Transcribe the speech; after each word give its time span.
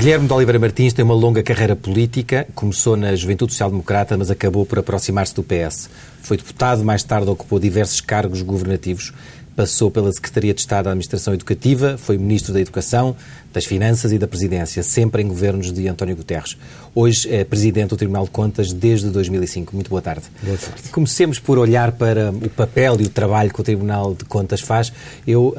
Guilherme 0.00 0.26
de 0.26 0.32
Oliveira 0.32 0.58
Martins 0.58 0.94
tem 0.94 1.04
uma 1.04 1.12
longa 1.12 1.42
carreira 1.42 1.76
política. 1.76 2.48
Começou 2.54 2.96
na 2.96 3.14
Juventude 3.14 3.52
Social 3.52 3.68
Democrata, 3.68 4.16
mas 4.16 4.30
acabou 4.30 4.64
por 4.64 4.78
aproximar-se 4.78 5.34
do 5.34 5.42
PS. 5.42 5.90
Foi 6.22 6.38
deputado, 6.38 6.82
mais 6.82 7.04
tarde 7.04 7.28
ocupou 7.28 7.58
diversos 7.58 8.00
cargos 8.00 8.40
governativos. 8.40 9.12
Passou 9.56 9.90
pela 9.90 10.10
Secretaria 10.12 10.54
de 10.54 10.60
Estado 10.60 10.84
da 10.84 10.90
Administração 10.90 11.34
Educativa, 11.34 11.98
foi 11.98 12.16
Ministro 12.16 12.52
da 12.52 12.60
Educação, 12.60 13.16
das 13.52 13.64
Finanças 13.64 14.12
e 14.12 14.18
da 14.18 14.28
Presidência, 14.28 14.82
sempre 14.82 15.22
em 15.22 15.28
governos 15.28 15.72
de 15.72 15.88
António 15.88 16.14
Guterres. 16.14 16.56
Hoje 16.94 17.32
é 17.32 17.44
Presidente 17.44 17.90
do 17.90 17.96
Tribunal 17.96 18.24
de 18.24 18.30
Contas 18.30 18.72
desde 18.72 19.08
2005. 19.10 19.74
Muito 19.74 19.90
boa 19.90 20.02
tarde. 20.02 20.22
Boa 20.42 20.56
tarde. 20.56 20.88
Comecemos 20.90 21.38
por 21.38 21.58
olhar 21.58 21.92
para 21.92 22.30
o 22.30 22.48
papel 22.50 23.00
e 23.00 23.04
o 23.04 23.08
trabalho 23.08 23.52
que 23.52 23.60
o 23.60 23.64
Tribunal 23.64 24.14
de 24.14 24.24
Contas 24.24 24.60
faz. 24.60 24.92
Eu, 25.26 25.54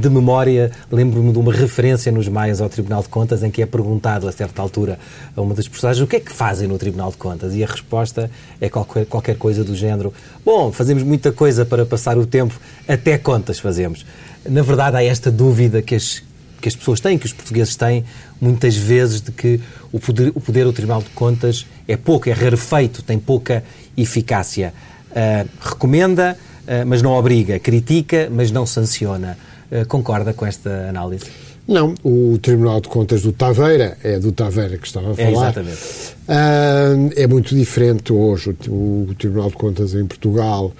de 0.00 0.10
memória, 0.10 0.70
lembro-me 0.90 1.32
de 1.32 1.38
uma 1.38 1.52
referência 1.52 2.10
nos 2.10 2.28
Maias 2.28 2.60
ao 2.60 2.68
Tribunal 2.68 3.02
de 3.02 3.08
Contas 3.08 3.42
em 3.42 3.50
que 3.50 3.62
é 3.62 3.66
perguntado, 3.66 4.28
a 4.28 4.32
certa 4.32 4.60
altura, 4.60 4.98
a 5.36 5.40
uma 5.40 5.54
das 5.54 5.68
personagens 5.68 6.02
o 6.02 6.06
que 6.06 6.16
é 6.16 6.20
que 6.20 6.32
fazem 6.32 6.68
no 6.68 6.78
Tribunal 6.78 7.10
de 7.10 7.16
Contas 7.16 7.54
e 7.54 7.62
a 7.62 7.66
resposta 7.66 8.30
é 8.60 8.68
qualquer, 8.68 9.06
qualquer 9.06 9.36
coisa 9.36 9.62
do 9.62 9.74
género 9.74 10.12
bom, 10.48 10.72
fazemos 10.72 11.02
muita 11.02 11.30
coisa 11.30 11.66
para 11.66 11.84
passar 11.84 12.16
o 12.16 12.24
tempo, 12.24 12.58
até 12.88 13.18
contas 13.18 13.58
fazemos. 13.58 14.06
Na 14.48 14.62
verdade, 14.62 14.96
há 14.96 15.04
esta 15.04 15.30
dúvida 15.30 15.82
que 15.82 15.94
as, 15.94 16.22
que 16.58 16.68
as 16.68 16.74
pessoas 16.74 17.00
têm, 17.00 17.18
que 17.18 17.26
os 17.26 17.34
portugueses 17.34 17.76
têm, 17.76 18.02
muitas 18.40 18.74
vezes, 18.74 19.20
de 19.20 19.30
que 19.30 19.60
o 19.92 20.00
poder, 20.00 20.32
o 20.34 20.40
poder 20.40 20.64
do 20.64 20.72
Tribunal 20.72 21.02
de 21.02 21.10
Contas 21.10 21.66
é 21.86 21.98
pouco, 21.98 22.30
é 22.30 22.32
rarefeito, 22.32 23.02
tem 23.02 23.18
pouca 23.18 23.62
eficácia. 23.94 24.72
Uh, 25.10 25.46
recomenda, 25.60 26.34
uh, 26.62 26.86
mas 26.86 27.02
não 27.02 27.12
obriga. 27.12 27.58
Critica, 27.58 28.28
mas 28.30 28.50
não 28.50 28.64
sanciona. 28.64 29.36
Uh, 29.70 29.86
concorda 29.86 30.32
com 30.32 30.46
esta 30.46 30.88
análise? 30.88 31.26
Não, 31.66 31.94
o 32.02 32.38
Tribunal 32.38 32.80
de 32.80 32.88
Contas 32.88 33.20
do 33.20 33.32
Taveira, 33.32 33.98
é 34.02 34.18
do 34.18 34.32
Taveira 34.32 34.78
que 34.78 34.86
estava 34.86 35.12
a 35.12 35.14
falar. 35.14 35.28
É, 35.28 35.32
exatamente. 35.32 36.17
É 36.28 37.26
muito 37.26 37.54
diferente 37.54 38.12
hoje. 38.12 38.54
O, 38.68 39.06
o 39.08 39.14
Tribunal 39.18 39.48
de 39.48 39.56
Contas 39.56 39.94
em 39.94 40.06
Portugal 40.06 40.72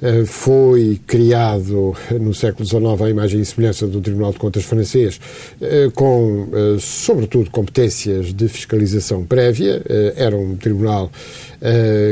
eh, 0.00 0.24
foi 0.24 0.98
criado 1.06 1.94
no 2.18 2.32
século 2.32 2.66
XIX 2.66 3.02
à 3.02 3.10
imagem 3.10 3.40
e 3.40 3.44
semelhança 3.44 3.86
do 3.86 4.00
Tribunal 4.00 4.32
de 4.32 4.38
Contas 4.38 4.64
francês, 4.64 5.20
eh, 5.60 5.90
com, 5.94 6.48
sobretudo, 6.80 7.50
competências 7.50 8.32
de 8.32 8.48
fiscalização 8.48 9.24
prévia. 9.24 9.82
Era 10.16 10.36
um 10.36 10.56
tribunal 10.56 11.10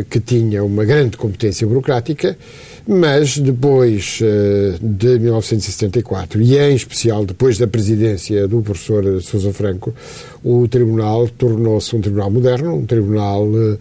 que 0.08 0.20
tinha 0.20 0.64
uma 0.64 0.84
grande 0.84 1.16
competência 1.16 1.66
burocrática 1.66 2.36
mas 2.86 3.38
depois 3.38 4.18
de 4.80 5.18
1974, 5.18 6.42
e 6.42 6.58
em 6.58 6.74
especial 6.74 7.24
depois 7.24 7.56
da 7.56 7.66
presidência 7.66 8.48
do 8.48 8.60
professor 8.60 9.22
Sousa 9.22 9.52
Franco, 9.52 9.94
o 10.44 10.66
Tribunal 10.66 11.28
tornou-se 11.28 11.94
um 11.94 12.00
Tribunal 12.00 12.30
moderno, 12.30 12.74
um 12.76 12.86
Tribunal 12.86 13.46
uh, 13.46 13.78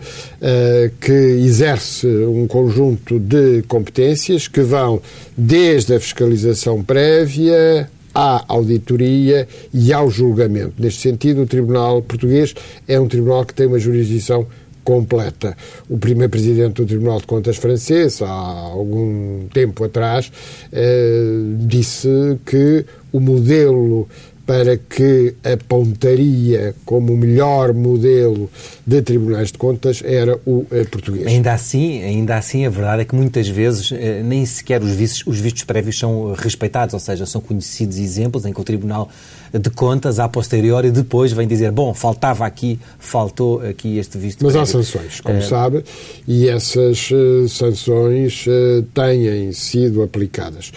que 1.00 1.12
exerce 1.12 2.08
um 2.08 2.48
conjunto 2.48 3.20
de 3.20 3.64
competências 3.64 4.48
que 4.48 4.62
vão 4.62 5.02
desde 5.36 5.96
a 5.96 6.00
fiscalização 6.00 6.84
prévia 6.84 7.90
à 8.14 8.44
auditoria 8.48 9.48
e 9.74 9.92
ao 9.92 10.10
julgamento. 10.10 10.74
Neste 10.78 11.02
sentido, 11.02 11.44
o 11.44 11.48
Tribunal 11.48 12.02
Português 12.02 12.54
é 12.88 13.00
um 13.00 13.08
tribunal 13.08 13.46
que 13.46 13.54
tem 13.54 13.66
uma 13.66 13.80
jurisdição 13.80 14.46
completa. 14.84 15.56
O 15.90 15.98
primeiro 15.98 16.30
presidente 16.30 16.74
do 16.74 16.86
Tribunal 16.86 17.20
de 17.20 17.28
Contas 17.28 17.58
francês, 17.58 18.22
há 18.22 18.28
algum 18.28 19.48
tempo 19.54 19.84
atrás, 19.84 20.32
eh, 20.72 21.40
disse 21.60 22.10
que 22.46 22.86
o 23.12 23.20
modelo 23.20 24.08
para 24.46 24.78
que 24.78 25.36
apontaria 25.44 26.76
como 26.86 27.14
o 27.14 27.18
melhor 27.18 27.74
modelo 27.74 28.50
de 28.86 29.02
tribunais 29.02 29.52
de 29.52 29.58
contas 29.58 30.02
era 30.04 30.38
o 30.46 30.66
eh, 30.72 30.84
português. 30.86 31.28
Ainda 31.28 31.54
assim, 31.54 32.02
ainda 32.02 32.36
assim, 32.38 32.66
a 32.66 32.70
verdade 32.70 33.04
é 33.04 33.06
que 33.06 33.16
muitas 33.16 33.48
vezes 33.48 33.92
eh, 33.92 34.22
nem 34.24 34.46
sequer 34.46 34.82
os 34.82 34.92
vistos, 34.92 35.24
os 35.26 35.40
vistos 35.40 35.64
prévios 35.64 35.98
são 35.98 36.34
respeitados, 36.34 36.94
ou 36.94 37.00
seja, 37.00 37.26
são 37.26 37.40
conhecidos 37.42 37.98
exemplos 37.98 38.46
em 38.46 38.54
que 38.54 38.60
o 38.60 38.64
Tribunal 38.64 39.10
de 39.54 39.70
Contas, 39.70 40.20
a 40.20 40.28
posteriori, 40.28 40.92
depois 40.92 41.32
vem 41.32 41.48
dizer, 41.48 41.72
bom, 41.72 41.94
faltava 41.94 42.46
aqui, 42.46 42.80
faltou 42.98 43.62
aqui 43.62 43.98
este 43.98 44.18
visto 44.18 44.44
Mas 44.44 44.54
prévio. 44.54 44.62
há 44.62 44.66
sanções, 44.84 45.22
como 45.22 45.38
é... 45.38 45.42
sabe, 45.42 45.84
e 46.28 46.48
essas 46.48 47.10
sanções 47.50 48.46
têm 48.94 49.52
sido 49.52 50.02
aplicadas. 50.04 50.72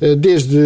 Eh, 0.00 0.14
desde 0.14 0.58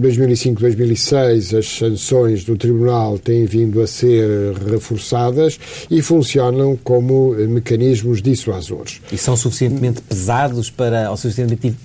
2005, 0.00 0.60
2006, 0.60 1.54
as 1.54 1.68
sanções 1.68 2.44
do 2.44 2.56
Tribunal 2.56 3.18
têm 3.18 3.44
vindo 3.44 3.80
a 3.80 3.86
ser 3.86 4.54
reforçadas 4.70 5.58
e 5.90 6.00
funcionam 6.00 6.78
como 6.82 7.34
eh, 7.38 7.46
mecanismos 7.46 8.22
dissuasores. 8.22 9.00
E 9.12 9.18
são 9.18 9.36
suficientemente 9.36 10.00
pesados 10.00 10.70
para, 10.70 11.10
ou 11.10 11.16
suficientemente, 11.16 11.76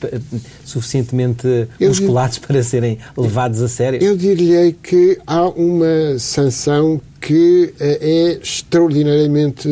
suficientemente 0.63 1.67
musculados 1.79 2.37
para 2.37 2.61
serem 2.61 2.99
levados 3.17 3.61
a 3.61 3.67
sério? 3.67 4.01
Eu 4.01 4.15
diria 4.15 4.71
que 4.71 5.17
há 5.25 5.47
uma 5.47 6.19
sanção 6.19 7.01
que 7.19 7.73
eh, 7.79 7.99
é 8.01 8.39
extraordinariamente 8.41 9.67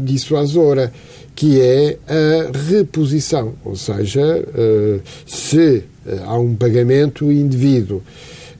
dissuasora, 0.00 0.92
que 1.36 1.60
é 1.60 1.98
a 2.08 2.50
reposição. 2.68 3.52
Ou 3.64 3.76
seja, 3.76 4.42
se 5.24 5.84
eh, 6.06 6.20
há 6.24 6.38
um 6.38 6.54
pagamento 6.54 7.30
indevido 7.32 8.02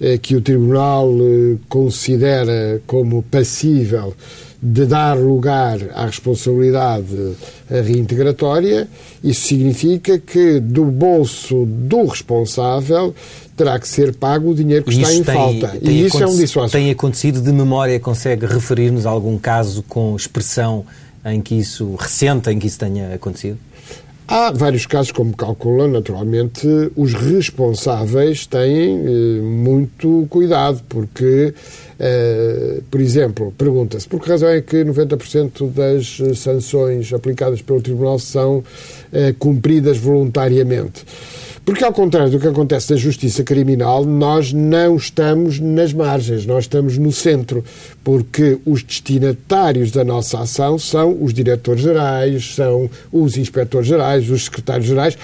eh, 0.01 0.19
que 0.19 0.35
o 0.35 0.41
Tribunal 0.41 1.11
eh, 1.13 1.57
considera 1.69 2.83
como 2.87 3.23
passível 3.23 4.15
de 4.61 4.85
dar 4.85 5.17
lugar 5.17 5.79
à 5.95 6.07
responsabilidade 6.07 7.35
reintegratória, 7.69 8.89
isso 9.23 9.43
significa 9.43 10.19
que 10.19 10.59
do 10.59 10.87
bolso 10.87 11.67
do 11.67 12.07
responsável 12.07 13.15
terá 13.55 13.79
que 13.79 13.87
ser 13.87 14.15
pago 14.15 14.51
o 14.51 14.55
dinheiro 14.55 14.85
que 14.85 14.91
está 14.91 15.13
em 15.13 15.23
tem, 15.23 15.35
falta. 15.35 15.69
Tem 15.69 15.95
e 15.95 16.07
isso 16.07 16.23
é 16.23 16.27
um 16.27 16.37
dissuasor. 16.37 16.71
Tem 16.71 16.91
acontecido 16.91 17.41
de 17.41 17.53
memória, 17.53 18.01
consegue 18.01 18.47
referir-nos 18.47 19.07
a 19.07 19.11
algum 19.11 19.39
caso 19.39 19.85
com 19.87 20.17
expressão 20.17 20.85
em 21.27 21.41
que 21.41 21.55
isso, 21.57 21.95
recente, 21.97 22.51
em 22.51 22.59
que 22.59 22.67
isso 22.67 22.79
tenha 22.79 23.15
acontecido? 23.15 23.59
Há 24.29 24.51
vários 24.51 24.87
casos, 24.87 25.13
como 25.13 25.37
calcula, 25.37 25.87
naturalmente, 25.87 26.67
os 26.97 27.15
responsáveis 27.15 28.45
têm 28.45 28.99
eh, 28.99 29.41
muito 29.41 30.27
cuidado, 30.29 30.83
porque, 30.89 31.55
eh, 31.97 32.81
por 32.91 33.01
exemplo, 33.01 33.55
pergunta-se 33.57 34.09
por 34.09 34.21
que 34.21 34.29
razão 34.29 34.49
é 34.49 34.61
que 34.61 34.83
90% 34.85 35.71
das 35.71 36.21
sanções 36.37 37.13
aplicadas 37.13 37.63
pelo 37.63 37.81
Tribunal 37.81 38.19
são 38.19 38.65
eh, 39.13 39.33
cumpridas 39.39 39.97
voluntariamente. 39.97 41.05
Porque, 41.66 41.82
ao 41.82 41.93
contrário 41.93 42.31
do 42.31 42.38
que 42.38 42.47
acontece 42.47 42.93
na 42.93 42.97
justiça 42.97 43.43
criminal, 43.43 44.04
nós 44.04 44.53
não 44.53 44.94
estamos 44.94 45.59
nas 45.59 45.93
margens, 45.93 46.47
nós 46.47 46.62
estamos 46.62 46.97
no 46.97 47.10
centro, 47.10 47.65
porque 48.04 48.56
os 48.65 48.84
destinatários 48.84 49.91
da 49.91 50.04
nossa 50.04 50.38
ação 50.38 50.78
são 50.78 51.21
os 51.21 51.34
diretores-gerais, 51.34 52.54
são 52.54 52.88
os 53.10 53.37
inspectores-gerais, 53.37 54.31
os 54.31 54.44
secretários-gerais 54.44 55.19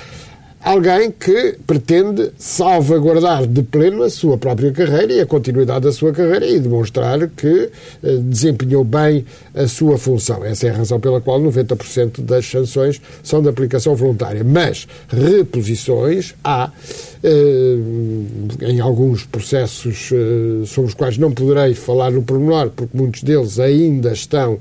alguém 0.62 1.10
que 1.10 1.58
pretende 1.66 2.30
salvaguardar 2.38 3.46
de 3.46 3.62
pleno 3.62 4.02
a 4.04 4.10
sua 4.10 4.38
própria 4.38 4.72
carreira 4.72 5.12
e 5.12 5.20
a 5.20 5.26
continuidade 5.26 5.80
da 5.80 5.92
sua 5.92 6.12
carreira 6.12 6.46
e 6.46 6.60
demonstrar 6.60 7.28
que 7.28 7.70
eh, 8.02 8.16
desempenhou 8.20 8.84
bem 8.84 9.24
a 9.54 9.66
sua 9.66 9.98
função. 9.98 10.44
Essa 10.44 10.68
é 10.68 10.70
a 10.70 10.76
razão 10.76 11.00
pela 11.00 11.20
qual 11.20 11.40
90% 11.40 12.20
das 12.22 12.46
sanções 12.46 13.00
são 13.22 13.42
de 13.42 13.48
aplicação 13.48 13.96
voluntária. 13.96 14.44
Mas 14.44 14.86
reposições 15.08 16.34
há 16.44 16.70
eh, 17.24 17.76
em 18.62 18.80
alguns 18.80 19.24
processos 19.24 20.10
eh, 20.12 20.64
sobre 20.66 20.88
os 20.88 20.94
quais 20.94 21.18
não 21.18 21.32
poderei 21.32 21.74
falar 21.74 22.10
no 22.10 22.22
pormenor, 22.22 22.70
porque 22.70 22.96
muitos 22.96 23.22
deles 23.22 23.58
ainda 23.58 24.12
estão 24.12 24.58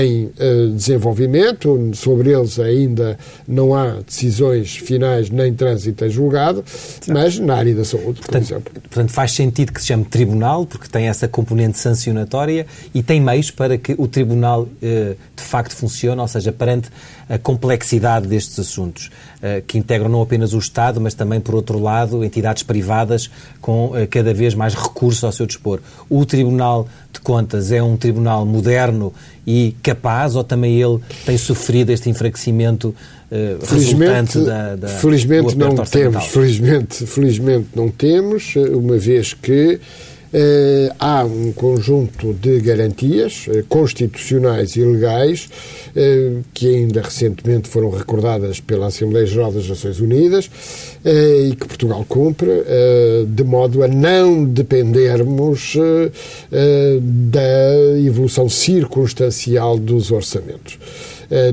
em 0.00 0.30
desenvolvimento, 0.74 1.90
sobre 1.94 2.30
eles 2.32 2.58
ainda 2.58 3.18
não 3.46 3.74
há 3.74 4.00
decisões 4.06 4.76
finais 4.76 5.30
nem 5.30 5.52
trânsito 5.52 6.04
em 6.04 6.10
julgado, 6.10 6.64
mas 7.08 7.38
na 7.38 7.56
área 7.56 7.74
da 7.74 7.84
saúde, 7.84 8.20
por 8.20 8.26
portanto, 8.26 8.42
exemplo. 8.42 8.72
Portanto, 8.72 9.10
faz 9.10 9.32
sentido 9.32 9.72
que 9.72 9.80
se 9.80 9.88
chame 9.88 10.04
tribunal, 10.04 10.66
porque 10.66 10.88
tem 10.88 11.08
essa 11.08 11.28
componente 11.28 11.78
sancionatória 11.78 12.66
e 12.94 13.02
tem 13.02 13.20
meios 13.20 13.50
para 13.50 13.76
que 13.76 13.94
o 13.98 14.08
tribunal 14.08 14.68
eh, 14.82 15.16
de 15.36 15.42
facto 15.42 15.74
funcione, 15.74 16.20
ou 16.20 16.28
seja, 16.28 16.52
perante 16.52 16.88
a 17.28 17.38
complexidade 17.38 18.26
destes 18.26 18.58
assuntos, 18.58 19.10
eh, 19.33 19.33
que 19.66 19.76
integram 19.76 20.08
não 20.08 20.22
apenas 20.22 20.54
o 20.54 20.58
Estado, 20.58 21.00
mas 21.00 21.14
também, 21.14 21.40
por 21.40 21.54
outro 21.54 21.78
lado, 21.78 22.24
entidades 22.24 22.62
privadas 22.62 23.30
com 23.60 23.92
eh, 23.94 24.06
cada 24.06 24.32
vez 24.32 24.54
mais 24.54 24.74
recursos 24.74 25.22
ao 25.22 25.32
seu 25.32 25.46
dispor. 25.46 25.80
O 26.08 26.24
Tribunal 26.24 26.88
de 27.12 27.20
Contas 27.20 27.70
é 27.70 27.82
um 27.82 27.96
tribunal 27.96 28.46
moderno 28.46 29.12
e 29.46 29.76
capaz, 29.82 30.34
ou 30.34 30.42
também 30.42 30.80
ele 30.80 30.98
tem 31.26 31.36
sofrido 31.36 31.90
este 31.90 32.08
enfraquecimento 32.08 32.94
uh, 33.30 33.66
felizmente, 33.66 34.38
da, 34.40 34.76
da, 34.76 34.88
felizmente 34.88 35.56
não 35.56 35.74
temos, 35.76 36.24
felizmente, 36.24 37.06
felizmente 37.06 37.68
não 37.74 37.88
temos, 37.90 38.54
uma 38.56 38.96
vez 38.96 39.34
que 39.34 39.74
eh, 39.74 39.78
há 40.98 41.24
um 41.24 41.52
conjunto 41.52 42.34
de 42.34 42.60
garantias 42.60 43.46
eh, 43.48 43.62
constitucionais 43.68 44.74
e 44.74 44.80
legais 44.80 45.48
eh, 45.94 46.38
que 46.52 46.74
ainda 46.74 47.02
recentemente 47.02 47.68
foram 47.68 47.90
recordadas 47.90 48.58
pela 48.58 48.86
Assembleia 48.86 49.26
Geral 49.26 49.52
das 49.52 49.68
Nações 49.68 50.00
Unidas 50.00 50.50
e 51.04 51.54
que 51.54 51.66
Portugal 51.66 52.04
cumpre, 52.08 52.48
de 53.28 53.44
modo 53.44 53.82
a 53.82 53.88
não 53.88 54.42
dependermos 54.44 55.76
da 57.00 57.98
evolução 58.06 58.48
circunstancial 58.48 59.78
dos 59.78 60.10
orçamentos. 60.10 60.78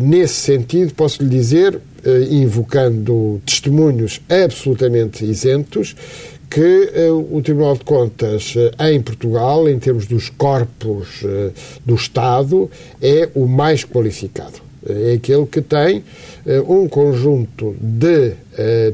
Nesse 0.02 0.36
sentido, 0.36 0.94
posso 0.94 1.22
lhe 1.22 1.28
dizer, 1.30 1.82
invocando 2.30 3.42
testemunhos 3.46 4.22
absolutamente 4.30 5.26
isentos, 5.26 5.96
que 6.52 7.10
uh, 7.10 7.38
o 7.38 7.42
Tribunal 7.42 7.76
de 7.76 7.86
Contas 7.86 8.54
uh, 8.56 8.84
em 8.84 9.02
Portugal, 9.02 9.70
em 9.70 9.80
termos 9.80 10.06
dos 10.06 10.30
corpos 10.30 11.22
uh, 11.24 11.54
do 11.86 11.96
Estado, 11.96 12.70
é 13.02 13.30
o 13.34 13.48
mais 13.48 13.86
qualificado. 13.86 14.71
É 14.88 15.14
aquele 15.14 15.46
que 15.46 15.62
tem 15.62 16.04
um 16.68 16.88
conjunto 16.88 17.76
de 17.80 18.34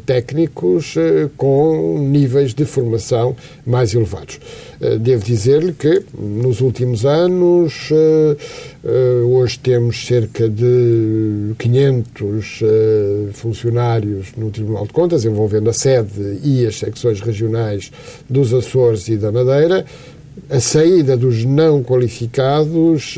técnicos 0.06 0.95
com 1.38 1.98
níveis 2.00 2.54
de 2.54 2.66
formação 2.66 3.36
mais 3.66 3.94
elevados. 3.94 4.39
Devo 5.00 5.24
dizer-lhe 5.24 5.72
que 5.74 6.04
nos 6.19 6.60
últimos 6.60 7.06
anos, 7.06 7.89
hoje 9.31 9.60
temos 9.60 10.06
cerca 10.06 10.50
de 10.50 11.54
500 11.57 12.60
funcionários 13.34 14.34
no 14.36 14.51
Tribunal 14.51 14.86
de 14.86 14.94
Contas, 14.94 15.24
envolvendo 15.24 15.69
a 15.69 15.74
sede 15.74 16.39
e 16.44 16.66
as 16.66 16.78
secções 16.78 17.22
regionais 17.22 17.92
dos 18.30 18.54
Açores 18.54 19.07
e 19.07 19.16
da 19.16 19.31
Madeira. 19.31 19.86
A 20.50 20.60
saída 20.60 21.18
dos 21.18 21.44
não 21.44 21.84
qualificados 21.84 23.16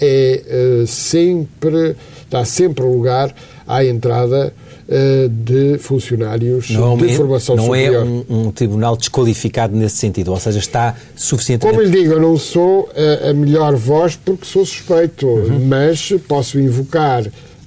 é 0.00 0.84
sempre, 0.86 1.96
dá 2.30 2.44
sempre 2.44 2.84
lugar 2.84 3.34
à 3.66 3.84
entrada 3.84 4.52
uh, 4.88 5.28
de 5.28 5.78
funcionários 5.78 6.70
não, 6.70 6.96
de 6.96 7.16
formação 7.16 7.56
não 7.56 7.66
superior. 7.66 8.04
Não 8.04 8.24
é 8.28 8.32
um, 8.32 8.46
um, 8.46 8.52
tribunal 8.52 8.96
desqualificado 8.96 9.74
nesse 9.76 9.96
sentido, 9.96 10.30
ou 10.30 10.40
seja, 10.40 10.58
está 10.58 10.96
suficientemente... 11.16 11.76
Como 11.76 11.88
lhe 11.88 12.02
digo, 12.02 12.14
eu 12.14 12.20
não 12.20 12.36
sou 12.36 12.90
a, 12.94 13.30
a 13.30 13.34
melhor 13.34 13.74
voz 13.74 14.16
porque 14.16 14.44
sou 14.44 14.64
suspeito, 14.64 15.26
uhum. 15.26 15.66
mas 15.66 16.12
posso 16.28 16.58
invocar 16.58 17.24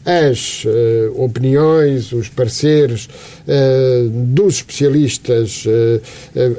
as 0.07 0.63
uh, 0.63 1.21
opiniões, 1.21 2.13
os 2.13 2.29
pareceres 2.29 3.09
uh, 3.45 4.09
dos 4.09 4.55
especialistas, 4.55 5.65
uh, 5.65 6.01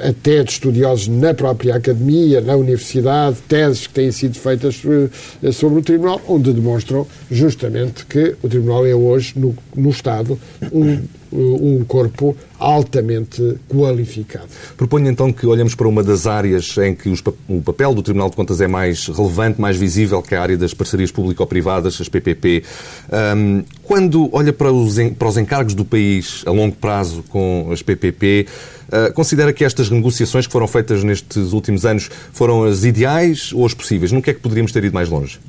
até 0.07 0.43
de 0.43 0.51
estudiosos 0.51 1.07
na 1.07 1.33
própria 1.33 1.75
academia, 1.75 2.41
na 2.41 2.55
universidade, 2.55 3.37
teses 3.47 3.87
que 3.87 3.93
têm 3.93 4.11
sido 4.11 4.37
feitas 4.37 4.79
sobre 5.53 5.79
o 5.79 5.81
Tribunal, 5.81 6.21
onde 6.27 6.53
demonstram 6.53 7.07
justamente 7.31 8.05
que 8.05 8.35
o 8.43 8.47
Tribunal 8.47 8.85
é 8.85 8.93
hoje, 8.93 9.33
no, 9.35 9.55
no 9.75 9.89
Estado, 9.89 10.39
um 10.71 10.99
um 11.31 11.83
corpo 11.85 12.35
altamente 12.57 13.57
qualificado. 13.69 14.47
Proponho 14.75 15.09
então 15.09 15.31
que 15.31 15.45
olhemos 15.45 15.75
para 15.75 15.87
uma 15.87 16.03
das 16.03 16.27
áreas 16.27 16.77
em 16.77 16.93
que 16.93 17.09
o 17.47 17.61
papel 17.61 17.93
do 17.93 18.01
Tribunal 18.01 18.29
de 18.29 18.35
Contas 18.35 18.59
é 18.61 18.67
mais 18.67 19.07
relevante, 19.07 19.61
mais 19.61 19.77
visível, 19.77 20.21
que 20.21 20.35
é 20.35 20.37
a 20.37 20.41
área 20.41 20.57
das 20.57 20.73
parcerias 20.73 21.11
público-privadas, 21.11 21.99
as 22.01 22.09
PPP. 22.09 22.63
Um, 23.35 23.63
quando 23.83 24.29
olha 24.31 24.51
para 24.51 24.71
os, 24.71 24.97
para 25.17 25.27
os 25.27 25.37
encargos 25.37 25.73
do 25.73 25.85
país 25.85 26.43
a 26.45 26.51
longo 26.51 26.75
prazo 26.75 27.23
com 27.29 27.69
as 27.71 27.81
PPP, 27.81 28.47
uh, 28.87 29.13
considera 29.13 29.53
que 29.53 29.63
estas 29.63 29.89
negociações 29.89 30.45
que 30.45 30.51
foram 30.51 30.67
feitas 30.67 31.03
nestes 31.03 31.53
últimos 31.53 31.85
anos 31.85 32.09
foram 32.33 32.63
as 32.63 32.83
ideais 32.83 33.51
ou 33.53 33.65
as 33.65 33.73
possíveis? 33.73 34.11
Nunca 34.11 34.31
é 34.31 34.33
que 34.33 34.39
poderíamos 34.39 34.71
ter 34.71 34.83
ido 34.83 34.93
mais 34.93 35.09
longe? 35.09 35.39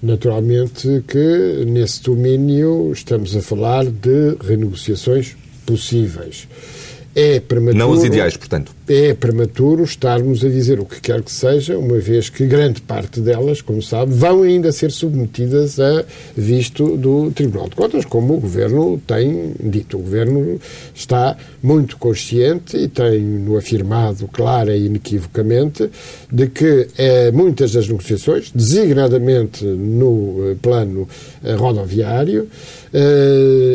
Naturalmente 0.00 1.02
que 1.08 1.64
nesse 1.66 2.02
domínio 2.02 2.92
estamos 2.92 3.34
a 3.34 3.42
falar 3.42 3.84
de 3.84 4.36
renegociações 4.40 5.36
possíveis. 5.66 6.46
É 7.14 7.40
prematuro, 7.40 7.78
Não 7.78 7.92
as 7.92 8.04
ideais, 8.04 8.36
portanto. 8.36 8.72
É 8.86 9.12
prematuro 9.12 9.82
estarmos 9.82 10.44
a 10.44 10.48
dizer 10.48 10.78
o 10.78 10.84
que 10.84 11.00
quer 11.00 11.22
que 11.22 11.32
seja, 11.32 11.76
uma 11.76 11.98
vez 11.98 12.30
que 12.30 12.46
grande 12.46 12.80
parte 12.80 13.20
delas, 13.20 13.60
como 13.60 13.82
sabe, 13.82 14.14
vão 14.14 14.42
ainda 14.42 14.70
ser 14.72 14.90
submetidas 14.90 15.80
a 15.80 16.04
visto 16.36 16.96
do 16.96 17.30
Tribunal 17.32 17.68
de 17.68 17.76
Contas, 17.76 18.04
como 18.04 18.34
o 18.34 18.40
Governo 18.40 19.00
tem 19.06 19.52
dito. 19.60 19.96
O 19.96 20.00
Governo 20.00 20.60
está 20.94 21.36
muito 21.62 21.96
consciente 21.96 22.76
e 22.76 22.88
tem-no 22.88 23.56
afirmado 23.56 24.28
clara 24.28 24.76
e 24.76 24.86
inequivocamente 24.86 25.90
de 26.30 26.46
que 26.48 26.88
eh, 26.96 27.32
muitas 27.32 27.72
das 27.72 27.88
negociações, 27.88 28.50
designadamente 28.54 29.64
no 29.64 30.52
eh, 30.52 30.56
plano 30.62 31.08
eh, 31.42 31.54
rodoviário, 31.54 32.48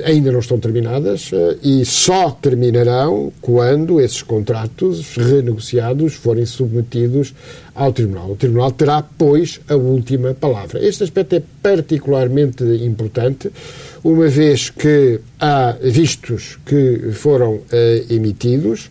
ainda 0.05 0.31
não 0.31 0.39
estão 0.39 0.59
terminadas 0.59 1.31
uh, 1.31 1.57
e 1.61 1.85
só 1.85 2.31
terminarão 2.31 3.31
quando 3.41 4.01
esses 4.01 4.21
contratos 4.21 5.15
renegociados 5.15 6.13
forem 6.15 6.45
submetidos 6.45 7.33
ao 7.75 7.91
Tribunal. 7.91 8.31
O 8.31 8.35
Tribunal 8.35 8.71
terá, 8.71 9.03
pois, 9.17 9.59
a 9.67 9.75
última 9.75 10.33
palavra. 10.33 10.83
Este 10.83 11.03
aspecto 11.03 11.35
é 11.35 11.43
particularmente 11.61 12.63
importante, 12.63 13.51
uma 14.03 14.27
vez 14.27 14.69
que 14.69 15.19
há 15.39 15.75
vistos 15.81 16.57
que 16.65 17.11
foram 17.13 17.55
uh, 17.55 17.63
emitidos. 18.09 18.89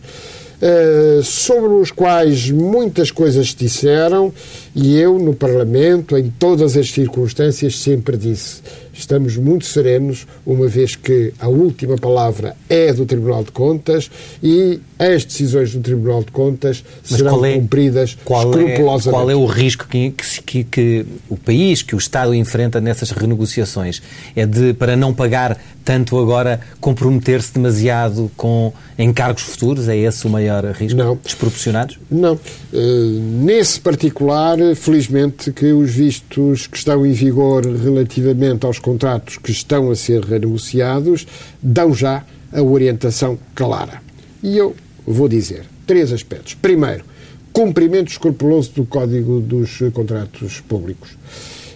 Uh, 0.61 1.21
sobre 1.21 1.73
os 1.73 1.91
quais 1.91 2.49
muitas 2.49 3.11
coisas 3.11 3.49
se 3.49 3.57
disseram 3.57 4.31
e 4.73 4.97
eu, 4.97 5.19
no 5.19 5.33
Parlamento, 5.33 6.17
em 6.17 6.29
todas 6.39 6.77
as 6.77 6.89
circunstâncias, 6.89 7.77
sempre 7.77 8.15
disse 8.15 8.61
estamos 8.93 9.35
muito 9.35 9.65
serenos, 9.65 10.27
uma 10.45 10.67
vez 10.67 10.95
que 10.95 11.33
a 11.39 11.47
última 11.47 11.97
palavra 11.97 12.55
é 12.69 12.93
do 12.93 13.05
Tribunal 13.05 13.43
de 13.43 13.51
Contas 13.51 14.09
e 14.41 14.79
as 14.99 15.25
decisões 15.25 15.73
do 15.73 15.81
Tribunal 15.81 16.23
de 16.23 16.31
Contas 16.31 16.83
Mas 17.09 17.17
serão 17.17 17.43
é, 17.43 17.55
cumpridas 17.55 18.17
qual 18.23 18.51
escrupulosamente. 18.51 19.09
É, 19.09 19.11
qual 19.11 19.29
é 19.31 19.35
o 19.35 19.45
risco 19.45 19.87
que, 19.87 20.13
que, 20.45 20.63
que, 20.63 21.05
o 21.27 21.35
país, 21.35 21.81
que 21.81 21.95
o 21.95 21.97
Estado 21.97 22.33
enfrenta 22.33 22.79
nessas 22.79 23.09
renegociações? 23.11 24.01
É 24.35 24.45
de, 24.45 24.73
para 24.73 24.95
não 24.95 25.13
pagar 25.13 25.59
tanto 25.83 26.17
agora, 26.17 26.61
comprometer-se 26.79 27.53
demasiado 27.53 28.31
com 28.37 28.71
encargos 28.97 29.43
futuros? 29.43 29.89
É 29.89 29.97
esse 29.97 30.25
o 30.25 30.29
maior 30.29 30.63
risco? 30.65 30.97
Não. 30.97 31.19
Desproporcionados? 31.23 31.99
Não. 32.09 32.35
Uh, 32.71 33.39
nesse 33.43 33.79
particular, 33.79 34.57
felizmente 34.75 35.51
que 35.51 35.73
os 35.73 35.91
vistos 35.91 36.67
que 36.67 36.77
estão 36.77 37.05
em 37.05 37.11
vigor 37.11 37.65
relativamente 37.65 38.65
aos 38.65 38.79
contratos 38.83 39.37
que 39.37 39.51
estão 39.51 39.89
a 39.89 39.95
ser 39.95 40.21
renegociados 40.23 41.25
dão 41.61 41.95
já 41.95 42.23
a 42.51 42.61
orientação 42.61 43.39
clara. 43.55 44.03
E 44.43 44.57
eu 44.57 44.75
vou 45.07 45.27
dizer 45.27 45.63
três 45.87 46.11
aspectos. 46.11 46.53
Primeiro, 46.53 47.03
cumprimento 47.51 48.11
escrupuloso 48.11 48.71
do 48.73 48.85
Código 48.85 49.39
dos 49.39 49.79
Contratos 49.93 50.59
Públicos. 50.59 51.11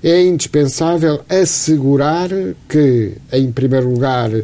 É 0.03 0.21
indispensável 0.21 1.21
assegurar 1.27 2.29
que, 2.69 3.13
em 3.31 3.51
primeiro 3.51 3.89
lugar, 3.89 4.29
uh, 4.31 4.43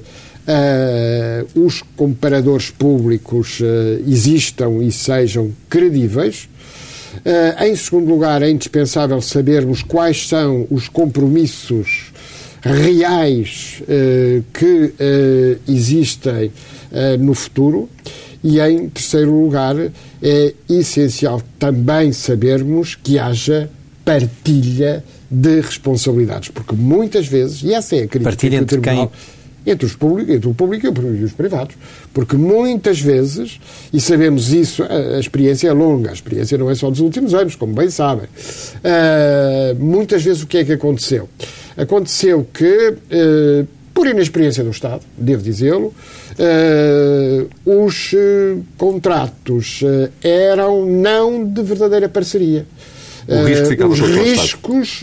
os 1.53 1.83
comparadores 1.95 2.71
públicos 2.71 3.59
uh, 3.59 4.03
existam 4.07 4.81
e 4.81 4.91
sejam 4.91 5.51
credíveis. 5.69 6.49
Uh, 7.17 7.63
em 7.65 7.75
segundo 7.75 8.09
lugar, 8.09 8.41
é 8.41 8.49
indispensável 8.49 9.21
sabermos 9.21 9.83
quais 9.83 10.27
são 10.27 10.65
os 10.71 10.89
compromissos 10.89 12.11
reais 12.63 13.81
uh, 13.81 14.43
que 14.53 14.65
uh, 14.65 15.59
existem 15.67 16.45
uh, 16.91 17.17
no 17.19 17.33
futuro. 17.33 17.89
E, 18.43 18.59
em 18.59 18.89
terceiro 18.89 19.31
lugar, 19.39 19.75
é 20.21 20.53
essencial 20.69 21.41
também 21.57 22.11
sabermos 22.11 22.93
que 22.93 23.17
haja 23.17 23.69
partilha 24.03 25.03
de 25.31 25.61
responsabilidades, 25.61 26.49
porque 26.49 26.75
muitas 26.75 27.25
vezes, 27.25 27.63
e 27.63 27.73
essa 27.73 27.95
é 27.95 27.99
a 27.99 28.07
crítica 28.07 28.23
partilha 28.23 28.57
entre 28.57 28.81
quem? 28.81 29.09
Entre, 29.65 29.85
os 29.85 29.95
públicos, 29.95 30.35
entre 30.35 30.49
o 30.49 30.53
público 30.53 30.87
e 30.87 31.23
os 31.23 31.31
privados. 31.31 31.75
Porque 32.13 32.35
muitas 32.35 32.99
vezes, 32.99 33.61
e 33.93 34.01
sabemos 34.01 34.51
isso, 34.51 34.83
a, 34.83 35.15
a, 35.15 35.19
experiência 35.19 35.69
é 35.69 35.71
longa, 35.71 36.09
a 36.09 36.13
experiência 36.13 36.57
não 36.57 36.69
é 36.69 36.75
só 36.75 36.89
dos 36.89 36.99
últimos 36.99 37.33
anos, 37.33 37.55
como 37.55 37.73
bem 37.73 37.89
sabem, 37.89 38.25
uh, 38.25 39.75
muitas 39.79 40.21
vezes 40.21 40.43
o 40.43 40.47
que 40.47 40.57
é 40.57 40.65
que 40.65 40.73
aconteceu? 40.73 41.29
Aconteceu 41.77 42.45
que, 42.53 42.95
eh, 43.09 43.65
por 43.93 44.07
inexperiência 44.07 44.61
do 44.63 44.71
Estado, 44.71 45.01
devo 45.17 45.43
dizê-lo, 45.43 45.93
eh, 46.37 47.45
os 47.65 48.11
eh, 48.13 48.57
contratos 48.77 49.81
eram 50.23 50.85
não 50.85 51.43
de 51.45 51.63
verdadeira 51.63 52.07
parceria. 52.09 52.65
Risco 53.25 53.87
os 53.87 54.01
riscos 54.01 54.99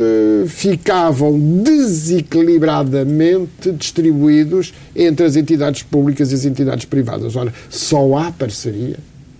ficavam 0.46 1.40
desequilibradamente 1.62 3.72
distribuídos 3.72 4.74
entre 4.94 5.24
as 5.24 5.36
entidades 5.36 5.82
públicas 5.82 6.30
e 6.30 6.34
as 6.34 6.44
entidades 6.44 6.84
privadas. 6.84 7.34
Ora, 7.34 7.50
só 7.70 8.18
há 8.18 8.30
parceria 8.30 8.98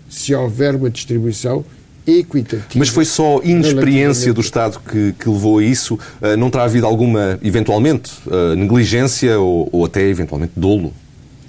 se 0.09 0.35
houver 0.35 0.77
uma 0.77 0.89
distribuição 0.89 1.63
equitativo. 2.07 2.79
Mas 2.79 2.89
foi 2.89 3.05
só 3.05 3.41
inexperiência 3.43 4.33
do 4.33 4.41
Estado 4.41 4.81
que, 4.81 5.13
que 5.19 5.29
levou 5.29 5.59
a 5.59 5.65
isso? 5.65 5.95
Uh, 5.95 6.37
não 6.37 6.51
terá 6.51 6.65
havido 6.65 6.87
alguma, 6.87 7.39
eventualmente, 7.43 8.13
uh, 8.27 8.55
negligência 8.57 9.39
ou, 9.39 9.69
ou, 9.73 9.85
até, 9.85 10.03
eventualmente, 10.09 10.53
dolo 10.57 10.93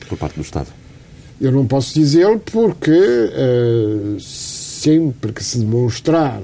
por 0.08 0.18
parte 0.18 0.36
do 0.36 0.42
Estado? 0.42 0.68
Eu 1.40 1.52
não 1.52 1.66
posso 1.66 1.94
dizê-lo 1.94 2.40
porque 2.40 2.92
uh, 2.92 4.20
sempre 4.20 5.32
que 5.32 5.44
se 5.44 5.60
demonstrar 5.60 6.42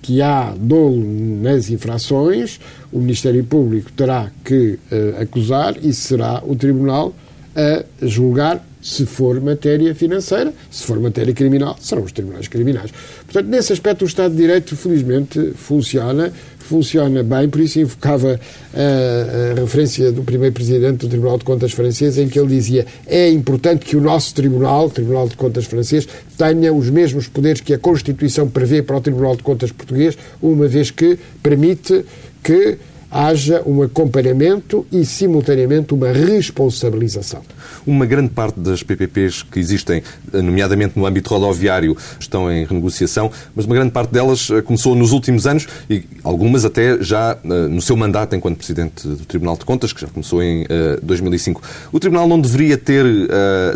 que 0.00 0.22
há 0.22 0.54
dolo 0.56 0.96
nas 1.42 1.70
infrações, 1.70 2.60
o 2.92 2.98
Ministério 2.98 3.44
Público 3.44 3.90
terá 3.92 4.30
que 4.44 4.78
acusar 5.20 5.76
e 5.82 5.92
será 5.92 6.40
o 6.46 6.54
Tribunal 6.54 7.12
a 7.56 8.06
julgar 8.06 8.64
se 8.80 9.06
for 9.06 9.40
matéria 9.40 9.94
financeira, 9.94 10.52
se 10.70 10.84
for 10.84 10.98
matéria 11.00 11.34
criminal, 11.34 11.76
serão 11.80 12.04
os 12.04 12.12
tribunais 12.12 12.48
criminais. 12.48 12.90
Portanto, 13.24 13.46
nesse 13.48 13.72
aspecto, 13.72 14.02
o 14.02 14.08
Estado 14.08 14.32
de 14.32 14.38
Direito, 14.38 14.76
felizmente, 14.76 15.52
funciona, 15.54 16.32
funciona 16.58 17.22
bem, 17.22 17.48
por 17.48 17.60
isso 17.60 17.80
invocava 17.80 18.38
a, 18.74 19.52
a 19.52 19.60
referência 19.60 20.12
do 20.12 20.22
primeiro 20.22 20.54
presidente 20.54 20.98
do 20.98 21.08
Tribunal 21.08 21.38
de 21.38 21.44
Contas 21.44 21.72
francês, 21.72 22.18
em 22.18 22.28
que 22.28 22.38
ele 22.38 22.48
dizia 22.48 22.86
é 23.06 23.28
importante 23.30 23.84
que 23.84 23.96
o 23.96 24.00
nosso 24.00 24.34
tribunal, 24.34 24.86
o 24.86 24.90
Tribunal 24.90 25.28
de 25.28 25.36
Contas 25.36 25.64
francês, 25.64 26.06
tenha 26.36 26.72
os 26.72 26.90
mesmos 26.90 27.26
poderes 27.26 27.60
que 27.60 27.74
a 27.74 27.78
Constituição 27.78 28.48
prevê 28.48 28.82
para 28.82 28.96
o 28.96 29.00
Tribunal 29.00 29.36
de 29.36 29.42
Contas 29.42 29.72
português, 29.72 30.16
uma 30.40 30.68
vez 30.68 30.90
que 30.90 31.18
permite 31.42 32.04
que 32.42 32.78
haja 33.10 33.62
um 33.66 33.82
acompanhamento 33.82 34.86
e, 34.92 35.04
simultaneamente, 35.04 35.94
uma 35.94 36.12
responsabilização. 36.12 37.42
Uma 37.86 38.04
grande 38.04 38.30
parte 38.30 38.60
das 38.60 38.82
PPPs 38.82 39.42
que 39.42 39.58
existem, 39.58 40.02
nomeadamente 40.32 40.98
no 40.98 41.06
âmbito 41.06 41.30
rodoviário, 41.30 41.96
estão 42.20 42.52
em 42.52 42.64
renegociação, 42.64 43.30
mas 43.54 43.64
uma 43.64 43.74
grande 43.74 43.92
parte 43.92 44.12
delas 44.12 44.50
eh, 44.50 44.60
começou 44.60 44.94
nos 44.94 45.12
últimos 45.12 45.46
anos 45.46 45.66
e 45.88 46.04
algumas 46.22 46.64
até 46.64 47.02
já 47.02 47.38
eh, 47.42 47.48
no 47.68 47.80
seu 47.80 47.96
mandato 47.96 48.36
enquanto 48.36 48.58
Presidente 48.58 49.06
do 49.06 49.24
Tribunal 49.24 49.56
de 49.56 49.64
Contas, 49.64 49.92
que 49.92 50.00
já 50.00 50.08
começou 50.08 50.42
em 50.42 50.66
2005. 51.02 51.62
Eh, 51.62 51.88
o 51.92 52.00
Tribunal 52.00 52.28
não 52.28 52.40
deveria 52.40 52.76
ter 52.76 53.06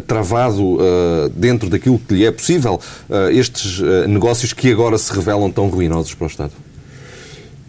travado, 0.07 0.79
dentro 1.35 1.71
daquilo 1.71 1.99
que 1.99 2.15
lhe 2.15 2.25
é 2.25 2.31
possível, 2.31 2.81
estes 3.31 3.81
negócios 4.09 4.53
que 4.53 4.71
agora 4.71 4.99
se 4.99 5.13
revelam 5.13 5.51
tão 5.51 5.69
ruinosos 5.69 6.15
para 6.15 6.25
o 6.25 6.29
Estado? 6.29 6.53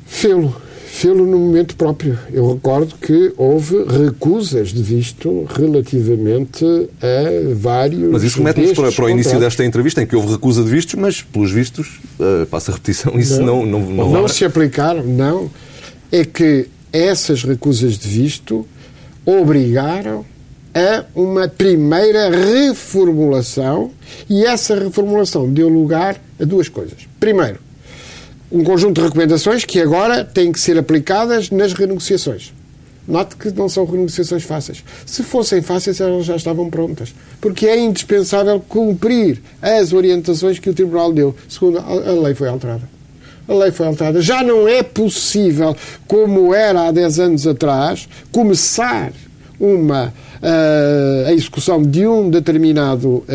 Fê-lo 0.05 0.55
fê-lo 0.93 1.25
no 1.25 1.39
momento 1.39 1.75
próprio. 1.75 2.19
Eu 2.31 2.53
recordo 2.53 2.93
que 3.01 3.33
houve 3.35 3.83
recusas 3.83 4.69
de 4.69 4.83
visto 4.83 5.47
relativamente 5.49 6.63
a 7.01 7.55
vários. 7.55 8.11
Mas 8.11 8.23
isso 8.23 8.37
remete-nos 8.37 8.73
para, 8.73 8.91
para, 8.91 9.05
o 9.05 9.09
início 9.09 9.39
desta 9.39 9.65
entrevista, 9.65 10.03
em 10.03 10.05
que 10.05 10.15
houve 10.15 10.31
recusa 10.31 10.63
de 10.63 10.69
vistos, 10.69 10.93
mas 10.93 11.21
pelos 11.23 11.51
vistos, 11.51 11.99
uh, 12.19 12.45
passa 12.45 12.71
a 12.71 12.75
repetição, 12.75 13.17
isso 13.19 13.41
não. 13.41 13.65
Não, 13.65 13.79
não, 13.79 13.91
não, 13.91 14.11
não 14.11 14.27
se 14.27 14.45
aplicaram, 14.45 15.03
não. 15.03 15.49
É 16.11 16.23
que 16.23 16.67
essas 16.91 17.43
recusas 17.43 17.97
de 17.97 18.07
visto 18.07 18.65
obrigaram 19.25 20.23
a 20.75 21.05
uma 21.15 21.47
primeira 21.47 22.29
reformulação 22.29 23.89
e 24.29 24.45
essa 24.45 24.77
reformulação 24.77 25.51
deu 25.51 25.67
lugar 25.69 26.21
a 26.39 26.45
duas 26.45 26.69
coisas. 26.69 27.07
Primeiro, 27.19 27.59
um 28.53 28.63
conjunto 28.63 29.01
de 29.01 29.07
recomendações 29.07 29.65
que 29.65 29.81
agora 29.81 30.23
têm 30.23 30.51
que 30.51 30.59
ser 30.59 30.77
aplicadas 30.77 31.49
nas 31.49 31.73
renegociações. 31.73 32.53
Note 33.07 33.35
que 33.35 33.49
não 33.51 33.67
são 33.67 33.83
renegociações 33.83 34.43
fáceis. 34.43 34.83
Se 35.07 35.23
fossem 35.23 35.61
fáceis, 35.61 35.99
elas 35.99 36.23
já 36.23 36.35
estavam 36.35 36.69
prontas. 36.69 37.13
Porque 37.41 37.65
é 37.65 37.77
indispensável 37.77 38.63
cumprir 38.69 39.41
as 39.59 39.91
orientações 39.91 40.59
que 40.59 40.69
o 40.69 40.73
Tribunal 40.73 41.11
deu. 41.11 41.35
Segundo, 41.49 41.79
a 41.79 42.11
lei 42.21 42.35
foi 42.35 42.47
alterada. 42.47 42.87
A 43.47 43.53
lei 43.55 43.71
foi 43.71 43.87
alterada. 43.87 44.21
Já 44.21 44.43
não 44.43 44.67
é 44.67 44.83
possível, 44.83 45.75
como 46.07 46.53
era 46.53 46.87
há 46.87 46.91
10 46.91 47.19
anos 47.19 47.47
atrás, 47.47 48.07
começar 48.31 49.11
uma 49.59 50.13
uh, 50.43 51.27
a 51.27 51.33
execução 51.33 51.81
de 51.81 52.05
um 52.05 52.29
determinado 52.29 53.07
uh, 53.07 53.25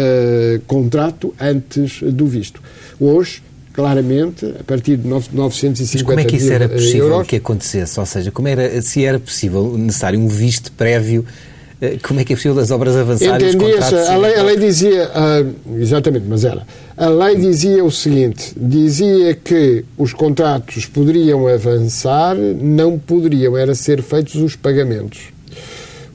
contrato 0.66 1.34
antes 1.40 2.00
do 2.02 2.26
visto. 2.26 2.62
Hoje, 3.00 3.42
claramente, 3.78 4.44
a 4.44 4.64
partir 4.64 4.97
de 4.97 5.06
950 5.06 5.92
Mas 5.94 6.02
como 6.02 6.18
é 6.18 6.25
que 6.25 6.35
isso 6.35 6.52
era 6.52 6.68
possível 6.68 7.11
euros, 7.11 7.28
que 7.28 7.37
acontecesse? 7.37 8.00
Ou 8.00 8.06
seja, 8.06 8.32
como 8.32 8.49
era, 8.49 8.82
se 8.82 9.04
era 9.04 9.20
possível, 9.20 9.78
necessário 9.78 10.18
um 10.18 10.26
visto 10.26 10.73
prévio, 10.73 11.25
eh, 11.80 11.97
como 12.02 12.18
é 12.18 12.25
que 12.25 12.32
é 12.32 12.37
possível 12.37 12.58
as 12.58 12.73
obras 12.73 12.97
avançarem? 12.97 13.50
Entendia-se, 13.50 13.94
a 13.94 14.14
a 14.14 14.42
lei 14.42 14.56
dizia, 14.56 15.08
uh, 15.08 15.78
exatamente, 15.78 16.25
mas 16.28 16.44
era, 16.44 16.66
a 16.97 17.08
lei 17.08 17.37
dizia 17.37 17.85
o 17.85 17.90
seguinte, 17.92 18.52
dizia 18.56 19.32
que 19.37 19.85
os 19.97 20.12
contratos 20.12 20.85
poderiam 20.87 21.47
avançar, 21.47 22.35
não 22.35 22.99
poderiam, 22.99 23.56
era 23.56 23.76
ser 23.76 24.02
feitos 24.02 24.35
os 24.35 24.56
pagamentos. 24.56 25.20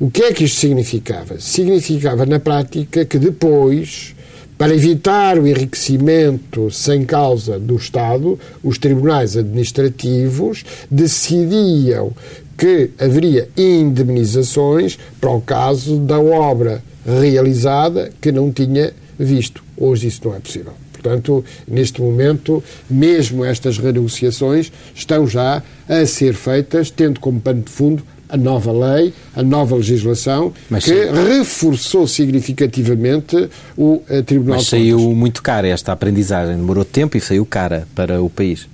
O 0.01 0.11
que 0.11 0.23
é 0.23 0.33
que 0.33 0.43
isto 0.43 0.59
significava? 0.59 1.39
Significava, 1.39 2.25
na 2.25 2.41
prática, 2.41 3.05
que 3.05 3.17
depois 3.17 4.13
para 4.57 4.73
evitar 4.73 5.37
o 5.37 5.47
enriquecimento 5.47 6.69
sem 6.71 7.03
causa 7.05 7.59
do 7.59 7.75
Estado, 7.75 8.39
os 8.63 8.77
tribunais 8.77 9.35
administrativos 9.35 10.63
decidiam 10.89 12.11
que 12.57 12.91
haveria 12.99 13.49
indemnizações 13.57 14.97
para 15.19 15.31
o 15.31 15.41
caso 15.41 15.97
da 15.97 16.19
obra 16.19 16.83
realizada 17.05 18.11
que 18.21 18.31
não 18.31 18.51
tinha 18.51 18.93
visto. 19.17 19.63
Hoje 19.75 20.07
isso 20.07 20.21
não 20.23 20.35
é 20.35 20.39
possível. 20.39 20.73
Portanto, 20.93 21.43
neste 21.67 22.01
momento, 22.01 22.63
mesmo 22.89 23.43
estas 23.43 23.77
renegociações 23.77 24.71
estão 24.95 25.27
já 25.27 25.61
a 25.89 26.05
ser 26.05 26.33
feitas, 26.33 26.89
tendo 26.89 27.19
como 27.19 27.41
pano 27.41 27.61
de 27.61 27.69
fundo 27.69 28.03
a 28.33 28.37
nova 28.37 28.71
lei, 28.71 29.13
a 29.35 29.43
nova 29.43 29.75
legislação, 29.75 30.51
Mas 30.67 30.85
que 30.85 31.05
sim. 31.05 31.37
reforçou 31.37 32.07
significativamente 32.07 33.47
o 33.77 34.01
uh, 34.09 34.23
Tribunal 34.23 34.57
Mas 34.57 34.65
saiu 34.65 34.99
muito 35.13 35.43
cara 35.43 35.67
esta 35.67 35.91
aprendizagem, 35.91 36.55
demorou 36.55 36.83
tempo 36.83 37.15
e 37.15 37.21
saiu 37.21 37.45
cara 37.45 37.87
para 37.93 38.23
o 38.23 38.31
país. 38.31 38.67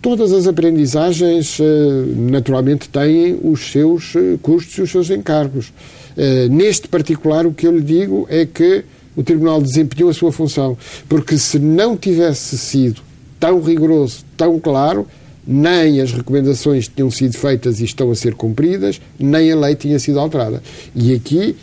Todas 0.00 0.32
as 0.32 0.46
aprendizagens, 0.46 1.58
uh, 1.58 1.62
naturalmente, 2.16 2.88
têm 2.88 3.38
os 3.42 3.70
seus 3.70 4.14
uh, 4.14 4.38
custos 4.40 4.78
e 4.78 4.80
os 4.80 4.90
seus 4.90 5.10
encargos. 5.10 5.70
neste 6.50 6.88
particular, 6.88 7.46
o 7.46 7.52
que 7.52 7.66
eu 7.66 7.72
lhe 7.72 7.82
digo 7.82 8.26
é 8.30 8.46
que 8.46 8.82
o 9.14 9.22
Tribunal 9.22 9.60
desempenhou 9.60 10.08
a 10.08 10.14
sua 10.14 10.32
função, 10.32 10.74
porque 11.06 11.36
se 11.36 11.58
não 11.58 11.98
tivesse 11.98 12.56
sido 12.56 13.02
tão 13.38 13.60
rigoroso, 13.60 14.24
tão 14.38 14.58
claro, 14.58 15.06
nem 15.46 16.00
as 16.00 16.12
recomendações 16.12 16.88
tinham 16.88 17.10
sido 17.10 17.36
feitas 17.36 17.80
e 17.80 17.84
estão 17.84 18.10
a 18.10 18.14
ser 18.14 18.34
cumpridas, 18.34 19.00
nem 19.18 19.52
a 19.52 19.56
lei 19.56 19.74
tinha 19.74 19.98
sido 19.98 20.18
alterada. 20.18 20.62
E 20.94 21.14
aqui 21.14 21.56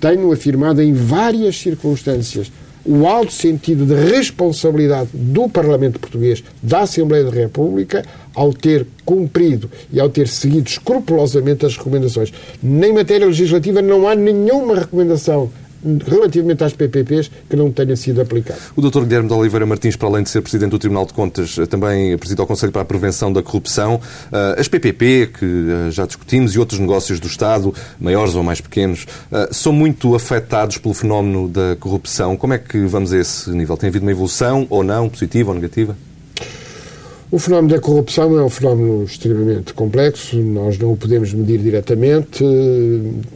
tenho 0.00 0.32
afirmado 0.32 0.80
em 0.80 0.92
várias 0.92 1.56
circunstâncias 1.56 2.50
o 2.84 3.06
alto 3.06 3.32
sentido 3.32 3.84
de 3.84 3.94
responsabilidade 3.94 5.10
do 5.12 5.46
Parlamento 5.46 6.00
Português, 6.00 6.42
da 6.62 6.80
Assembleia 6.80 7.24
da 7.24 7.30
República, 7.30 8.02
ao 8.34 8.52
ter 8.52 8.86
cumprido 9.04 9.70
e 9.92 10.00
ao 10.00 10.08
ter 10.08 10.26
seguido 10.26 10.68
escrupulosamente 10.68 11.66
as 11.66 11.76
recomendações. 11.76 12.32
Nem 12.62 12.94
matéria 12.94 13.26
legislativa 13.26 13.82
não 13.82 14.08
há 14.08 14.14
nenhuma 14.14 14.74
recomendação 14.74 15.50
relativamente 16.06 16.64
às 16.64 16.72
PPPs 16.72 17.30
que 17.48 17.56
não 17.56 17.70
tenha 17.70 17.96
sido 17.96 18.20
aplicado. 18.20 18.58
O 18.76 18.80
Dr. 18.80 19.02
Guilherme 19.02 19.28
de 19.28 19.34
Oliveira 19.34 19.66
Martins, 19.66 19.96
para 19.96 20.08
além 20.08 20.22
de 20.22 20.30
ser 20.30 20.42
Presidente 20.42 20.70
do 20.70 20.78
Tribunal 20.78 21.06
de 21.06 21.12
Contas, 21.12 21.56
eh, 21.58 21.66
também 21.66 22.16
preside 22.18 22.40
ao 22.40 22.46
Conselho 22.46 22.72
para 22.72 22.82
a 22.82 22.84
Prevenção 22.84 23.32
da 23.32 23.42
Corrupção. 23.42 24.00
Eh, 24.32 24.56
as 24.58 24.68
PPP, 24.68 25.30
que 25.38 25.44
eh, 25.44 25.90
já 25.90 26.06
discutimos, 26.06 26.54
e 26.54 26.58
outros 26.58 26.80
negócios 26.80 27.20
do 27.20 27.26
Estado, 27.26 27.74
maiores 28.00 28.34
ou 28.34 28.42
mais 28.42 28.60
pequenos, 28.60 29.06
são 29.50 29.72
muito 29.72 30.14
afetados 30.14 30.78
pelo 30.78 30.94
fenómeno 30.94 31.48
da 31.48 31.76
corrupção. 31.78 32.36
Como 32.36 32.52
é 32.52 32.58
que 32.58 32.78
vamos 32.86 33.12
a 33.12 33.18
esse 33.18 33.50
nível? 33.50 33.76
Tem 33.76 33.88
havido 33.88 34.04
uma 34.04 34.10
evolução 34.10 34.66
ou 34.70 34.82
não, 34.82 35.08
positiva 35.08 35.50
ou 35.50 35.54
negativa? 35.54 35.96
O 37.30 37.38
fenómeno 37.38 37.74
da 37.74 37.78
corrupção 37.78 38.38
é 38.38 38.42
um 38.42 38.48
fenómeno 38.48 39.04
extremamente 39.04 39.74
complexo, 39.74 40.38
nós 40.38 40.78
não 40.78 40.92
o 40.92 40.96
podemos 40.96 41.34
medir 41.34 41.58
diretamente, 41.58 42.42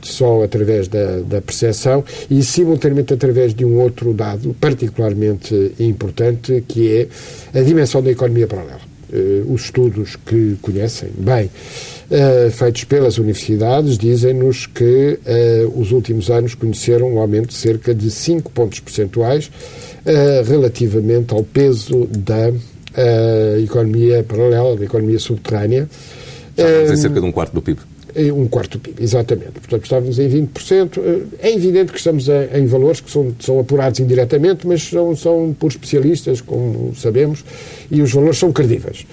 só 0.00 0.42
através 0.42 0.88
da, 0.88 1.20
da 1.20 1.42
percepção 1.42 2.02
e, 2.30 2.42
simultaneamente, 2.42 3.12
através 3.12 3.54
de 3.54 3.66
um 3.66 3.78
outro 3.78 4.14
dado 4.14 4.56
particularmente 4.58 5.72
importante, 5.78 6.64
que 6.66 7.08
é 7.52 7.60
a 7.60 7.62
dimensão 7.62 8.02
da 8.02 8.10
economia 8.10 8.46
paralela. 8.46 8.80
Uh, 9.12 9.52
os 9.52 9.64
estudos 9.64 10.16
que 10.16 10.56
conhecem 10.62 11.10
bem, 11.18 11.50
uh, 11.50 12.50
feitos 12.50 12.84
pelas 12.84 13.18
universidades, 13.18 13.98
dizem-nos 13.98 14.64
que 14.64 15.18
uh, 15.20 15.78
os 15.78 15.92
últimos 15.92 16.30
anos 16.30 16.54
conheceram 16.54 17.12
um 17.12 17.18
aumento 17.18 17.48
de 17.48 17.54
cerca 17.56 17.94
de 17.94 18.10
5 18.10 18.50
pontos 18.52 18.80
percentuais 18.80 19.50
relativamente 20.48 21.32
ao 21.32 21.44
peso 21.44 22.08
da 22.10 22.52
a 22.96 23.58
economia 23.60 24.24
paralela, 24.24 24.78
a 24.78 24.84
economia 24.84 25.18
subterrânea. 25.18 25.88
Já 26.56 26.92
em 26.92 26.96
cerca 26.96 27.20
de 27.20 27.26
um 27.26 27.32
quarto 27.32 27.52
do 27.52 27.62
PIB. 27.62 27.80
Um 28.34 28.46
quarto 28.46 28.78
do 28.78 28.80
PIB, 28.80 29.02
exatamente. 29.02 29.52
Portanto, 29.52 29.84
estávamos 29.84 30.18
em 30.18 30.28
20%. 30.28 31.22
É 31.38 31.52
evidente 31.52 31.92
que 31.92 31.98
estamos 31.98 32.26
em 32.28 32.66
valores 32.66 33.00
que 33.00 33.10
são, 33.10 33.32
são 33.40 33.58
apurados 33.58 34.00
indiretamente, 34.00 34.66
mas 34.66 34.82
são, 34.82 35.16
são 35.16 35.56
por 35.58 35.70
especialistas, 35.70 36.40
como 36.40 36.94
sabemos, 36.94 37.44
e 37.90 38.02
os 38.02 38.12
valores 38.12 38.38
são 38.38 38.52
credíveis. 38.52 39.06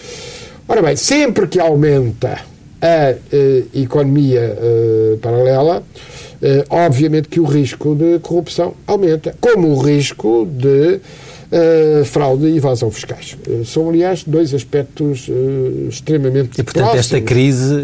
Ora 0.67 0.81
bem, 0.81 0.95
sempre 0.95 1.48
que 1.48 1.59
aumenta 1.59 2.41
a 2.81 3.13
uh, 3.13 3.67
economia 3.74 4.55
uh, 4.55 5.17
paralela, 5.17 5.79
uh, 5.81 6.65
obviamente 6.69 7.27
que 7.27 7.39
o 7.39 7.43
risco 7.43 7.95
de 7.95 8.19
corrupção 8.19 8.74
aumenta, 8.88 9.36
como 9.41 9.69
o 9.69 9.81
risco 9.81 10.45
de 10.45 11.00
fraude 12.05 12.45
e 12.45 12.57
evasão 12.57 12.91
fiscais. 12.91 13.35
são, 13.65 13.89
aliás, 13.89 14.23
dois 14.23 14.53
aspectos 14.53 15.27
extremamente 15.89 16.59
E, 16.59 16.63
portanto, 16.63 16.91
próximos. 16.91 16.99
esta 16.99 17.21
crise 17.21 17.75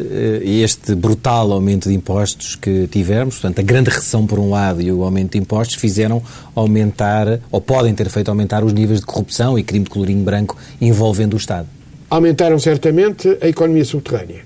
e 0.44 0.62
este 0.62 0.94
brutal 0.94 1.52
aumento 1.52 1.90
de 1.90 1.96
impostos 1.96 2.56
que 2.56 2.88
tivemos, 2.88 3.36
portanto, 3.36 3.60
a 3.60 3.64
grande 3.64 3.90
recessão 3.90 4.28
por 4.28 4.38
um 4.38 4.50
lado 4.52 4.82
e 4.82 4.92
o 4.92 5.04
aumento 5.04 5.32
de 5.32 5.40
impostos 5.40 5.78
fizeram 5.78 6.22
aumentar, 6.54 7.40
ou 7.52 7.60
podem 7.60 7.94
ter 7.94 8.10
feito 8.10 8.30
aumentar 8.30 8.64
os 8.64 8.72
níveis 8.72 9.00
de 9.00 9.06
corrupção 9.06 9.58
e 9.58 9.64
crime 9.64 9.86
de 9.86 9.90
colorinho 9.90 10.24
branco 10.24 10.56
envolvendo 10.80 11.34
o 11.34 11.38
Estado. 11.38 11.68
Aumentaram 12.10 12.60
certamente 12.60 13.38
a 13.42 13.48
economia 13.48 13.84
subterrânea 13.84 14.46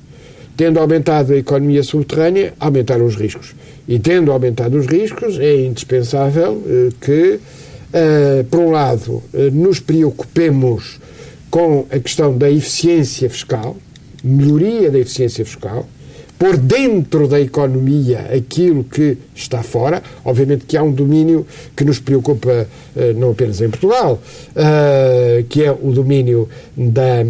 tendo 0.60 0.78
aumentado 0.78 1.32
a 1.32 1.38
economia 1.38 1.82
subterrânea, 1.82 2.54
aumentaram 2.60 3.06
os 3.06 3.16
riscos. 3.16 3.56
E 3.88 3.98
tendo 3.98 4.30
aumentado 4.30 4.78
os 4.78 4.88
riscos, 4.88 5.40
é 5.40 5.56
indispensável 5.66 6.62
eh, 6.68 6.90
que, 7.00 7.40
eh, 7.94 8.46
por 8.50 8.60
um 8.60 8.72
lado, 8.72 9.24
eh, 9.34 9.50
nos 9.52 9.80
preocupemos 9.80 11.00
com 11.50 11.86
a 11.90 12.00
questão 12.00 12.38
da 12.38 12.50
eficiência 12.50 13.30
fiscal, 13.30 13.76
melhoria 14.24 14.92
da 14.92 15.00
eficiência 15.00 15.44
fiscal, 15.46 15.88
pôr 16.40 16.56
dentro 16.56 17.28
da 17.28 17.40
economia 17.40 18.30
aquilo 18.34 18.86
que 18.86 19.18
está 19.36 19.62
fora. 19.62 20.02
Obviamente 20.24 20.66
que 20.66 20.78
há 20.78 20.82
um 20.82 20.92
domínio 20.92 21.46
que 21.76 21.84
nos 21.84 22.00
preocupa 22.00 22.66
eh, 23.00 23.14
não 23.14 23.32
apenas 23.32 23.62
em 23.62 23.70
Portugal, 23.70 24.22
uh, 24.52 25.44
que 25.48 25.64
é 25.64 25.72
o 25.72 25.92
domínio 25.92 26.50
da, 26.76 27.24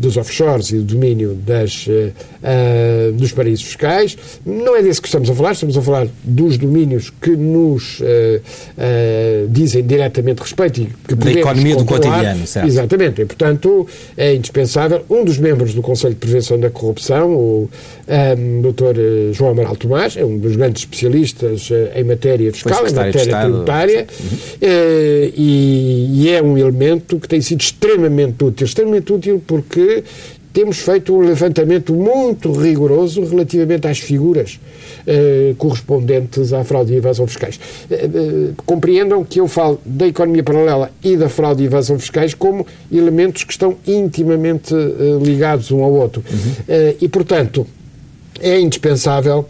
dos 0.00 0.16
offshores 0.16 0.68
e 0.68 0.76
o 0.76 0.82
domínio 0.82 1.34
das, 1.34 1.86
uh, 1.86 3.12
dos 3.14 3.32
paraísos 3.32 3.64
fiscais. 3.64 4.16
Não 4.44 4.76
é 4.76 4.82
desse 4.82 5.00
que 5.00 5.08
estamos 5.08 5.28
a 5.30 5.34
falar, 5.34 5.52
estamos 5.52 5.76
a 5.76 5.82
falar 5.82 6.06
dos 6.22 6.56
domínios 6.58 7.10
que 7.10 7.30
nos 7.30 8.00
dizem 9.50 9.84
diretamente 9.84 10.40
respeito 10.40 10.82
e 10.82 10.88
que 11.06 11.14
Da 11.14 11.32
economia 11.32 11.76
do 11.76 11.84
cotidiano, 11.84 12.46
certo? 12.46 12.66
Exatamente. 12.66 13.22
E, 13.22 13.24
portanto, 13.24 13.86
é 14.16 14.34
indispensável. 14.34 15.04
Um 15.10 15.24
dos 15.24 15.38
membros 15.38 15.74
do 15.74 15.82
Conselho 15.82 16.14
de 16.14 16.20
Prevenção 16.20 16.58
da 16.60 16.70
Corrupção, 16.70 17.30
o 17.30 17.70
um, 18.08 18.47
Dr. 18.62 19.32
João 19.32 19.52
Amaral 19.52 19.76
Tomás, 19.76 20.16
é 20.16 20.24
um 20.24 20.38
dos 20.38 20.56
grandes 20.56 20.82
especialistas 20.82 21.70
em 21.94 22.04
matéria 22.04 22.52
fiscal, 22.52 22.86
em 22.86 22.92
matéria 22.92 23.40
tributária. 23.40 24.06
Uhum 24.20 24.58
e, 25.36 26.08
e, 26.10 26.30
é 26.30 26.42
um 26.42 26.56
elemento 26.56 27.18
que 27.18 27.28
tem 27.28 27.40
sido 27.40 27.60
extremamente 27.60 28.44
útil. 28.44 28.66
Extremamente 28.66 29.12
útil 29.12 29.42
porque 29.46 30.02
temos 30.52 30.78
feito 30.78 31.14
um 31.14 31.20
levantamento 31.20 31.94
muito 31.94 32.50
rigoroso 32.52 33.24
relativamente 33.24 33.86
às 33.86 33.98
figuras 33.98 34.58
eh, 35.06 35.54
correspondentes 35.56 36.52
à 36.52 36.64
fraude 36.64 36.92
e 36.92 36.96
evasão 36.96 37.26
fiscais. 37.26 37.60
Eh, 37.90 38.10
eh, 38.12 38.50
compreendam 38.66 39.24
que 39.24 39.40
eu 39.40 39.46
falo 39.46 39.80
da 39.84 40.06
economia 40.06 40.42
paralela 40.42 40.90
e 41.04 41.16
da 41.16 41.28
fraude 41.28 41.62
e 41.62 41.66
evasão 41.66 41.98
fiscais 41.98 42.34
como 42.34 42.66
elementos 42.90 43.44
que 43.44 43.52
estão 43.52 43.76
intimamente 43.86 44.74
ligados 45.22 45.70
um 45.70 45.82
ao 45.82 45.92
outro. 45.92 46.24
Uhum. 46.30 46.94
e, 47.00 47.08
portanto, 47.08 47.66
é 48.40 48.60
indispensável, 48.60 49.48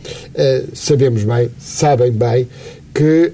sabemos 0.73 1.25
bem, 1.25 1.51
sabem 1.59 2.13
bem, 2.13 2.49
que 2.95 3.33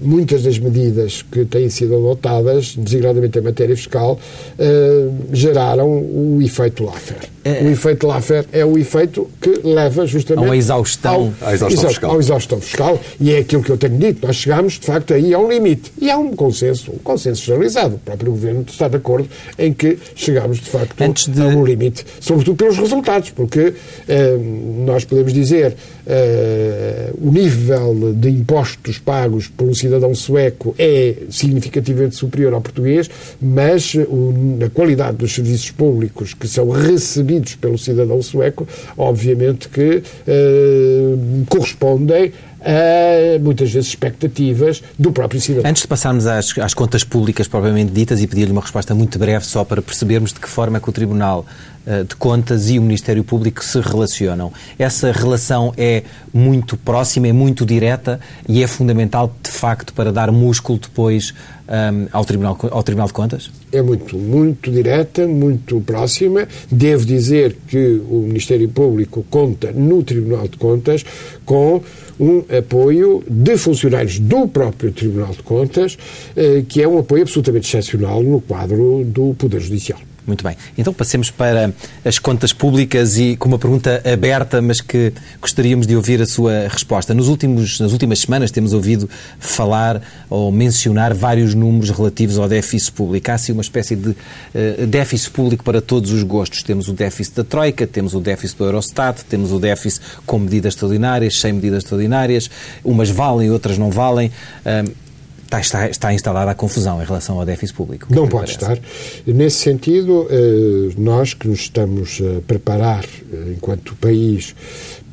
muitas 0.00 0.42
das 0.42 0.58
medidas 0.58 1.22
que 1.22 1.44
têm 1.44 1.68
sido 1.68 1.96
adotadas, 1.96 2.74
designadamente 2.76 3.38
em 3.38 3.42
matéria 3.42 3.76
fiscal, 3.76 4.18
eh, 4.58 5.08
geraram 5.32 5.88
o 5.88 6.40
efeito 6.42 6.84
Laffer. 6.84 7.28
É, 7.48 7.64
o 7.64 7.70
efeito 7.70 8.06
Laffer 8.06 8.44
é 8.52 8.64
o 8.64 8.76
efeito 8.76 9.30
que 9.40 9.60
leva 9.64 10.06
justamente 10.06 10.44
a 10.44 10.48
uma 10.48 10.56
exaustão, 10.56 11.32
ao, 11.40 11.54
exaustão 11.54 11.88
fiscal. 11.88 12.10
ao 12.10 12.20
exaustão 12.20 12.60
fiscal. 12.60 13.00
E 13.18 13.32
é 13.32 13.38
aquilo 13.38 13.62
que 13.62 13.70
eu 13.70 13.78
tenho 13.78 13.96
dito. 13.96 14.26
Nós 14.26 14.36
chegamos, 14.36 14.74
de 14.74 14.86
facto, 14.86 15.14
aí 15.14 15.32
a 15.32 15.38
um 15.38 15.48
limite. 15.48 15.90
E 15.98 16.10
há 16.10 16.18
um 16.18 16.34
consenso, 16.34 16.92
um 16.92 16.98
consenso 16.98 17.42
generalizado. 17.42 17.94
O 17.94 17.98
próprio 17.98 18.32
Governo 18.32 18.64
está 18.68 18.86
de 18.88 18.96
acordo 18.96 19.28
em 19.58 19.72
que 19.72 19.98
chegamos, 20.14 20.58
de 20.58 20.68
facto, 20.68 20.94
de... 21.30 21.40
a 21.40 21.46
um 21.46 21.64
limite. 21.64 22.04
Sobretudo 22.20 22.56
pelos 22.56 22.76
resultados, 22.76 23.30
porque 23.30 23.72
eh, 24.06 24.36
nós 24.84 25.04
podemos 25.04 25.32
dizer 25.32 25.74
eh, 26.06 27.12
o 27.20 27.30
nível 27.30 28.14
de 28.14 28.30
impostos 28.30 28.98
pagos 28.98 29.48
pelo 29.48 29.74
cidadão 29.74 30.14
sueco 30.14 30.74
é 30.78 31.14
significativamente 31.30 32.16
superior 32.16 32.54
ao 32.54 32.60
português, 32.60 33.10
mas 33.40 33.94
o, 33.94 34.58
a 34.64 34.70
qualidade 34.70 35.18
dos 35.18 35.34
serviços 35.34 35.70
públicos 35.70 36.34
que 36.34 36.48
são 36.48 36.70
recebidos 36.70 37.37
pelo 37.56 37.78
cidadão 37.78 38.20
sueco, 38.22 38.66
obviamente 38.96 39.68
que 39.68 40.02
eh, 40.26 41.14
correspondem 41.48 42.32
a, 42.60 43.38
muitas 43.40 43.70
vezes, 43.70 43.88
expectativas 43.88 44.82
do 44.98 45.12
próprio 45.12 45.40
cidadão. 45.40 45.70
Antes 45.70 45.82
de 45.82 45.88
passarmos 45.88 46.26
às, 46.26 46.56
às 46.58 46.74
contas 46.74 47.04
públicas 47.04 47.46
propriamente 47.48 47.92
ditas 47.92 48.22
e 48.22 48.26
pedir-lhe 48.26 48.52
uma 48.52 48.60
resposta 48.60 48.94
muito 48.94 49.18
breve 49.18 49.44
só 49.44 49.64
para 49.64 49.80
percebermos 49.82 50.32
de 50.32 50.40
que 50.40 50.48
forma 50.48 50.78
é 50.78 50.80
que 50.80 50.88
o 50.88 50.92
Tribunal 50.92 51.46
uh, 51.86 52.04
de 52.04 52.16
Contas 52.16 52.70
e 52.70 52.78
o 52.78 52.82
Ministério 52.82 53.22
Público 53.24 53.64
se 53.64 53.80
relacionam. 53.80 54.52
Essa 54.78 55.12
relação 55.12 55.72
é 55.76 56.02
muito 56.32 56.76
próxima, 56.76 57.28
é 57.28 57.32
muito 57.32 57.64
direta 57.64 58.20
e 58.48 58.62
é 58.62 58.66
fundamental, 58.66 59.34
de 59.42 59.50
facto, 59.50 59.92
para 59.92 60.12
dar 60.12 60.30
músculo 60.32 60.78
depois 60.78 61.34
um, 61.68 62.08
ao, 62.12 62.24
Tribunal, 62.24 62.58
ao 62.70 62.82
Tribunal 62.82 63.06
de 63.08 63.12
Contas? 63.12 63.50
É 63.72 63.82
muito, 63.82 64.16
muito 64.16 64.70
direta, 64.70 65.26
muito 65.26 65.80
próxima. 65.80 66.48
Devo 66.70 67.04
dizer 67.04 67.56
que 67.68 68.00
o 68.08 68.22
Ministério 68.26 68.68
Público 68.68 69.24
conta 69.28 69.70
no 69.72 70.02
Tribunal 70.02 70.48
de 70.48 70.56
Contas 70.56 71.04
com 71.44 71.82
um 72.18 72.44
apoio 72.56 73.22
de 73.28 73.56
funcionários 73.56 74.18
do 74.18 74.48
próprio 74.48 74.92
Tribunal 74.92 75.32
de 75.32 75.42
Contas, 75.42 75.96
eh, 76.36 76.64
que 76.68 76.82
é 76.82 76.88
um 76.88 76.98
apoio 76.98 77.22
absolutamente 77.22 77.68
excepcional 77.68 78.22
no 78.22 78.40
quadro 78.40 79.04
do 79.04 79.34
Poder 79.34 79.60
Judicial. 79.60 80.07
Muito 80.28 80.44
bem. 80.44 80.58
Então 80.76 80.92
passemos 80.92 81.30
para 81.30 81.72
as 82.04 82.18
contas 82.18 82.52
públicas 82.52 83.16
e 83.16 83.34
com 83.34 83.48
uma 83.48 83.58
pergunta 83.58 84.02
aberta, 84.04 84.60
mas 84.60 84.78
que 84.78 85.10
gostaríamos 85.40 85.86
de 85.86 85.96
ouvir 85.96 86.20
a 86.20 86.26
sua 86.26 86.68
resposta. 86.68 87.14
Nos 87.14 87.28
últimos, 87.28 87.80
nas 87.80 87.92
últimas 87.92 88.18
semanas 88.18 88.50
temos 88.50 88.74
ouvido 88.74 89.08
falar 89.38 90.02
ou 90.28 90.52
mencionar 90.52 91.14
vários 91.14 91.54
números 91.54 91.88
relativos 91.88 92.38
ao 92.38 92.46
déficit 92.46 92.92
público. 92.92 93.30
Há 93.30 93.34
assim 93.34 93.52
uma 93.52 93.62
espécie 93.62 93.96
de 93.96 94.10
uh, 94.10 94.86
déficit 94.86 95.30
público 95.30 95.64
para 95.64 95.80
todos 95.80 96.12
os 96.12 96.22
gostos. 96.22 96.62
Temos 96.62 96.88
o 96.88 96.92
déficit 96.92 97.36
da 97.36 97.44
Troika, 97.44 97.86
temos 97.86 98.12
o 98.12 98.20
déficit 98.20 98.58
do 98.58 98.64
Eurostat, 98.66 99.24
temos 99.24 99.50
o 99.50 99.58
déficit 99.58 100.04
com 100.26 100.38
medidas 100.38 100.74
extraordinárias, 100.74 101.40
sem 101.40 101.54
medidas 101.54 101.84
extraordinárias. 101.84 102.50
Umas 102.84 103.08
valem, 103.08 103.50
outras 103.50 103.78
não 103.78 103.90
valem. 103.90 104.30
Uh, 104.60 105.07
está, 105.48 105.60
está, 105.60 105.88
está 105.88 106.14
instalada 106.14 106.50
a 106.50 106.54
confusão 106.54 107.02
em 107.02 107.04
relação 107.04 107.38
ao 107.38 107.46
déficit 107.46 107.74
público. 107.74 108.06
Não 108.10 108.24
é 108.24 108.28
pode 108.28 108.50
estar. 108.50 108.78
Nesse 109.26 109.56
sentido, 109.56 110.28
eh, 110.30 110.92
nós 110.98 111.32
que 111.32 111.48
nos 111.48 111.60
estamos 111.60 112.20
a 112.20 112.40
preparar 112.42 113.04
eh, 113.04 113.54
enquanto 113.56 113.96
país 113.96 114.54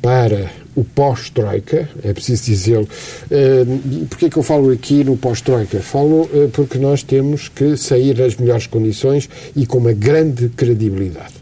para 0.02 0.50
o 0.74 0.84
pós-Troika, 0.84 1.88
é 2.04 2.12
preciso 2.12 2.44
dizê-lo. 2.44 2.88
Eh, 3.30 3.64
porquê 4.10 4.26
é 4.26 4.30
que 4.30 4.36
eu 4.36 4.42
falo 4.42 4.70
aqui 4.70 5.02
no 5.02 5.16
pós-Troika? 5.16 5.80
Falo 5.80 6.28
porque 6.52 6.78
nós 6.78 7.02
temos 7.02 7.48
que 7.48 7.76
sair 7.76 8.18
nas 8.18 8.36
melhores 8.36 8.66
condições 8.66 9.28
e 9.54 9.66
com 9.66 9.78
uma 9.78 9.92
grande 9.92 10.50
credibilidade. 10.50 11.34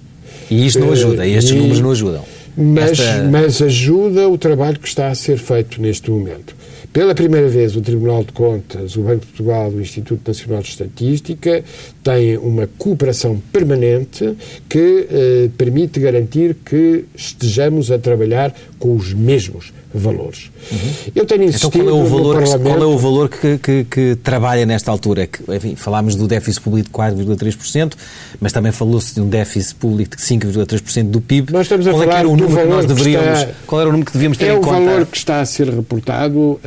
E 0.50 0.66
isto 0.66 0.78
não 0.78 0.92
ajuda, 0.92 1.26
estes 1.26 1.52
e, 1.52 1.56
números 1.56 1.80
não 1.80 1.90
ajudam. 1.90 2.24
Mas, 2.56 3.00
Esta... 3.00 3.24
mas 3.24 3.60
ajuda 3.60 4.28
o 4.28 4.38
trabalho 4.38 4.78
que 4.78 4.86
está 4.86 5.08
a 5.08 5.14
ser 5.14 5.38
feito 5.38 5.82
neste 5.82 6.08
momento. 6.10 6.54
Pela 6.94 7.12
primeira 7.12 7.48
vez, 7.48 7.74
o 7.74 7.80
Tribunal 7.80 8.22
de 8.22 8.30
Contas, 8.30 8.96
o 8.96 9.02
Banco 9.02 9.22
de 9.22 9.26
Portugal 9.26 9.68
o 9.68 9.80
Instituto 9.80 10.28
Nacional 10.28 10.62
de 10.62 10.68
Estatística 10.68 11.64
têm 12.04 12.36
uma 12.36 12.68
cooperação 12.78 13.42
permanente 13.50 14.36
que 14.68 15.08
eh, 15.10 15.50
permite 15.56 15.98
garantir 15.98 16.54
que 16.62 17.06
estejamos 17.16 17.90
a 17.90 17.98
trabalhar 17.98 18.54
com 18.78 18.94
os 18.94 19.14
mesmos 19.14 19.72
valores. 19.94 20.50
Uhum. 20.72 20.78
Eu 21.14 21.24
tenho 21.24 21.44
insistido 21.44 21.78
então, 21.78 21.86
qual 21.86 21.98
é 21.98 22.02
o 22.02 22.06
valor, 22.06 22.34
Parlamento... 22.34 22.62
Qual 22.62 22.82
é 22.82 22.86
o 22.86 22.98
valor 22.98 23.28
que, 23.28 23.58
que, 23.58 23.84
que 23.84 24.16
trabalha 24.16 24.66
nesta 24.66 24.90
altura? 24.90 25.26
Que, 25.26 25.40
enfim, 25.54 25.76
falámos 25.76 26.16
do 26.16 26.26
déficit 26.26 26.62
público 26.62 26.88
de 26.88 26.94
4,3%, 26.94 27.92
mas 28.40 28.52
também 28.52 28.72
falou-se 28.72 29.14
de 29.14 29.20
um 29.20 29.28
déficit 29.28 29.76
público 29.76 30.16
de 30.16 30.22
5,3% 30.22 31.04
do 31.04 31.20
PIB. 31.20 31.52
Nós 31.52 31.62
estamos 31.62 31.86
a 31.86 31.92
qual 31.92 32.02
é 32.02 32.06
falar 32.06 32.16
é 32.16 32.20
era 32.20 32.28
o 32.28 32.36
número 32.36 32.60
que 32.60 32.68
nós 32.68 32.86
deveríamos, 32.86 33.38
está... 33.38 33.52
Qual 33.66 33.80
era 33.80 33.88
o 33.88 33.92
número 33.92 34.06
que 34.06 34.12
devíamos 34.12 34.36
ter 34.36 34.46
é 34.46 34.54
em 34.54 34.60
conta? 34.60 34.76
É 34.76 34.80
o 34.80 34.84
valor 34.84 35.06
que 35.06 35.16
está 35.16 35.40
a 35.40 35.46
ser 35.46 35.68
reportado 35.68 36.38
uh, 36.38 36.60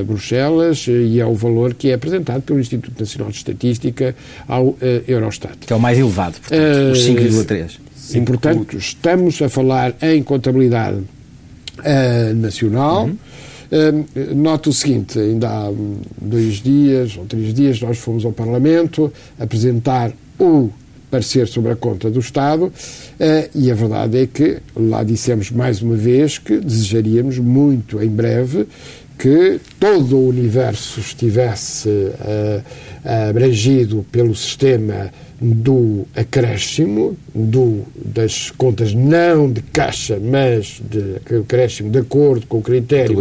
a 0.00 0.04
Bruxelas 0.04 0.86
uh, 0.86 0.90
e 0.90 1.18
é 1.18 1.26
o 1.26 1.34
valor 1.34 1.72
que 1.72 1.90
é 1.90 1.94
apresentado 1.94 2.42
pelo 2.42 2.60
Instituto 2.60 3.00
Nacional 3.00 3.30
de 3.30 3.38
Estatística 3.38 4.14
ao 4.46 4.68
uh, 4.68 4.78
Eurostat. 5.06 5.56
Que 5.66 5.72
é 5.72 5.76
o 5.76 5.80
mais 5.80 5.98
elevado, 5.98 6.40
portanto, 6.40 6.92
os 6.92 6.98
5,3%. 6.98 7.70
Sim, 7.94 8.18
e, 8.18 8.20
portanto, 8.22 8.76
estamos 8.76 9.40
a 9.42 9.50
falar 9.50 9.94
em 10.00 10.22
contabilidade 10.22 10.96
uh, 10.98 12.34
nacional. 12.34 13.04
Uhum. 13.04 13.16
Uh, 13.70 14.34
noto 14.34 14.70
o 14.70 14.72
seguinte: 14.72 15.18
ainda 15.18 15.48
há 15.48 15.72
dois 16.20 16.54
dias 16.54 17.16
ou 17.18 17.26
três 17.26 17.52
dias 17.52 17.80
nós 17.82 17.98
fomos 17.98 18.24
ao 18.24 18.32
Parlamento 18.32 19.12
apresentar 19.38 20.10
o 20.38 20.70
parecer 21.10 21.46
sobre 21.48 21.72
a 21.72 21.76
conta 21.76 22.10
do 22.10 22.20
Estado 22.20 22.64
uh, 22.66 22.72
e 23.54 23.70
a 23.70 23.74
verdade 23.74 24.22
é 24.22 24.26
que 24.26 24.58
lá 24.74 25.02
dissemos 25.02 25.50
mais 25.50 25.82
uma 25.82 25.96
vez 25.96 26.38
que 26.38 26.58
desejaríamos 26.58 27.38
muito 27.38 28.02
em 28.02 28.08
breve 28.08 28.66
que 29.18 29.60
todo 29.80 30.16
o 30.16 30.28
universo 30.28 31.00
estivesse 31.00 31.88
uh, 31.88 32.62
abrangido 33.28 34.06
pelo 34.12 34.34
sistema 34.34 35.10
do 35.40 36.04
acréscimo, 36.16 37.16
do, 37.32 37.82
das 37.94 38.50
contas 38.50 38.92
não 38.92 39.50
de 39.50 39.62
caixa, 39.62 40.18
mas 40.20 40.80
de 40.90 41.36
acréscimo 41.38 41.90
de 41.90 41.98
acordo 41.98 42.46
com 42.46 42.58
o 42.58 42.62
critério 42.62 43.16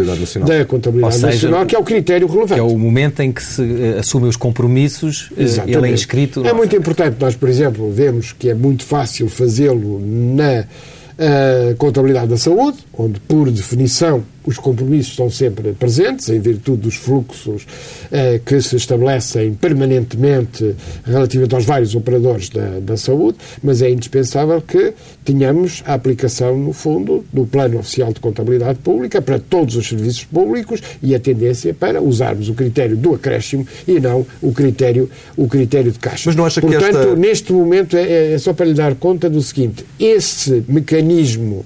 da 0.46 0.66
contabilidade 0.66 1.16
seja, 1.16 1.28
nacional, 1.28 1.66
que 1.66 1.76
é 1.76 1.80
o 1.80 1.84
critério 1.84 2.28
relevante. 2.28 2.56
Que 2.56 2.60
é 2.60 2.64
o 2.64 2.78
momento 2.78 3.20
em 3.22 3.32
que 3.32 3.44
se 3.44 3.62
uh, 3.62 4.00
assumem 4.00 4.30
os 4.30 4.36
compromissos, 4.36 5.30
uh, 5.32 5.68
ele 5.68 5.88
é 5.88 5.92
inscrito. 5.92 6.46
É 6.46 6.54
muito 6.54 6.76
importante. 6.76 7.18
Nós, 7.20 7.36
por 7.36 7.50
exemplo, 7.50 7.92
vemos 7.92 8.34
que 8.34 8.50
é 8.50 8.56
muito 8.56 8.84
fácil 8.84 9.30
fazê-lo 9.30 10.00
na 10.00 10.62
uh, 10.62 11.76
contabilidade 11.78 12.28
da 12.28 12.38
saúde, 12.38 12.80
onde, 12.94 13.20
por 13.20 13.52
definição, 13.52 14.24
os 14.48 14.58
compromissos 14.58 15.12
estão 15.12 15.30
sempre 15.30 15.74
presentes, 15.74 16.30
em 16.30 16.40
virtude 16.40 16.84
dos 16.84 16.96
fluxos 16.96 17.68
eh, 18.10 18.40
que 18.44 18.62
se 18.62 18.78
estabelecem 18.78 19.54
permanentemente 19.54 20.74
relativamente 21.06 21.54
aos 21.54 21.66
vários 21.66 21.94
operadores 21.94 22.48
da, 22.50 22.80
da 22.80 22.96
saúde, 22.96 23.38
mas 23.62 23.82
é 23.82 23.90
indispensável 23.90 24.62
que 24.62 24.94
tenhamos 25.26 25.84
a 25.86 25.94
aplicação, 25.94 26.58
no 26.58 26.72
fundo, 26.72 27.26
do 27.34 27.46
Plano 27.46 27.78
Oficial 27.80 28.14
de 28.14 28.22
Contabilidade 28.22 28.80
Pública 28.80 29.22
para 29.22 29.38
todos 29.38 29.76
os 29.76 29.86
serviços 29.86 30.24
públicos 30.24 30.82
e 31.04 31.14
a 31.14 31.20
tendência 31.20 31.74
para 31.74 32.02
usarmos 32.02 32.48
o 32.48 32.54
critério 32.54 32.96
do 32.96 33.16
acréscimo 33.16 33.68
e 33.86 34.00
não 34.00 34.26
o 34.42 34.54
critério, 34.54 35.10
o 35.36 35.50
critério 35.50 35.92
de 35.92 36.00
caixa. 36.00 36.24
Mas 36.28 36.36
não 36.38 36.46
acha 36.46 36.62
Portanto, 36.62 36.84
que 36.84 36.98
esta... 36.98 37.16
neste 37.18 37.52
momento, 37.52 37.98
é, 37.98 38.34
é 38.34 38.38
só 38.38 38.54
para 38.54 38.66
lhe 38.66 38.74
dar 38.74 38.96
conta 38.96 39.30
do 39.30 39.42
seguinte: 39.42 39.84
esse 40.00 40.64
mecanismo 40.70 41.66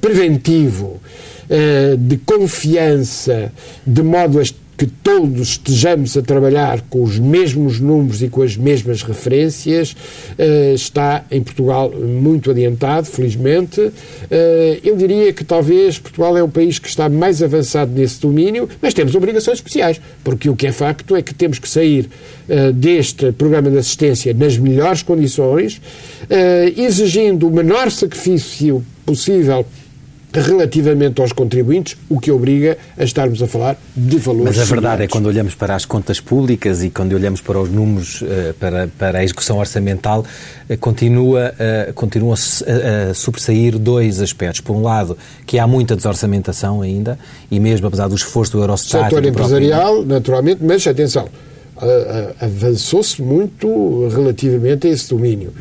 preventivo, 0.00 1.00
uh, 1.48 1.96
de 1.96 2.16
confiança, 2.18 3.52
de 3.86 4.02
modo 4.02 4.38
a 4.40 4.42
que 4.78 4.86
todos 4.86 5.48
estejamos 5.48 6.16
a 6.16 6.22
trabalhar 6.22 6.82
com 6.88 7.02
os 7.02 7.18
mesmos 7.18 7.80
números 7.80 8.22
e 8.22 8.28
com 8.28 8.42
as 8.42 8.56
mesmas 8.56 9.02
referências, 9.02 9.96
uh, 10.38 10.72
está 10.72 11.24
em 11.32 11.42
Portugal 11.42 11.90
muito 11.90 12.48
adiantado, 12.52 13.08
felizmente. 13.08 13.80
Uh, 13.80 13.92
eu 14.84 14.96
diria 14.96 15.32
que 15.32 15.42
talvez 15.42 15.98
Portugal 15.98 16.38
é 16.38 16.42
o 16.44 16.48
país 16.48 16.78
que 16.78 16.88
está 16.88 17.08
mais 17.08 17.42
avançado 17.42 17.90
nesse 17.90 18.20
domínio, 18.20 18.68
mas 18.80 18.94
temos 18.94 19.16
obrigações 19.16 19.58
especiais, 19.58 20.00
porque 20.22 20.48
o 20.48 20.54
que 20.54 20.68
é 20.68 20.72
facto 20.72 21.16
é 21.16 21.22
que 21.22 21.34
temos 21.34 21.58
que 21.58 21.68
sair 21.68 22.08
uh, 22.48 22.72
deste 22.72 23.32
programa 23.32 23.68
de 23.70 23.78
assistência 23.78 24.32
nas 24.32 24.56
melhores 24.56 25.02
condições, 25.02 25.80
exigindo 26.76 27.48
o 27.48 27.50
menor 27.50 27.90
sacrifício 27.90 28.84
possível 29.04 29.66
relativamente 30.32 31.20
aos 31.20 31.32
contribuintes, 31.32 31.96
o 32.08 32.20
que 32.20 32.30
obriga 32.30 32.76
a 32.96 33.04
estarmos 33.04 33.42
a 33.42 33.46
falar 33.46 33.78
de 33.96 34.18
valores 34.18 34.56
Mas 34.56 34.70
a 34.70 34.74
verdade 34.74 35.04
é 35.04 35.08
quando 35.08 35.26
olhamos 35.26 35.54
para 35.54 35.74
as 35.74 35.84
contas 35.84 36.20
públicas 36.20 36.82
e 36.82 36.90
quando 36.90 37.14
olhamos 37.14 37.40
para 37.40 37.58
os 37.58 37.70
números, 37.70 38.22
eh, 38.22 38.54
para, 38.58 38.88
para 38.98 39.18
a 39.18 39.24
execução 39.24 39.58
orçamental, 39.58 40.24
eh, 40.68 40.76
continua, 40.76 41.54
eh, 41.58 41.92
continua 41.94 42.34
a 42.34 43.14
sobressair 43.14 43.78
dois 43.78 44.20
aspectos. 44.20 44.60
Por 44.60 44.76
um 44.76 44.82
lado, 44.82 45.16
que 45.46 45.58
há 45.58 45.66
muita 45.66 45.96
desorçamentação 45.96 46.82
ainda, 46.82 47.18
e 47.50 47.58
mesmo 47.58 47.86
apesar 47.86 48.08
do 48.08 48.14
esforço 48.14 48.52
do 48.52 48.62
Eurostat... 48.62 49.04
Setor 49.04 49.24
empresarial, 49.24 49.94
próprio... 49.94 50.08
naturalmente, 50.08 50.58
mas 50.62 50.86
atenção, 50.86 51.28
avançou-se 52.40 53.22
muito 53.22 54.08
relativamente 54.08 54.88
a 54.88 54.90
esse 54.90 55.08
domínio. 55.08 55.54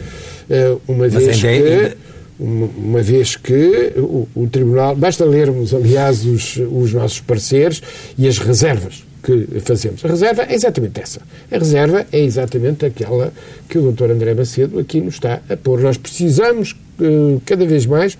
Uma 0.87 1.07
vez 1.07 1.39
que... 1.39 1.47
Ainda 1.47 2.06
uma, 2.39 3.01
vez 3.01 3.35
que 3.35 3.93
o, 3.97 4.27
o, 4.35 4.47
Tribunal. 4.47 4.95
Basta 4.95 5.25
lermos, 5.25 5.73
aliás, 5.73 6.25
os, 6.25 6.57
os 6.71 6.93
nossos 6.93 7.19
pareceres 7.19 7.81
e 8.17 8.27
as 8.27 8.37
reservas 8.37 9.03
que 9.23 9.59
fazemos. 9.61 10.05
A 10.05 10.07
reserva 10.07 10.43
é 10.43 10.53
exatamente 10.53 11.01
essa. 11.01 11.21
A 11.51 11.57
reserva 11.57 12.05
é 12.11 12.19
exatamente 12.19 12.85
aquela 12.85 13.33
que 13.67 13.77
o 13.77 13.91
Dr. 13.91 14.11
André 14.11 14.33
Macedo 14.33 14.79
aqui 14.79 15.01
nos 15.01 15.15
está 15.15 15.41
a 15.49 15.57
pôr. 15.57 15.81
Nós 15.81 15.97
precisamos, 15.97 16.75
uh, 16.99 17.41
cada 17.45 17.65
vez 17.65 17.85
mais, 17.85 18.17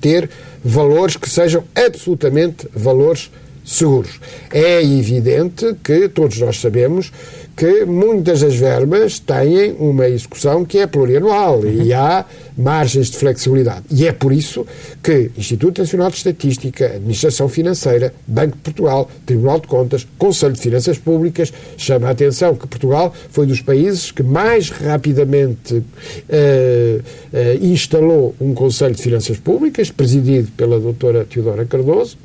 ter 0.00 0.30
valores 0.62 1.16
que 1.16 1.28
sejam 1.28 1.64
absolutamente 1.74 2.68
valores 2.74 3.30
seguros. 3.64 4.20
É 4.52 4.82
evidente 4.82 5.76
que 5.82 6.08
todos 6.08 6.38
nós 6.38 6.60
sabemos 6.60 7.12
que 7.56 7.84
muitas 7.84 8.40
das 8.40 8.54
verbas 8.54 9.18
têm 9.18 9.72
uma 9.78 10.08
execução 10.08 10.64
que 10.64 10.78
é 10.78 10.86
plurianual 10.86 11.58
uhum. 11.58 11.82
e 11.82 11.92
há 11.92 12.24
margens 12.58 13.08
de 13.08 13.16
flexibilidade. 13.16 13.84
E 13.88 14.06
é 14.06 14.12
por 14.12 14.32
isso 14.32 14.66
que 15.00 15.30
Instituto 15.38 15.80
Nacional 15.80 16.10
de 16.10 16.16
Estatística, 16.16 16.86
Administração 16.86 17.48
Financeira, 17.48 18.12
Banco 18.26 18.56
de 18.56 18.62
Portugal, 18.62 19.08
Tribunal 19.24 19.60
de 19.60 19.68
Contas, 19.68 20.06
Conselho 20.18 20.54
de 20.54 20.60
Finanças 20.60 20.98
Públicas 20.98 21.52
chama 21.76 22.08
a 22.08 22.10
atenção 22.10 22.56
que 22.56 22.66
Portugal 22.66 23.14
foi 23.30 23.46
dos 23.46 23.60
países 23.60 24.10
que 24.10 24.22
mais 24.22 24.70
rapidamente 24.70 25.74
uh, 25.74 25.82
uh, 26.28 27.64
instalou 27.64 28.34
um 28.40 28.52
Conselho 28.54 28.94
de 28.94 29.02
Finanças 29.02 29.38
Públicas, 29.38 29.90
presidido 29.90 30.50
pela 30.56 30.80
doutora 30.80 31.24
Teodora 31.24 31.64
Cardoso, 31.64 32.16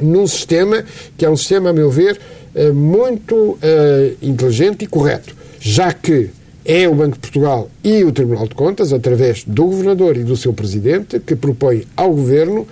num 0.00 0.26
sistema 0.26 0.84
que 1.16 1.24
é 1.24 1.30
um 1.30 1.36
sistema, 1.36 1.70
a 1.70 1.72
meu 1.72 1.90
ver, 1.90 2.18
uh, 2.54 2.74
muito 2.74 3.58
inteligente 4.20 4.84
e 4.84 4.86
correto, 4.88 5.36
já 5.60 5.92
que 5.92 6.30
é 6.64 6.88
o 6.88 6.94
Banco 6.94 7.14
de 7.14 7.20
Portugal 7.20 7.70
e 7.82 8.04
o 8.04 8.12
Tribunal 8.12 8.46
de 8.46 8.54
Contas, 8.54 8.92
através 8.92 9.44
do 9.44 9.64
Governador 9.64 10.16
e 10.16 10.24
do 10.24 10.36
seu 10.36 10.52
Presidente, 10.52 11.20
que 11.20 11.34
propõe 11.36 11.84
ao 11.96 12.10
Governo 12.12 12.66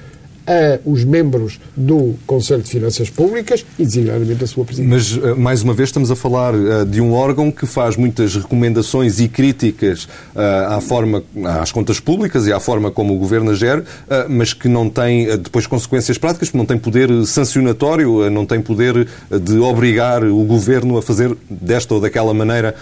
a 0.49 0.79
os 0.85 1.05
membros 1.05 1.61
do 1.77 2.15
Conselho 2.27 2.63
de 2.63 2.71
Finanças 2.71 3.11
Públicas 3.11 3.65
e 3.79 3.85
designadamente 3.85 4.45
a 4.45 4.47
sua 4.47 4.65
presidência. 4.65 5.21
Mas, 5.21 5.31
eh, 5.31 5.35
mais 5.35 5.63
uma 5.63 5.75
vez, 5.75 5.91
estamos 5.91 6.11
a 6.11 6.17
falar 6.17 6.55
uh, 6.55 6.87
de 6.87 7.01
um 7.01 7.13
órgão 7.13 7.51
que 7.51 7.67
faz 7.67 7.97
muitas 7.97 8.35
recomendações 8.35 9.21
e 9.21 9.29
críticas 9.29 10.05
uh, 10.05 10.77
à 10.77 10.81
forma, 10.81 11.23
às 11.61 11.71
contas 11.71 12.01
públicas 12.01 12.47
e 12.47 12.53
à 12.53 12.59
forma 12.59 12.91
como 12.91 13.15
o 13.15 13.19
Governo 13.19 13.55
gera, 13.55 13.85
mas 14.29 14.53
que 14.53 14.69
não 14.69 14.89
tem 14.89 15.27
depois 15.39 15.67
consequências 15.67 16.17
práticas, 16.17 16.53
não 16.53 16.65
tem 16.65 16.79
poder 16.79 17.09
sancionatório, 17.27 18.31
não 18.31 18.47
tem 18.47 18.61
poder 18.61 19.07
de 19.31 19.59
obrigar 19.59 20.25
o 20.25 20.45
Governo 20.45 20.97
a 20.97 21.03
fazer 21.03 21.37
desta 21.49 21.95
ou 21.95 22.01
daquela 22.01 22.33
maneira 22.33 22.75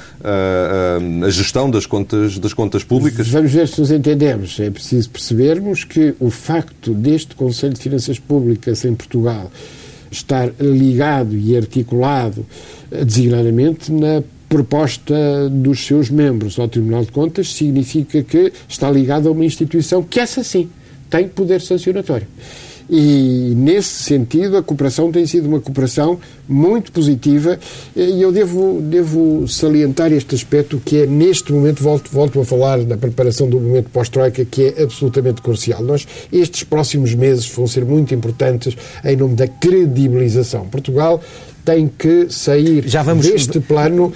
a 1.24 1.30
gestão 1.30 1.70
das 1.70 1.86
contas, 1.86 2.38
das 2.38 2.52
contas 2.52 2.84
públicas. 2.84 3.28
Vamos 3.28 3.52
ver 3.52 3.68
se 3.68 3.80
nos 3.80 3.90
entendemos. 3.90 4.58
É 4.60 4.70
preciso 4.70 5.10
percebermos 5.10 5.84
que 5.84 6.14
o 6.20 6.30
facto 6.30 6.94
deste 6.94 7.34
Conselho 7.34 7.55
Conselho 7.56 7.72
de 7.72 7.80
Finanças 7.80 8.18
Públicas 8.18 8.84
em 8.84 8.94
Portugal 8.94 9.50
estar 10.10 10.52
ligado 10.60 11.34
e 11.34 11.56
articulado 11.56 12.44
eh, 12.90 13.02
designadamente 13.02 13.90
na 13.90 14.22
proposta 14.46 15.48
dos 15.50 15.80
seus 15.86 16.10
membros 16.10 16.58
ao 16.58 16.68
Tribunal 16.68 17.02
de 17.02 17.10
Contas 17.10 17.52
significa 17.54 18.22
que 18.22 18.52
está 18.68 18.90
ligado 18.90 19.28
a 19.28 19.32
uma 19.32 19.44
instituição 19.44 20.02
que 20.02 20.20
essa 20.20 20.44
sim 20.44 20.68
tem 21.08 21.26
poder 21.26 21.62
sancionatório. 21.62 22.26
E, 22.88 23.52
nesse 23.56 24.04
sentido, 24.04 24.56
a 24.56 24.62
cooperação 24.62 25.10
tem 25.10 25.26
sido 25.26 25.48
uma 25.48 25.60
cooperação 25.60 26.18
muito 26.48 26.92
positiva 26.92 27.58
e 27.96 28.22
eu 28.22 28.30
devo, 28.30 28.80
devo 28.80 29.48
salientar 29.48 30.12
este 30.12 30.34
aspecto 30.36 30.80
que 30.84 30.98
é, 30.98 31.06
neste 31.06 31.52
momento, 31.52 31.82
volto, 31.82 32.10
volto 32.12 32.40
a 32.40 32.44
falar 32.44 32.84
da 32.84 32.96
preparação 32.96 33.48
do 33.48 33.58
momento 33.58 33.90
pós-Troika, 33.90 34.44
que 34.44 34.66
é 34.66 34.82
absolutamente 34.82 35.42
crucial. 35.42 35.82
Nós, 35.82 36.06
estes 36.32 36.62
próximos 36.62 37.14
meses 37.14 37.48
vão 37.48 37.66
ser 37.66 37.84
muito 37.84 38.14
importantes 38.14 38.76
em 39.04 39.16
nome 39.16 39.34
da 39.34 39.48
credibilização. 39.48 40.66
Portugal 40.68 41.20
tem 41.66 41.88
que 41.88 42.28
sair 42.30 42.86
vamos... 43.04 43.26
deste 43.26 43.58
plano 43.58 44.12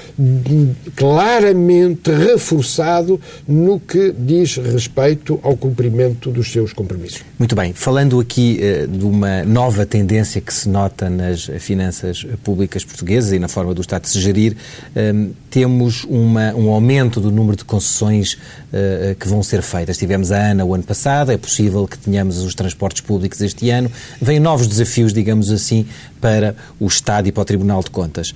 claramente 0.94 2.12
reforçado 2.12 3.20
no 3.46 3.80
que 3.80 4.14
diz 4.16 4.56
respeito 4.56 5.40
ao 5.42 5.56
cumprimento 5.56 6.30
dos 6.30 6.52
seus 6.52 6.72
compromissos. 6.72 7.22
Muito 7.36 7.56
bem. 7.56 7.72
Falando 7.72 8.20
aqui 8.20 8.60
uh, 8.62 8.86
de 8.86 9.04
uma 9.04 9.42
nova 9.44 9.84
tendência 9.84 10.40
que 10.40 10.54
se 10.54 10.68
nota 10.68 11.10
nas 11.10 11.50
finanças 11.58 12.24
públicas 12.44 12.84
portuguesas 12.84 13.32
e 13.32 13.38
na 13.40 13.48
forma 13.48 13.74
do 13.74 13.80
Estado 13.80 14.02
de 14.02 14.10
se 14.10 14.20
gerir, 14.20 14.56
uh, 14.94 15.30
temos 15.50 16.04
uma, 16.04 16.54
um 16.54 16.70
aumento 16.70 17.20
do 17.20 17.32
número 17.32 17.56
de 17.56 17.64
concessões 17.64 18.34
uh, 18.34 19.16
que 19.18 19.26
vão 19.26 19.42
ser 19.42 19.60
feitas. 19.60 19.98
Tivemos 19.98 20.30
a 20.30 20.50
ANA 20.52 20.64
o 20.64 20.72
ano 20.72 20.84
passado, 20.84 21.32
é 21.32 21.36
possível 21.36 21.88
que 21.88 21.98
tenhamos 21.98 22.38
os 22.38 22.54
transportes 22.54 23.00
públicos 23.00 23.40
este 23.40 23.70
ano. 23.70 23.90
Vêm 24.22 24.38
novos 24.38 24.68
desafios, 24.68 25.12
digamos 25.12 25.50
assim, 25.50 25.84
para 26.20 26.54
o 26.78 26.87
Estado 26.87 27.28
e 27.28 27.33
para 27.33 27.42
o 27.42 27.44
Tribunal 27.44 27.83
de 27.83 27.90
Contas. 27.90 28.35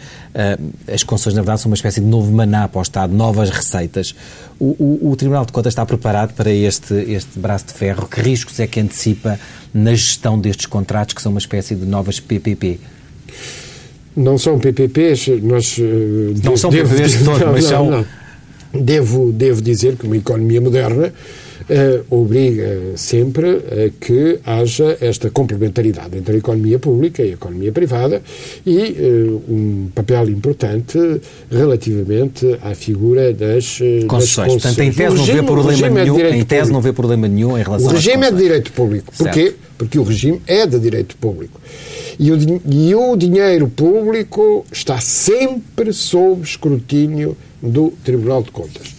As 0.93 1.03
concessões, 1.03 1.35
na 1.35 1.43
verdade, 1.43 1.61
são 1.61 1.71
uma 1.71 1.77
espécie 1.77 2.01
de 2.01 2.07
novo 2.07 2.33
maná 2.33 2.67
para 2.69 2.79
o 2.79 2.83
Estado, 2.83 3.15
novas 3.15 3.51
receitas. 3.51 4.15
O, 4.59 4.77
o, 4.79 5.11
o 5.11 5.17
Tribunal 5.17 5.45
de 5.45 5.53
Contas 5.53 5.73
está 5.73 5.85
preparado 5.85 6.33
para 6.35 6.51
este, 6.51 6.95
este 6.95 7.39
braço 7.39 7.67
de 7.67 7.73
ferro? 7.75 8.09
Que 8.09 8.21
riscos 8.21 8.59
é 8.61 8.67
que 8.67 8.81
antecipa 8.81 9.39
na 9.73 9.91
gestão 9.91 10.39
destes 10.39 10.67
contratos, 10.67 11.15
que 11.15 11.23
são 11.23 11.33
uma 11.33 11.39
espécie 11.39 11.75
de 11.75 11.85
novas 11.85 12.21
PPP? 12.21 12.81
Não 14.17 14.39
são 14.39 14.59
PPPs, 14.59 15.29
nós... 15.43 15.77
Não 16.43 16.57
são 16.57 16.71
PPPs 16.71 17.19
de 17.19 17.25
todo, 17.25 17.47
mas 17.53 17.65
são... 17.65 17.91
Não, 17.91 17.99
não. 17.99 18.25
Devo, 18.83 19.33
devo 19.33 19.63
dizer 19.63 19.97
que 19.97 20.05
uma 20.05 20.17
economia 20.17 20.61
moderna 20.61 21.13
uh, 21.69 22.15
obriga 22.15 22.97
sempre 22.97 23.49
a 23.49 23.91
que 24.01 24.39
haja 24.45 24.97
esta 25.01 25.31
complementaridade 25.31 26.17
entre 26.17 26.37
a 26.37 26.39
economia 26.39 26.79
pública 26.79 27.23
e 27.23 27.31
a 27.31 27.33
economia 27.35 27.73
privada 27.73 28.23
e 28.67 28.79
uh, 28.79 29.43
um 29.49 29.89
papel 29.95 30.31
importante 30.31 30.99
relativamente 31.51 32.59
à 32.63 32.75
figura 32.75 33.33
das, 33.33 33.79
concessões. 34.07 34.55
Das 34.55 34.63
Portanto, 34.63 34.81
em 34.81 34.93
tese, 34.93 35.17
não 35.17 35.25
vê 35.25 35.43
problema 35.43 36.05
nenhum, 36.05 36.21
é 36.21 36.37
em 36.37 36.45
tese 36.45 36.73
não 36.73 36.81
vê 36.81 36.93
problema 36.93 37.29
nenhum 37.29 37.59
em 37.59 37.63
relação 37.63 37.89
O 37.89 37.93
regime 37.93 38.27
é 38.27 38.31
de 38.31 38.37
direito 38.37 38.73
público. 38.73 39.13
Porquê? 39.17 39.43
Certo. 39.43 39.59
Porque 39.77 39.99
o 39.99 40.03
regime 40.03 40.41
é 40.47 40.67
de 40.67 40.79
direito 40.79 41.17
público. 41.17 41.61
E 42.19 42.31
o, 42.31 42.61
e 42.71 42.95
o 42.95 43.17
dinheiro 43.17 43.69
público 43.69 44.65
está 44.71 45.01
sempre 45.01 45.93
sob 45.93 46.43
escrutínio 46.43 47.37
do 47.61 47.93
Tribunal 48.05 48.43
de 48.43 48.51
Contas. 48.51 48.94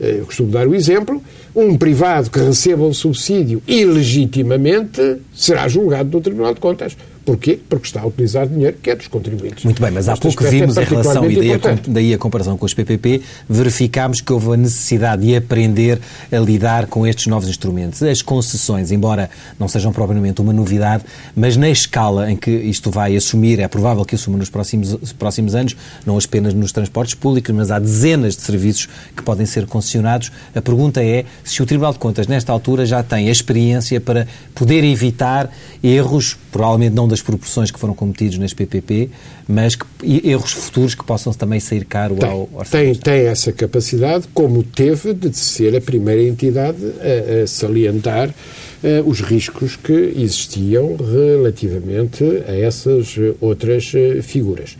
Eu 0.00 0.26
costumo 0.26 0.50
dar 0.50 0.66
o 0.66 0.74
exemplo 0.74 1.22
um 1.54 1.76
privado 1.76 2.30
que 2.30 2.38
receba 2.38 2.84
um 2.84 2.92
subsídio 2.92 3.62
ilegitimamente 3.66 5.16
será 5.34 5.66
julgado 5.68 6.10
no 6.16 6.20
Tribunal 6.20 6.54
de 6.54 6.60
Contas. 6.60 6.96
Porquê? 7.28 7.60
Porque 7.68 7.86
está 7.86 8.00
a 8.00 8.06
utilizar 8.06 8.46
dinheiro 8.46 8.78
que 8.82 8.88
é 8.88 8.96
dos 8.96 9.06
contribuintes. 9.06 9.62
Muito 9.62 9.82
bem, 9.82 9.90
mas 9.90 10.08
há 10.08 10.16
pouco 10.16 10.42
vimos 10.44 10.78
é 10.78 10.82
em 10.82 10.84
relação, 10.86 11.30
e 11.30 11.36
daí 11.36 11.52
a, 11.52 11.58
daí 11.86 12.14
a, 12.14 12.16
comparação 12.16 12.56
com 12.56 12.64
os 12.64 12.72
PPP, 12.72 13.20
verificámos 13.46 14.22
que 14.22 14.32
houve 14.32 14.54
a 14.54 14.56
necessidade 14.56 15.26
de 15.26 15.36
aprender 15.36 16.00
a 16.32 16.38
lidar 16.38 16.86
com 16.86 17.06
estes 17.06 17.26
novos 17.26 17.46
instrumentos. 17.46 18.02
As 18.02 18.22
concessões, 18.22 18.90
embora 18.90 19.28
não 19.58 19.68
sejam 19.68 19.92
propriamente 19.92 20.40
uma 20.40 20.54
novidade, 20.54 21.04
mas 21.36 21.54
na 21.54 21.68
escala 21.68 22.32
em 22.32 22.36
que 22.36 22.50
isto 22.50 22.90
vai 22.90 23.14
assumir, 23.14 23.60
é 23.60 23.68
provável 23.68 24.06
que 24.06 24.14
assuma 24.14 24.38
nos 24.38 24.48
próximos, 24.48 25.12
próximos 25.12 25.54
anos, 25.54 25.76
não 26.06 26.16
apenas 26.16 26.54
nos 26.54 26.72
transportes 26.72 27.14
públicos, 27.14 27.54
mas 27.54 27.70
há 27.70 27.78
dezenas 27.78 28.36
de 28.36 28.42
serviços 28.42 28.88
que 29.14 29.22
podem 29.22 29.44
ser 29.44 29.66
concessionados. 29.66 30.32
A 30.54 30.62
pergunta 30.62 31.04
é 31.04 31.26
se 31.44 31.62
o 31.62 31.66
Tribunal 31.66 31.92
de 31.92 31.98
Contas, 31.98 32.26
nesta 32.26 32.50
altura, 32.50 32.86
já 32.86 33.02
tem 33.02 33.28
a 33.28 33.30
experiência 33.30 34.00
para 34.00 34.26
poder 34.54 34.82
evitar 34.82 35.50
erros, 35.82 36.34
provavelmente 36.50 36.94
não 36.94 37.06
das 37.06 37.17
das 37.18 37.22
proporções 37.22 37.70
que 37.70 37.78
foram 37.78 37.94
cometidos 37.94 38.38
neste 38.38 38.56
PPP, 38.56 39.10
mas 39.46 39.74
que, 39.74 39.86
erros 40.24 40.52
futuros 40.52 40.94
que 40.94 41.04
possam 41.04 41.32
também 41.32 41.60
sair 41.60 41.84
caro 41.84 42.16
tem, 42.16 42.28
ao 42.28 42.48
orçamento. 42.52 43.00
Tem, 43.00 43.20
tem 43.20 43.26
essa 43.26 43.52
capacidade, 43.52 44.26
como 44.32 44.62
teve 44.62 45.12
de 45.12 45.36
ser 45.36 45.76
a 45.76 45.80
primeira 45.80 46.22
entidade 46.22 46.78
a, 46.82 47.42
a 47.42 47.46
salientar 47.46 48.28
uh, 48.28 49.08
os 49.08 49.20
riscos 49.20 49.76
que 49.76 50.14
existiam 50.16 50.96
relativamente 50.96 52.24
a 52.46 52.54
essas 52.54 53.16
outras 53.40 53.92
uh, 53.94 54.22
figuras. 54.22 54.76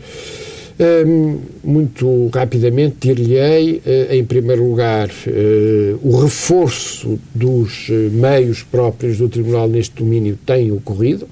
Um, 0.81 1.39
muito 1.61 2.29
rapidamente 2.33 2.95
dir-lhe-ei, 3.01 3.81
uh, 3.85 4.13
em 4.13 4.23
primeiro 4.23 4.63
lugar, 4.63 5.09
uh, 5.09 5.99
o 6.01 6.21
reforço 6.21 7.19
dos 7.35 7.89
meios 7.89 8.63
próprios 8.63 9.17
do 9.17 9.27
Tribunal 9.27 9.67
neste 9.67 9.95
domínio 9.95 10.39
tem 10.45 10.71
ocorrido. 10.71 11.27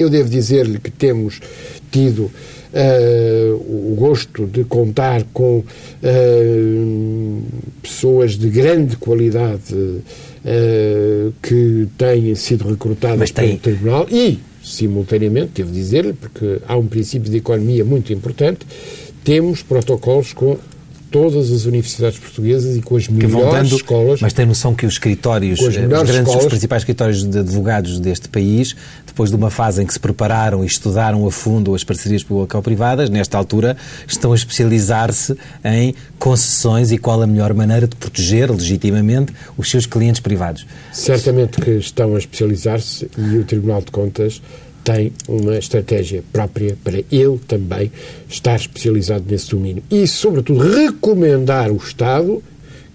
Eu 0.00 0.08
devo 0.08 0.30
dizer-lhe 0.30 0.78
que 0.78 0.90
temos 0.90 1.42
tido 1.90 2.22
uh, 2.22 3.90
o 3.92 3.94
gosto 3.98 4.46
de 4.46 4.64
contar 4.64 5.24
com 5.30 5.58
uh, 5.58 7.42
pessoas 7.82 8.38
de 8.38 8.48
grande 8.48 8.96
qualidade 8.96 9.74
uh, 9.74 10.02
que 11.42 11.86
têm 11.98 12.34
sido 12.34 12.66
recrutadas 12.66 13.30
pelo 13.30 13.58
Tribunal 13.58 14.06
e, 14.10 14.38
simultaneamente, 14.64 15.50
devo 15.56 15.70
dizer-lhe, 15.70 16.14
porque 16.14 16.62
há 16.66 16.78
um 16.78 16.86
princípio 16.86 17.30
de 17.30 17.36
economia 17.36 17.84
muito 17.84 18.10
importante, 18.10 18.60
temos 19.22 19.62
protocolos 19.62 20.32
com 20.32 20.56
todas 21.10 21.50
as 21.52 21.64
universidades 21.64 22.18
portuguesas 22.18 22.76
e 22.76 22.82
com 22.82 22.96
as 22.96 23.08
melhores 23.08 23.52
dando, 23.52 23.76
escolas. 23.76 24.20
Mas 24.20 24.32
tem 24.32 24.46
noção 24.46 24.74
que 24.74 24.86
os 24.86 24.94
escritórios, 24.94 25.60
os, 25.60 25.76
grandes, 25.76 26.14
escolas, 26.14 26.44
os 26.44 26.48
principais 26.48 26.82
escritórios 26.82 27.24
de 27.24 27.38
advogados 27.38 27.98
deste 27.98 28.28
país, 28.28 28.76
depois 29.06 29.30
de 29.30 29.36
uma 29.36 29.50
fase 29.50 29.82
em 29.82 29.86
que 29.86 29.92
se 29.92 30.00
prepararam 30.00 30.62
e 30.62 30.66
estudaram 30.66 31.26
a 31.26 31.30
fundo 31.30 31.74
as 31.74 31.82
parcerias 31.82 32.22
público-privadas, 32.22 33.10
nesta 33.10 33.36
altura 33.36 33.76
estão 34.06 34.32
a 34.32 34.34
especializar-se 34.34 35.36
em 35.64 35.94
concessões 36.18 36.92
e 36.92 36.98
qual 36.98 37.20
a 37.20 37.26
melhor 37.26 37.52
maneira 37.54 37.88
de 37.88 37.96
proteger 37.96 38.50
legitimamente 38.50 39.32
os 39.56 39.70
seus 39.70 39.86
clientes 39.86 40.20
privados. 40.20 40.66
Certamente 40.92 41.60
que 41.60 41.72
estão 41.72 42.14
a 42.14 42.18
especializar-se 42.18 43.10
e 43.18 43.38
o 43.38 43.44
Tribunal 43.44 43.80
de 43.80 43.90
Contas 43.90 44.40
tem 44.84 45.12
uma 45.28 45.56
estratégia 45.56 46.22
própria 46.32 46.76
para 46.82 46.98
ele 47.10 47.38
também 47.46 47.90
estar 48.28 48.56
especializado 48.56 49.24
nesse 49.28 49.50
domínio. 49.50 49.82
E, 49.90 50.06
sobretudo, 50.06 50.60
recomendar 50.60 51.70
o 51.70 51.76
Estado 51.76 52.42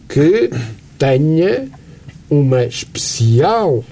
que 0.07 0.49
tenha 0.97 1.67
uma 2.29 2.65
especial 2.65 3.83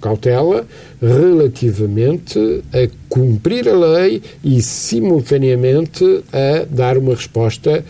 cautela 0.00 0.66
relativamente 1.00 2.62
a 2.72 2.88
cumprir 3.08 3.68
a 3.68 3.76
lei 3.76 4.22
e, 4.42 4.60
simultaneamente, 4.62 6.22
a 6.32 6.64
dar 6.68 6.98
uma 6.98 7.14
resposta 7.14 7.84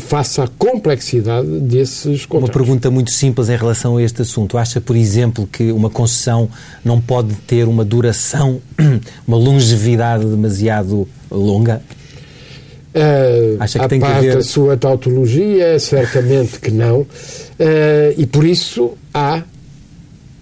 face 0.00 0.40
à 0.40 0.48
complexidade 0.48 1.46
desses 1.60 2.24
contratos. 2.24 2.56
Uma 2.56 2.64
pergunta 2.64 2.90
muito 2.90 3.10
simples 3.10 3.48
em 3.48 3.56
relação 3.56 3.96
a 3.96 4.02
este 4.02 4.22
assunto. 4.22 4.56
Acha, 4.56 4.80
por 4.80 4.96
exemplo, 4.96 5.46
que 5.46 5.70
uma 5.72 5.90
concessão 5.90 6.48
não 6.84 7.00
pode 7.00 7.34
ter 7.46 7.68
uma 7.68 7.84
duração, 7.84 8.60
uma 9.26 9.36
longevidade 9.36 10.24
demasiado 10.24 11.06
longa? 11.30 11.82
Uh, 12.94 13.56
Acha 13.60 13.78
que 13.78 13.84
a 13.84 13.88
tem 13.88 14.00
parte 14.00 14.12
que 14.12 14.18
haver... 14.20 14.36
da 14.36 14.42
sua 14.42 14.76
tautologia, 14.76 15.78
certamente 15.78 16.60
que 16.60 16.70
não. 16.70 17.00
Uh, 17.00 17.06
e 18.16 18.24
por 18.24 18.44
isso 18.44 18.92
há 19.12 19.42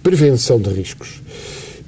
prevenção 0.01 0.59
de 0.59 0.69
riscos 0.69 1.21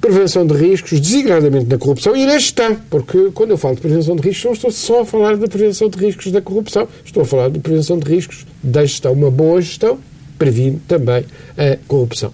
prevenção 0.06 0.46
de 0.46 0.54
riscos, 0.54 1.00
designadamente 1.00 1.66
na 1.66 1.78
corrupção 1.78 2.16
e 2.16 2.24
na 2.24 2.38
gestão, 2.38 2.76
porque 2.88 3.30
quando 3.34 3.50
eu 3.50 3.58
falo 3.58 3.74
de 3.74 3.80
prevenção 3.80 4.16
de 4.16 4.22
riscos, 4.22 4.44
não 4.44 4.52
estou 4.52 4.70
só 4.70 5.00
a 5.00 5.06
falar 5.06 5.36
da 5.36 5.48
prevenção 5.48 5.88
de 5.88 5.98
riscos 5.98 6.30
da 6.30 6.40
corrupção, 6.40 6.88
estou 7.04 7.22
a 7.22 7.26
falar 7.26 7.50
de 7.50 7.58
prevenção 7.58 7.98
de 7.98 8.08
riscos 8.08 8.46
da 8.62 8.84
gestão. 8.84 9.12
Uma 9.12 9.30
boa 9.30 9.60
gestão 9.60 9.98
previne 10.38 10.80
também 10.86 11.24
a 11.56 11.76
corrupção. 11.86 12.32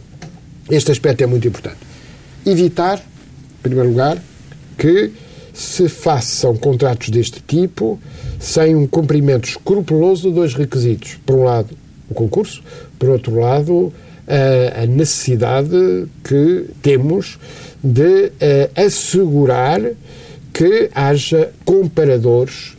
Este 0.70 0.92
aspecto 0.92 1.22
é 1.22 1.26
muito 1.26 1.46
importante. 1.48 1.78
Evitar, 2.44 2.98
em 2.98 3.62
primeiro 3.62 3.88
lugar, 3.88 4.22
que 4.76 5.12
se 5.52 5.88
façam 5.88 6.56
contratos 6.56 7.10
deste 7.10 7.42
tipo 7.46 8.00
sem 8.38 8.74
um 8.74 8.86
cumprimento 8.86 9.48
escrupuloso 9.48 10.28
de 10.28 10.34
dois 10.34 10.54
requisitos. 10.54 11.18
Por 11.24 11.36
um 11.36 11.44
lado, 11.44 11.76
o 12.08 12.14
concurso, 12.14 12.62
por 12.98 13.08
outro 13.08 13.38
lado, 13.38 13.92
a 14.74 14.86
necessidade 14.86 16.06
que 16.24 16.66
temos 16.80 17.38
de 17.82 18.32
assegurar 18.74 19.80
que 20.52 20.90
haja 20.94 21.50
comparadores 21.64 22.76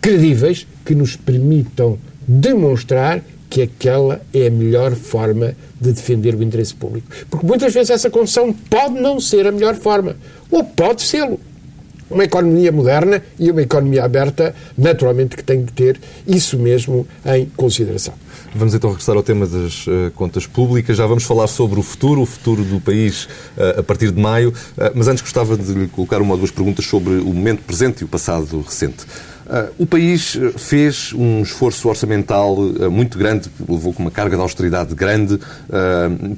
credíveis 0.00 0.66
que 0.84 0.94
nos 0.94 1.16
permitam 1.16 1.98
demonstrar 2.26 3.22
que 3.48 3.62
aquela 3.62 4.20
é 4.34 4.48
a 4.48 4.50
melhor 4.50 4.94
forma 4.94 5.54
de 5.80 5.92
defender 5.92 6.34
o 6.34 6.42
interesse 6.42 6.74
público. 6.74 7.06
Porque 7.30 7.46
muitas 7.46 7.72
vezes 7.72 7.90
essa 7.90 8.10
concessão 8.10 8.52
pode 8.52 9.00
não 9.00 9.20
ser 9.20 9.46
a 9.46 9.52
melhor 9.52 9.76
forma, 9.76 10.16
ou 10.50 10.64
pode 10.64 11.02
ser-lo. 11.02 11.38
Uma 12.10 12.24
economia 12.24 12.70
moderna 12.70 13.22
e 13.38 13.50
uma 13.50 13.62
economia 13.62 14.04
aberta, 14.04 14.54
naturalmente, 14.78 15.36
que 15.36 15.42
tem 15.42 15.64
que 15.64 15.72
ter 15.72 16.00
isso 16.26 16.58
mesmo 16.58 17.06
em 17.24 17.46
consideração. 17.56 18.14
Vamos 18.54 18.74
então 18.74 18.90
regressar 18.90 19.16
ao 19.16 19.22
tema 19.22 19.46
das 19.46 19.86
uh, 19.86 20.10
contas 20.14 20.46
públicas. 20.46 20.96
Já 20.96 21.06
vamos 21.06 21.24
falar 21.24 21.46
sobre 21.46 21.78
o 21.78 21.82
futuro, 21.82 22.22
o 22.22 22.26
futuro 22.26 22.64
do 22.64 22.80
país 22.80 23.24
uh, 23.56 23.80
a 23.80 23.82
partir 23.82 24.10
de 24.10 24.20
maio. 24.20 24.50
Uh, 24.50 24.92
mas 24.94 25.08
antes 25.08 25.22
gostava 25.22 25.56
de 25.56 25.72
lhe 25.72 25.88
colocar 25.88 26.22
uma 26.22 26.32
ou 26.32 26.38
duas 26.38 26.50
perguntas 26.50 26.86
sobre 26.86 27.14
o 27.14 27.26
momento 27.26 27.62
presente 27.62 28.00
e 28.00 28.04
o 28.04 28.08
passado 28.08 28.60
recente. 28.60 29.04
Uh, 29.46 29.72
o 29.78 29.86
país 29.86 30.34
uh, 30.34 30.58
fez 30.58 31.12
um 31.12 31.40
esforço 31.40 31.88
orçamental 31.88 32.58
uh, 32.58 32.90
muito 32.90 33.16
grande, 33.16 33.48
levou 33.68 33.92
com 33.92 34.02
uma 34.02 34.10
carga 34.10 34.34
de 34.34 34.42
austeridade 34.42 34.94
grande, 34.94 35.38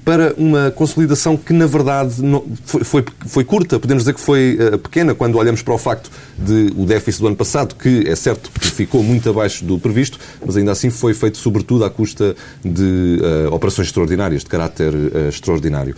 para 0.04 0.34
uma 0.36 0.70
consolidação 0.70 1.36
que, 1.36 1.52
na 1.52 1.66
verdade, 1.66 2.16
foi, 2.64 2.84
foi, 2.84 3.04
foi, 3.26 3.44
curta. 3.44 3.78
Podemos 3.78 4.02
dizer 4.02 4.14
que 4.14 4.20
foi 4.20 4.58
pequena 4.82 5.14
quando 5.14 5.36
olhamos 5.36 5.62
para 5.62 5.74
o 5.74 5.78
facto 5.78 6.10
de 6.38 6.72
o 6.76 6.84
déficit 6.84 7.20
do 7.20 7.28
ano 7.28 7.36
passado, 7.36 7.74
que 7.74 8.04
é 8.06 8.16
certo 8.16 8.50
que 8.50 8.66
ficou 8.66 9.02
muito 9.02 9.28
abaixo 9.28 9.64
do 9.64 9.78
previsto, 9.78 10.18
mas 10.44 10.56
ainda 10.56 10.72
assim 10.72 10.90
foi 10.90 11.14
feito 11.14 11.38
sobretudo 11.38 11.84
à 11.84 11.90
custa 11.90 12.34
de 12.64 13.20
operações 13.50 13.88
extraordinárias, 13.88 14.42
de 14.42 14.50
caráter 14.50 14.94
extraordinário. 15.28 15.94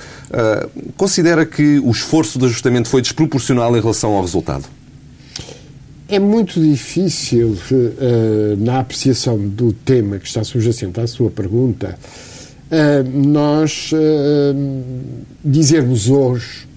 considera 0.96 1.46
que 1.46 1.78
o 1.80 1.90
esforço 1.90 2.38
de 2.38 2.46
ajustamento 2.46 2.88
foi 2.88 3.00
desproporcional 3.00 3.76
em 3.76 3.80
relação 3.80 4.12
ao 4.12 4.22
resultado? 4.22 4.79
É 6.10 6.18
muito 6.18 6.60
difícil, 6.60 7.56
uh, 7.70 8.56
na 8.58 8.80
apreciação 8.80 9.38
do 9.38 9.72
tema 9.72 10.18
que 10.18 10.26
está 10.26 10.42
subjacente 10.42 10.98
à 10.98 11.06
sua 11.06 11.30
pergunta, 11.30 11.96
uh, 12.70 13.26
nós 13.28 13.92
uh, 13.92 13.96
dizermos 15.44 16.10
hoje 16.10 16.68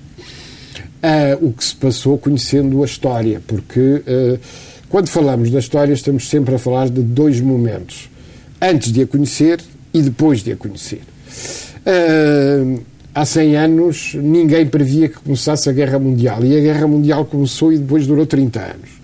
o 1.41 1.51
que 1.51 1.65
se 1.65 1.75
passou 1.75 2.17
conhecendo 2.17 2.81
a 2.81 2.85
história, 2.85 3.41
porque 3.45 4.01
quando 4.87 5.09
falamos 5.09 5.51
da 5.51 5.59
história 5.59 5.91
estamos 5.91 6.29
sempre 6.29 6.55
a 6.55 6.57
falar 6.57 6.87
de 6.87 7.01
dois 7.01 7.41
momentos: 7.41 8.09
antes 8.61 8.89
de 8.89 9.01
a 9.01 9.07
conhecer 9.07 9.59
e 9.93 10.01
depois 10.01 10.41
de 10.41 10.53
a 10.53 10.55
conhecer. 10.55 11.01
há 13.13 13.25
100 13.25 13.57
anos 13.57 14.15
ninguém 14.15 14.65
previa 14.65 15.09
que 15.09 15.19
começasse 15.19 15.69
a 15.69 15.73
Guerra 15.73 15.99
Mundial 15.99 16.41
e 16.45 16.57
a 16.57 16.61
Guerra 16.61 16.87
Mundial 16.87 17.25
começou 17.25 17.73
e 17.73 17.79
depois 17.79 18.07
durou 18.07 18.25
30 18.25 18.61
anos 18.61 19.02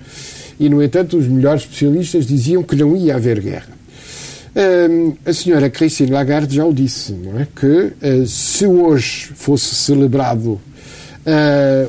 e, 0.59 0.67
no 0.69 0.83
entanto, 0.83 1.17
os 1.17 1.27
melhores 1.27 1.61
especialistas 1.63 2.25
diziam 2.25 2.61
que 2.61 2.75
não 2.75 2.95
ia 2.95 3.15
haver 3.15 3.39
guerra. 3.39 3.79
Uh, 4.49 5.15
a 5.25 5.31
senhora 5.31 5.69
Christine 5.69 6.11
Lagarde 6.11 6.55
já 6.55 6.65
o 6.65 6.73
disse, 6.73 7.13
não 7.13 7.39
é? 7.39 7.47
Que 7.55 7.65
uh, 7.65 8.25
se 8.25 8.65
hoje 8.65 9.29
fosse 9.35 9.75
celebrado 9.75 10.53
uh, 10.53 10.59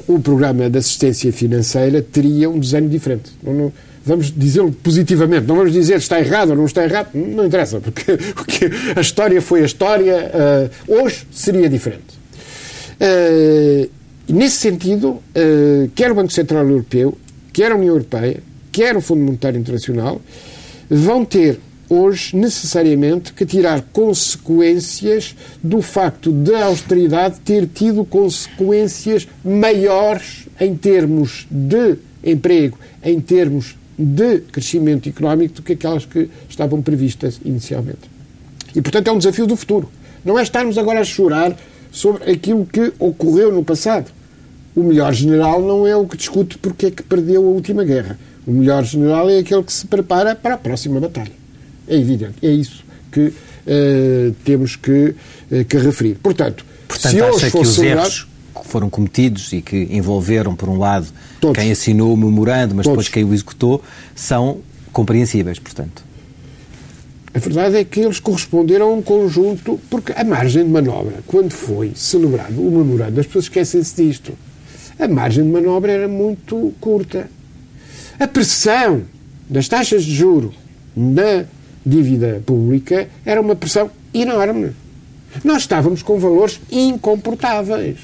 o 0.06 0.20
programa 0.20 0.68
de 0.68 0.78
assistência 0.78 1.32
financeira, 1.32 2.02
teria 2.02 2.50
um 2.50 2.60
desenho 2.60 2.88
diferente. 2.88 3.32
Não, 3.42 3.54
não, 3.54 3.72
vamos 4.04 4.32
dizê-lo 4.34 4.70
positivamente, 4.70 5.46
não 5.46 5.56
vamos 5.56 5.72
dizer 5.72 5.96
está 5.96 6.20
errado 6.20 6.50
ou 6.50 6.56
não 6.56 6.66
está 6.66 6.84
errado, 6.84 7.08
não 7.14 7.46
interessa, 7.46 7.80
porque, 7.80 8.16
porque 8.34 8.70
a 8.94 9.00
história 9.00 9.40
foi 9.42 9.62
a 9.62 9.66
história, 9.66 10.30
hoje 10.88 11.26
seria 11.30 11.68
diferente. 11.68 12.18
nesse 14.26 14.56
sentido, 14.56 15.20
quer 15.94 16.10
o 16.10 16.14
Banco 16.14 16.32
Central 16.32 16.66
Europeu, 16.66 17.16
quer 17.52 17.72
a 17.72 17.76
União 17.76 17.94
Europeia, 17.94 18.42
quer 18.72 18.96
o 18.96 19.00
Fundo 19.00 19.22
Monetário 19.22 19.58
Internacional, 19.58 20.20
vão 20.88 21.24
ter 21.24 21.58
hoje 21.88 22.36
necessariamente 22.36 23.32
que 23.32 23.44
tirar 23.44 23.82
consequências 23.92 25.34
do 25.62 25.82
facto 25.82 26.30
da 26.30 26.66
austeridade 26.66 27.40
ter 27.40 27.66
tido 27.66 28.04
consequências 28.04 29.26
maiores 29.44 30.46
em 30.60 30.76
termos 30.76 31.48
de 31.50 31.96
emprego, 32.22 32.78
em 33.02 33.20
termos 33.20 33.76
de 33.98 34.38
crescimento 34.38 35.08
económico 35.08 35.56
do 35.56 35.62
que 35.62 35.72
aquelas 35.72 36.06
que 36.06 36.30
estavam 36.48 36.80
previstas 36.80 37.40
inicialmente. 37.44 38.08
E, 38.74 38.80
portanto, 38.80 39.08
é 39.08 39.12
um 39.12 39.18
desafio 39.18 39.46
do 39.46 39.56
futuro. 39.56 39.90
Não 40.24 40.38
é 40.38 40.42
estarmos 40.42 40.78
agora 40.78 41.00
a 41.00 41.04
chorar 41.04 41.56
sobre 41.90 42.30
aquilo 42.30 42.64
que 42.64 42.92
ocorreu 42.98 43.52
no 43.52 43.64
passado. 43.64 44.10
O 44.80 44.84
melhor 44.84 45.12
general 45.12 45.60
não 45.60 45.86
é 45.86 45.94
o 45.94 46.06
que 46.06 46.16
discute 46.16 46.58
porque 46.58 46.86
é 46.86 46.90
que 46.90 47.02
perdeu 47.02 47.42
a 47.42 47.48
última 47.48 47.84
guerra 47.84 48.18
o 48.46 48.52
melhor 48.52 48.84
general 48.84 49.28
é 49.30 49.38
aquele 49.38 49.62
que 49.62 49.72
se 49.72 49.86
prepara 49.86 50.34
para 50.34 50.54
a 50.54 50.58
próxima 50.58 50.98
batalha. 50.98 51.32
É 51.86 51.96
evidente. 51.96 52.34
É 52.42 52.50
isso 52.50 52.82
que 53.12 53.26
uh, 53.28 54.34
temos 54.44 54.76
que, 54.76 55.14
uh, 55.50 55.64
que 55.64 55.76
referir. 55.76 56.16
Portanto, 56.22 56.64
Portanto 56.88 57.12
se 57.12 57.22
acha 57.22 57.50
que 57.50 57.58
os 57.58 57.78
erros 57.78 58.26
que 58.60 58.68
foram 58.68 58.90
cometidos 58.90 59.52
e 59.52 59.60
que 59.60 59.88
envolveram, 59.90 60.54
por 60.56 60.68
um 60.68 60.78
lado, 60.78 61.06
todos. 61.40 61.60
quem 61.60 61.70
assinou 61.70 62.12
o 62.12 62.16
memorando, 62.16 62.74
mas 62.74 62.84
todos. 62.84 63.04
depois 63.04 63.08
quem 63.08 63.24
o 63.24 63.32
executou, 63.32 63.82
são 64.14 64.58
compreensíveis, 64.92 65.58
portanto. 65.58 66.04
A 67.32 67.38
verdade 67.38 67.76
é 67.76 67.84
que 67.84 68.00
eles 68.00 68.18
corresponderam 68.18 68.90
a 68.90 68.94
um 68.94 69.02
conjunto, 69.02 69.78
porque 69.88 70.12
a 70.16 70.24
margem 70.24 70.64
de 70.64 70.70
manobra, 70.70 71.20
quando 71.26 71.52
foi 71.52 71.92
celebrado 71.94 72.60
o 72.60 72.70
memorando, 72.70 73.20
as 73.20 73.26
pessoas 73.26 73.44
esquecem-se 73.44 74.02
disto. 74.02 74.32
A 75.00 75.08
margem 75.08 75.44
de 75.44 75.50
manobra 75.50 75.92
era 75.92 76.06
muito 76.06 76.74
curta. 76.78 77.30
A 78.18 78.28
pressão 78.28 79.04
das 79.48 79.66
taxas 79.66 80.04
de 80.04 80.14
juro 80.14 80.52
na 80.94 81.46
dívida 81.84 82.42
pública 82.44 83.08
era 83.24 83.40
uma 83.40 83.56
pressão 83.56 83.90
enorme. 84.12 84.72
Nós 85.42 85.62
estávamos 85.62 86.02
com 86.02 86.18
valores 86.18 86.60
incomportáveis 86.70 87.96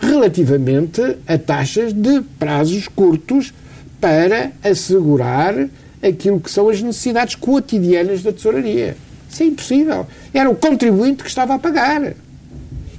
relativamente 0.00 1.00
a 1.26 1.36
taxas 1.36 1.92
de 1.92 2.22
prazos 2.38 2.88
curtos 2.88 3.52
para 4.00 4.50
assegurar 4.64 5.68
aquilo 6.02 6.40
que 6.40 6.50
são 6.50 6.70
as 6.70 6.80
necessidades 6.80 7.34
cotidianas 7.34 8.22
da 8.22 8.32
tesouraria. 8.32 8.96
Isso 9.30 9.42
é 9.42 9.46
impossível. 9.46 10.06
Era 10.32 10.48
o 10.48 10.56
contribuinte 10.56 11.22
que 11.22 11.28
estava 11.28 11.54
a 11.54 11.58
pagar. 11.58 12.14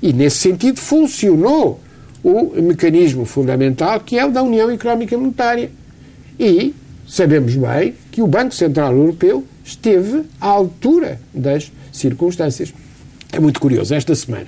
E, 0.02 0.14
nesse 0.14 0.38
sentido, 0.38 0.80
funcionou 0.80 1.80
o 2.24 2.62
mecanismo 2.62 3.26
fundamental 3.26 4.00
que 4.00 4.18
é 4.18 4.26
o 4.26 4.32
da 4.32 4.42
União 4.42 4.72
Económica 4.72 5.18
Monetária 5.18 5.70
e 6.40 6.74
sabemos 7.08 7.56
bem 7.56 7.94
que 8.12 8.22
o 8.22 8.28
Banco 8.28 8.56
Central 8.56 8.94
Europeu 8.96 9.44
esteve 9.64 10.24
à 10.40 10.48
altura 10.48 11.20
das 11.34 11.72
circunstâncias. 11.92 12.74
É 13.32 13.40
muito 13.40 13.60
curioso, 13.60 13.94
esta 13.94 14.16
semana 14.16 14.48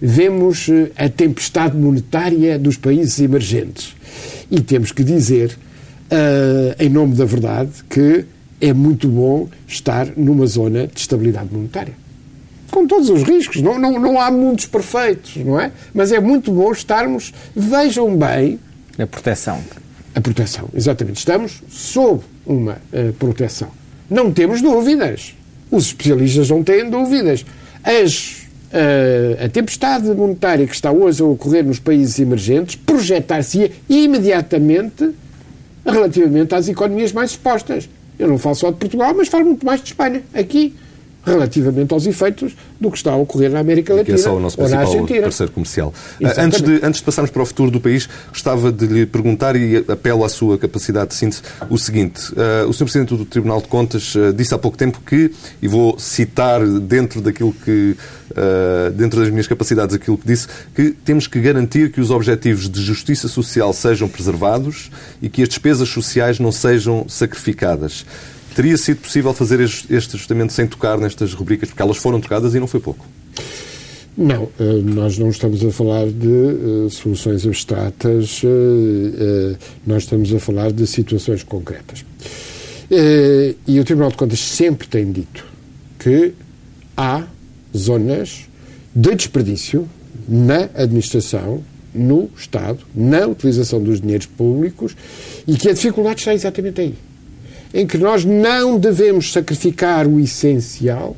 vemos 0.00 0.68
eh, 0.68 0.90
a 0.96 1.08
tempestade 1.08 1.76
monetária 1.76 2.58
dos 2.58 2.76
países 2.76 3.20
emergentes 3.20 3.94
e 4.50 4.60
temos 4.60 4.90
que 4.90 5.04
dizer, 5.04 5.56
uh, 6.10 6.82
em 6.82 6.88
nome 6.88 7.14
da 7.14 7.24
verdade, 7.24 7.70
que 7.88 8.24
é 8.60 8.72
muito 8.72 9.06
bom 9.06 9.48
estar 9.68 10.08
numa 10.16 10.46
zona 10.46 10.88
de 10.88 10.98
estabilidade 10.98 11.48
monetária. 11.52 11.92
Com 12.70 12.86
todos 12.86 13.10
os 13.10 13.22
riscos, 13.22 13.60
não, 13.60 13.78
não, 13.78 13.98
não 13.98 14.20
há 14.20 14.30
mundos 14.30 14.66
perfeitos, 14.66 15.36
não 15.36 15.58
é? 15.58 15.72
Mas 15.92 16.12
é 16.12 16.20
muito 16.20 16.52
bom 16.52 16.70
estarmos, 16.70 17.32
vejam 17.54 18.16
bem. 18.16 18.58
A 18.98 19.06
proteção. 19.06 19.60
A 20.14 20.20
proteção, 20.20 20.68
exatamente. 20.74 21.18
Estamos 21.18 21.62
sob 21.68 22.22
uma 22.46 22.80
uh, 22.92 23.12
proteção. 23.14 23.70
Não 24.08 24.32
temos 24.32 24.60
dúvidas. 24.60 25.34
Os 25.70 25.86
especialistas 25.86 26.50
não 26.50 26.62
têm 26.62 26.88
dúvidas. 26.90 27.44
As, 27.82 28.46
uh, 28.72 29.44
a 29.44 29.48
tempestade 29.48 30.08
monetária 30.08 30.66
que 30.66 30.74
está 30.74 30.90
hoje 30.90 31.22
a 31.22 31.26
ocorrer 31.26 31.64
nos 31.64 31.78
países 31.78 32.18
emergentes 32.18 32.74
projetar-se 32.74 33.70
imediatamente 33.88 35.10
relativamente 35.84 36.54
às 36.54 36.68
economias 36.68 37.12
mais 37.12 37.30
expostas. 37.30 37.88
Eu 38.18 38.28
não 38.28 38.38
falo 38.38 38.54
só 38.54 38.70
de 38.70 38.76
Portugal, 38.76 39.14
mas 39.16 39.28
falo 39.28 39.46
muito 39.46 39.64
mais 39.64 39.80
de 39.80 39.88
Espanha. 39.88 40.22
Aqui, 40.34 40.74
relativamente 41.24 41.92
aos 41.92 42.06
efeitos 42.06 42.56
do 42.80 42.90
que 42.90 42.96
está 42.96 43.12
a 43.12 43.16
ocorrer 43.16 43.50
na 43.50 43.60
América 43.60 43.94
Latina 43.94 44.16
que 44.16 44.20
é 44.20 44.24
só 44.24 44.36
o 44.36 44.40
nosso 44.40 44.56
principal 44.56 45.06
parceiro 45.06 45.52
comercial. 45.52 45.94
Ah, 46.24 46.32
antes 46.38 46.62
de, 46.62 46.80
antes 46.82 47.00
de 47.00 47.04
passarmos 47.04 47.30
para 47.30 47.42
o 47.42 47.46
futuro 47.46 47.70
do 47.70 47.80
país, 47.80 48.08
gostava 48.28 48.72
de 48.72 48.86
lhe 48.86 49.06
perguntar 49.06 49.54
e 49.56 49.84
apelo 49.88 50.24
à 50.24 50.28
sua 50.28 50.56
capacidade 50.56 51.10
de 51.10 51.14
síntese 51.16 51.42
o 51.68 51.76
seguinte. 51.76 52.32
Uh, 52.32 52.68
o 52.68 52.72
Sr. 52.72 52.84
Presidente 52.84 53.16
do 53.16 53.24
Tribunal 53.24 53.60
de 53.60 53.68
Contas 53.68 54.14
uh, 54.14 54.32
disse 54.32 54.54
há 54.54 54.58
pouco 54.58 54.76
tempo 54.76 55.00
que, 55.04 55.30
e 55.60 55.68
vou 55.68 55.98
citar 55.98 56.64
dentro 56.66 57.20
daquilo 57.20 57.52
que 57.52 57.96
Uh, 58.30 58.92
dentro 58.92 59.18
das 59.18 59.28
minhas 59.28 59.48
capacidades, 59.48 59.92
aquilo 59.92 60.16
que 60.16 60.24
disse, 60.24 60.46
que 60.72 60.92
temos 61.04 61.26
que 61.26 61.40
garantir 61.40 61.90
que 61.90 62.00
os 62.00 62.12
objetivos 62.12 62.70
de 62.70 62.80
justiça 62.80 63.26
social 63.26 63.72
sejam 63.72 64.08
preservados 64.08 64.88
e 65.20 65.28
que 65.28 65.42
as 65.42 65.48
despesas 65.48 65.88
sociais 65.88 66.38
não 66.38 66.52
sejam 66.52 67.06
sacrificadas. 67.08 68.06
Teria 68.54 68.76
sido 68.76 69.00
possível 69.00 69.32
fazer 69.32 69.60
este 69.60 70.16
ajustamento 70.16 70.52
sem 70.52 70.66
tocar 70.66 70.98
nestas 70.98 71.32
rubricas, 71.32 71.68
porque 71.68 71.82
elas 71.82 71.96
foram 71.96 72.20
tocadas 72.20 72.54
e 72.54 72.60
não 72.60 72.66
foi 72.66 72.80
pouco? 72.80 73.06
Não, 74.16 74.48
eh, 74.58 74.80
nós 74.84 75.16
não 75.18 75.30
estamos 75.30 75.64
a 75.64 75.70
falar 75.70 76.08
de 76.08 76.26
uh, 76.26 76.90
soluções 76.90 77.46
abstratas, 77.46 78.42
uh, 78.42 79.56
nós 79.86 80.02
estamos 80.02 80.34
a 80.34 80.38
falar 80.40 80.72
de 80.72 80.86
situações 80.86 81.42
concretas. 81.42 82.04
e 83.66 83.78
o 83.78 83.84
Tribunal 83.84 84.10
de 84.10 84.16
Contas 84.16 84.40
sempre 84.40 84.88
tem 84.88 85.10
dito 85.12 85.46
que 85.98 86.34
há 86.96 87.24
zonas 87.74 88.48
de 88.94 89.14
desperdício 89.14 89.88
na 90.28 90.68
administração, 90.74 91.62
no 91.94 92.28
Estado, 92.36 92.80
na 92.94 93.26
utilização 93.26 93.80
dos 93.82 94.00
dinheiros 94.00 94.26
públicos 94.26 94.96
e 95.46 95.56
que 95.56 95.68
a 95.68 95.72
dificuldade 95.72 96.20
está 96.20 96.34
exatamente 96.34 96.80
aí 96.80 96.94
em 97.72 97.86
que 97.86 97.96
nós 97.98 98.24
não 98.24 98.78
devemos 98.78 99.32
sacrificar 99.32 100.06
o 100.06 100.18
essencial 100.18 101.16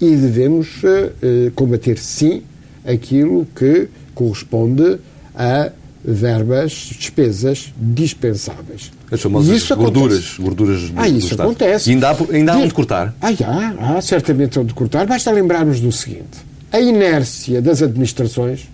e 0.00 0.16
devemos 0.16 0.82
uh, 0.82 1.50
combater, 1.54 1.98
sim, 1.98 2.42
aquilo 2.84 3.46
que 3.54 3.88
corresponde 4.14 4.98
a 5.34 5.70
verbas, 6.02 6.90
despesas 6.98 7.72
dispensáveis. 7.76 8.90
As 9.10 9.20
famosas 9.20 9.54
isso 9.54 9.76
gorduras, 9.76 10.18
acontece. 10.18 10.42
gorduras 10.42 10.90
do, 10.90 11.00
ah, 11.00 11.08
isso 11.08 11.36
do 11.36 11.42
acontece. 11.42 11.90
E 11.90 11.92
ainda 11.94 12.10
há, 12.10 12.16
ainda 12.32 12.52
há 12.54 12.56
onde 12.56 12.74
cortar? 12.74 13.14
Ah, 13.20 13.28
há, 13.44 13.96
há 13.96 14.00
certamente 14.00 14.58
onde 14.58 14.72
cortar. 14.72 15.06
Basta 15.06 15.30
lembrarmos 15.30 15.80
do 15.80 15.92
seguinte. 15.92 16.38
A 16.72 16.80
inércia 16.80 17.60
das 17.60 17.82
administrações, 17.82 18.68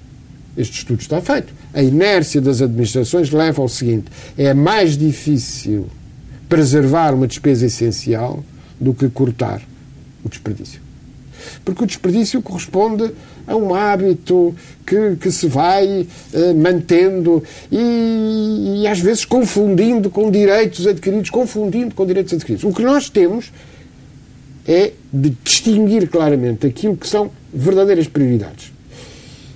este 0.56 0.78
estudo 0.78 1.00
está 1.00 1.20
feito, 1.20 1.52
a 1.74 1.82
inércia 1.82 2.40
das 2.40 2.62
administrações 2.62 3.30
leva 3.30 3.61
ao 3.61 3.68
seguinte, 3.68 4.06
é 4.36 4.54
mais 4.54 4.96
difícil 4.96 5.86
preservar 6.49 7.14
uma 7.14 7.26
despesa 7.26 7.66
essencial 7.66 8.44
do 8.80 8.94
que 8.94 9.09
cortar 9.09 9.62
o 10.24 10.28
desperdício. 10.28 10.80
Porque 11.64 11.84
o 11.84 11.86
desperdício 11.86 12.42
corresponde 12.42 13.11
a 13.47 13.55
um 13.55 13.74
hábito 13.74 14.55
que, 14.84 15.16
que 15.16 15.30
se 15.30 15.47
vai 15.47 16.07
uh, 16.32 16.55
mantendo 16.57 17.42
e, 17.70 18.82
e, 18.82 18.86
às 18.86 18.99
vezes 18.99 19.24
confundindo 19.24 20.11
com 20.11 20.30
direitos 20.30 20.86
adquiridos, 20.86 21.30
confundindo 21.30 21.94
com 21.94 22.05
direitos 22.05 22.32
adquiridos. 22.32 22.64
O 22.64 22.74
que 22.74 22.82
nós 22.82 23.09
temos 23.09 23.53
é 24.66 24.92
de 25.12 25.30
distinguir 25.44 26.09
claramente 26.09 26.66
aquilo 26.66 26.97
que 26.97 27.07
são 27.07 27.30
verdadeiras 27.55 28.09
prioridades. 28.09 28.72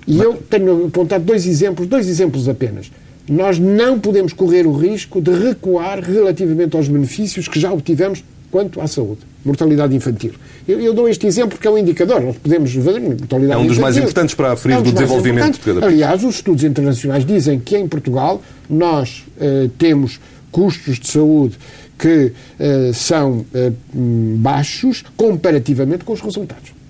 E 0.07 0.15
Mas... 0.15 0.25
eu 0.25 0.33
tenho 0.49 0.85
apontado 0.87 1.23
dois 1.25 1.45
exemplos, 1.45 1.87
dois 1.87 2.07
exemplos 2.07 2.47
apenas. 2.47 2.89
Nós 3.29 3.59
não 3.59 3.99
podemos 3.99 4.33
correr 4.33 4.65
o 4.65 4.73
risco 4.73 5.21
de 5.21 5.31
recuar 5.31 6.01
relativamente 6.01 6.75
aos 6.75 6.87
benefícios 6.87 7.47
que 7.47 7.59
já 7.59 7.71
obtivemos 7.71 8.23
quanto 8.51 8.81
à 8.81 8.87
saúde, 8.87 9.21
mortalidade 9.45 9.95
infantil. 9.95 10.33
Eu, 10.67 10.79
eu, 10.81 10.93
dou 10.93 11.07
este 11.07 11.25
exemplo 11.25 11.51
porque 11.51 11.67
é 11.67 11.71
um 11.71 11.77
indicador. 11.77 12.21
Nós 12.21 12.35
podemos 12.35 12.73
ver 12.73 12.99
mortalidade 12.99 13.53
É 13.53 13.57
um 13.57 13.67
dos 13.67 13.77
infantil. 13.77 13.81
mais 13.81 13.97
importantes 13.97 14.35
para 14.35 14.51
aferir 14.51 14.75
é 14.75 14.79
um 14.79 14.83
do 14.83 14.91
desenvolvimento 14.91 15.53
de 15.53 15.59
cada 15.59 15.79
país. 15.79 15.93
Aliás, 15.93 16.23
os 16.23 16.35
estudos 16.35 16.63
internacionais 16.63 17.25
dizem 17.25 17.59
que 17.59 17.77
em 17.77 17.87
Portugal 17.87 18.41
nós 18.69 19.23
eh, 19.39 19.69
temos 19.77 20.19
custos 20.51 20.99
de 20.99 21.07
saúde 21.07 21.57
que 21.97 22.33
eh, 22.59 22.91
são 22.93 23.45
eh, 23.53 23.71
baixos 23.93 25.03
comparativamente 25.15 26.03
com 26.03 26.11
os 26.13 26.19
resultados. 26.19 26.80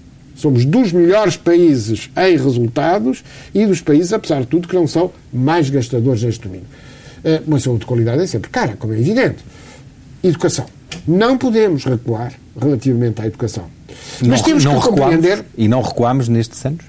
Somos 0.42 0.66
dos 0.66 0.92
melhores 0.92 1.38
países 1.38 2.10
em 2.18 2.36
resultados 2.36 3.24
e 3.54 3.64
dos 3.66 3.80
países, 3.80 4.12
apesar 4.12 4.42
de 4.42 4.48
tudo, 4.48 4.68
que 4.68 4.74
não 4.74 4.88
são 4.88 5.12
mais 5.32 5.70
gastadores 5.70 6.24
neste 6.24 6.42
domínio. 6.42 6.66
Uma 7.46 7.60
saúde 7.60 7.82
de 7.82 7.86
qualidade 7.86 8.24
é 8.24 8.26
sempre 8.26 8.50
cara, 8.50 8.76
como 8.76 8.92
é 8.94 9.00
evidente. 9.00 9.38
Educação. 10.24 10.66
Não 11.08 11.38
podemos 11.38 11.86
recuar 11.86 12.34
relativamente 12.60 13.22
à 13.22 13.28
educação. 13.28 13.66
Não, 14.20 14.30
Mas 14.30 14.42
temos 14.42 14.66
que 14.66 14.74
compreender. 14.74 15.46
E 15.56 15.68
não 15.68 15.82
recuamos 15.84 16.28
nestes 16.28 16.66
anos? 16.66 16.86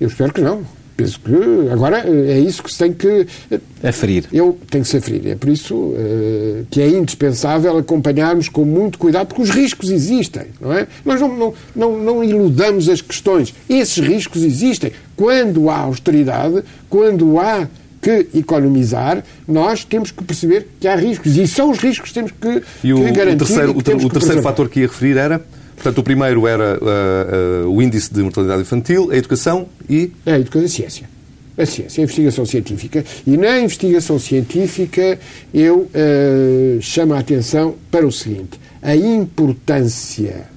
Eu 0.00 0.08
espero 0.08 0.32
que 0.32 0.40
não. 0.40 0.62
Penso 0.96 1.20
que 1.20 1.70
agora 1.70 2.04
eh, 2.06 2.32
é 2.32 2.38
isso 2.38 2.62
que 2.62 2.72
se 2.72 2.78
tem 2.78 2.92
que. 2.92 3.26
Eh, 3.50 3.60
aferir. 3.82 4.24
Eu 4.32 4.58
tenho 4.70 4.82
que 4.82 4.88
se 4.88 4.96
aferir. 4.96 5.26
É 5.28 5.34
por 5.34 5.50
isso 5.50 5.74
uh, 5.74 6.66
que 6.70 6.80
é 6.80 6.88
indispensável 6.88 7.76
acompanharmos 7.76 8.48
com 8.48 8.64
muito 8.64 8.98
cuidado, 8.98 9.26
porque 9.26 9.42
os 9.42 9.50
riscos 9.50 9.90
existem, 9.90 10.46
não 10.58 10.72
é? 10.72 10.86
Nós 11.04 11.20
não, 11.20 11.36
não, 11.36 11.54
não, 11.74 11.98
não 11.98 12.24
iludamos 12.24 12.88
as 12.88 13.02
questões. 13.02 13.54
Esses 13.68 13.98
riscos 13.98 14.42
existem. 14.42 14.90
Quando 15.14 15.68
há 15.68 15.80
austeridade, 15.80 16.64
quando 16.88 17.38
há 17.38 17.68
que 18.00 18.28
economizar, 18.34 19.22
nós 19.46 19.84
temos 19.84 20.10
que 20.10 20.24
perceber 20.24 20.68
que 20.80 20.88
há 20.88 20.96
riscos. 20.96 21.36
E 21.36 21.46
são 21.46 21.70
os 21.70 21.78
riscos 21.78 22.08
que 22.08 22.14
temos 22.14 22.32
que, 22.32 22.62
e 22.82 22.94
o, 22.94 23.04
que 23.04 23.10
garantir. 23.10 23.42
O 23.42 23.46
terceiro, 23.46 23.72
o, 23.72 24.06
o 24.06 24.10
terceiro 24.10 24.42
fator 24.42 24.68
que 24.68 24.80
ia 24.80 24.86
referir 24.86 25.16
era? 25.18 25.44
Portanto, 25.86 26.00
o 26.00 26.02
primeiro 26.02 26.48
era 26.48 26.80
uh, 26.82 27.68
uh, 27.68 27.70
o 27.72 27.80
índice 27.80 28.12
de 28.12 28.20
mortalidade 28.20 28.62
infantil, 28.62 29.08
a 29.12 29.16
educação 29.16 29.68
e. 29.88 30.10
A 30.26 30.36
educação 30.36 30.62
e 30.62 30.64
a 30.64 30.68
ciência. 30.68 31.08
A 31.56 31.64
ciência, 31.64 32.00
a 32.00 32.02
investigação 32.02 32.44
científica. 32.44 33.04
E 33.24 33.36
na 33.36 33.60
investigação 33.60 34.18
científica 34.18 35.16
eu 35.54 35.82
uh, 35.82 36.80
chamo 36.80 37.14
a 37.14 37.20
atenção 37.20 37.76
para 37.88 38.04
o 38.04 38.10
seguinte: 38.10 38.58
a 38.82 38.96
importância 38.96 40.48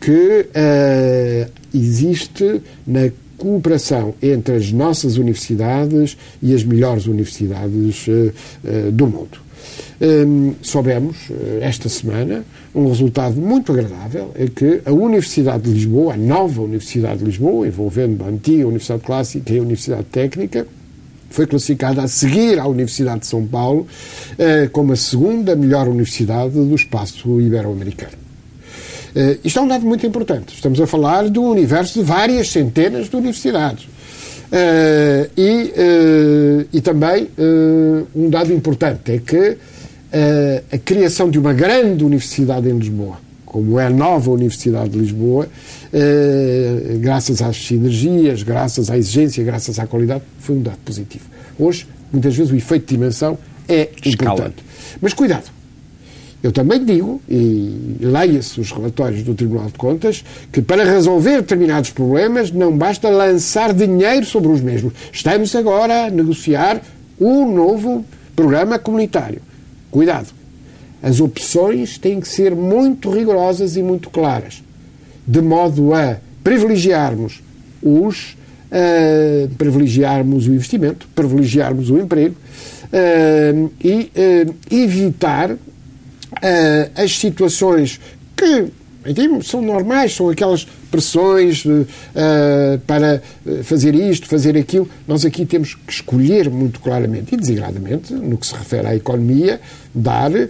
que 0.00 0.48
existe 1.72 2.60
na 2.84 3.08
cooperação 3.36 4.14
entre 4.20 4.56
as 4.56 4.72
nossas 4.72 5.16
universidades 5.16 6.16
e 6.42 6.52
as 6.54 6.64
melhores 6.64 7.06
universidades 7.06 8.06
do 8.92 9.06
mundo. 9.06 9.38
Um, 10.00 10.54
soubemos, 10.62 11.18
esta 11.60 11.90
semana, 11.90 12.42
um 12.74 12.88
resultado 12.88 13.36
muito 13.36 13.72
agradável 13.72 14.30
é 14.34 14.46
que 14.46 14.80
a 14.84 14.92
Universidade 14.92 15.64
de 15.64 15.70
Lisboa, 15.70 16.14
a 16.14 16.16
nova 16.16 16.62
Universidade 16.62 17.18
de 17.18 17.24
Lisboa, 17.24 17.66
envolvendo 17.66 18.24
a 18.24 18.28
antiga 18.28 18.66
Universidade 18.66 19.02
Clássica 19.02 19.52
e 19.52 19.58
a 19.58 19.62
Universidade 19.62 20.04
Técnica, 20.04 20.66
foi 21.30 21.46
classificada 21.46 22.02
a 22.02 22.08
seguir 22.08 22.58
à 22.58 22.66
Universidade 22.66 23.20
de 23.20 23.26
São 23.26 23.46
Paulo 23.46 23.86
eh, 24.38 24.68
como 24.72 24.92
a 24.92 24.96
segunda 24.96 25.54
melhor 25.54 25.88
universidade 25.88 26.54
do 26.54 26.74
espaço 26.74 27.40
ibero-americano. 27.40 28.12
Eh, 29.14 29.38
isto 29.44 29.58
é 29.58 29.62
um 29.62 29.68
dado 29.68 29.86
muito 29.86 30.06
importante. 30.06 30.54
Estamos 30.54 30.80
a 30.80 30.86
falar 30.86 31.28
do 31.28 31.42
universo 31.42 32.00
de 32.00 32.04
várias 32.04 32.50
centenas 32.50 33.08
de 33.08 33.16
universidades. 33.16 33.88
Uh, 34.50 35.30
e, 35.36 35.72
uh, 35.76 36.68
e 36.72 36.80
também 36.80 37.28
um 38.16 38.28
dado 38.28 38.52
importante 38.52 39.12
é 39.12 39.18
que 39.18 39.56
a 40.72 40.78
criação 40.78 41.30
de 41.30 41.38
uma 41.38 41.52
grande 41.52 42.04
universidade 42.04 42.68
em 42.68 42.76
Lisboa, 42.78 43.18
como 43.46 43.78
é 43.78 43.86
a 43.86 43.90
nova 43.90 44.30
Universidade 44.30 44.90
de 44.90 44.98
Lisboa, 44.98 45.48
graças 47.00 47.42
às 47.42 47.56
sinergias, 47.56 48.42
graças 48.42 48.90
à 48.90 48.98
exigência, 48.98 49.42
graças 49.42 49.78
à 49.78 49.86
qualidade, 49.86 50.22
foi 50.38 50.56
um 50.56 50.62
dado 50.62 50.78
positivo. 50.84 51.24
Hoje, 51.58 51.86
muitas 52.12 52.36
vezes, 52.36 52.52
o 52.52 52.56
efeito 52.56 52.86
de 52.86 52.96
dimensão 52.96 53.38
é 53.68 53.88
Escala. 54.04 54.32
importante. 54.34 54.64
Mas 55.00 55.12
cuidado, 55.12 55.50
eu 56.42 56.50
também 56.50 56.84
digo, 56.84 57.20
e 57.28 57.96
leia-se 58.00 58.60
os 58.60 58.72
relatórios 58.72 59.22
do 59.22 59.34
Tribunal 59.34 59.66
de 59.66 59.74
Contas, 59.74 60.24
que 60.50 60.62
para 60.62 60.84
resolver 60.84 61.36
determinados 61.36 61.90
problemas 61.90 62.50
não 62.50 62.76
basta 62.76 63.08
lançar 63.10 63.74
dinheiro 63.74 64.24
sobre 64.24 64.50
os 64.50 64.60
mesmos. 64.60 64.92
Estamos 65.12 65.54
agora 65.54 66.06
a 66.06 66.10
negociar 66.10 66.80
um 67.20 67.54
novo 67.54 68.04
programa 68.34 68.78
comunitário. 68.78 69.42
Cuidado. 69.90 70.28
As 71.02 71.20
opções 71.20 71.98
têm 71.98 72.20
que 72.20 72.28
ser 72.28 72.54
muito 72.54 73.10
rigorosas 73.10 73.76
e 73.76 73.82
muito 73.82 74.10
claras, 74.10 74.62
de 75.26 75.40
modo 75.40 75.94
a 75.94 76.18
privilegiarmos 76.44 77.42
os 77.82 78.36
uh, 78.70 79.48
privilegiarmos 79.56 80.46
o 80.46 80.52
investimento, 80.52 81.08
privilegiarmos 81.14 81.90
o 81.90 81.98
emprego 81.98 82.36
uh, 82.92 83.70
e 83.82 84.10
uh, 84.14 84.54
evitar 84.70 85.56
as 86.94 87.18
situações 87.18 88.00
que 88.36 88.68
enfim, 89.06 89.40
são 89.42 89.62
normais, 89.62 90.14
são 90.14 90.28
aquelas 90.28 90.66
pressões 90.90 91.64
uh, 91.64 91.86
para 92.86 93.22
fazer 93.62 93.94
isto, 93.94 94.26
fazer 94.26 94.56
aquilo. 94.56 94.88
Nós 95.06 95.24
aqui 95.24 95.46
temos 95.46 95.74
que 95.74 95.92
escolher 95.92 96.50
muito 96.50 96.80
claramente 96.80 97.34
e 97.34 97.38
desigradamente, 97.38 98.12
no 98.12 98.36
que 98.36 98.46
se 98.46 98.54
refere 98.54 98.86
à 98.86 98.94
economia, 98.94 99.60
dar 99.94 100.30
uh, 100.30 100.48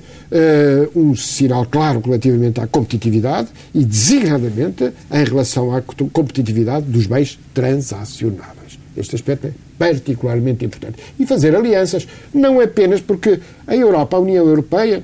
um 0.94 1.14
sinal 1.14 1.66
claro 1.66 2.02
relativamente 2.04 2.60
à 2.60 2.66
competitividade 2.66 3.48
e 3.74 3.84
desigradamente 3.84 4.92
em 5.10 5.24
relação 5.24 5.74
à 5.74 5.80
competitividade 5.82 6.86
dos 6.86 7.06
bens 7.06 7.38
transacionáveis. 7.54 8.78
Este 8.96 9.14
aspecto 9.14 9.46
é 9.46 9.52
particularmente 9.78 10.64
importante. 10.64 10.96
E 11.18 11.24
fazer 11.24 11.54
alianças, 11.54 12.06
não 12.34 12.60
apenas 12.60 13.00
porque 13.00 13.40
a 13.66 13.74
Europa, 13.74 14.16
a 14.16 14.20
União 14.20 14.46
Europeia, 14.46 15.02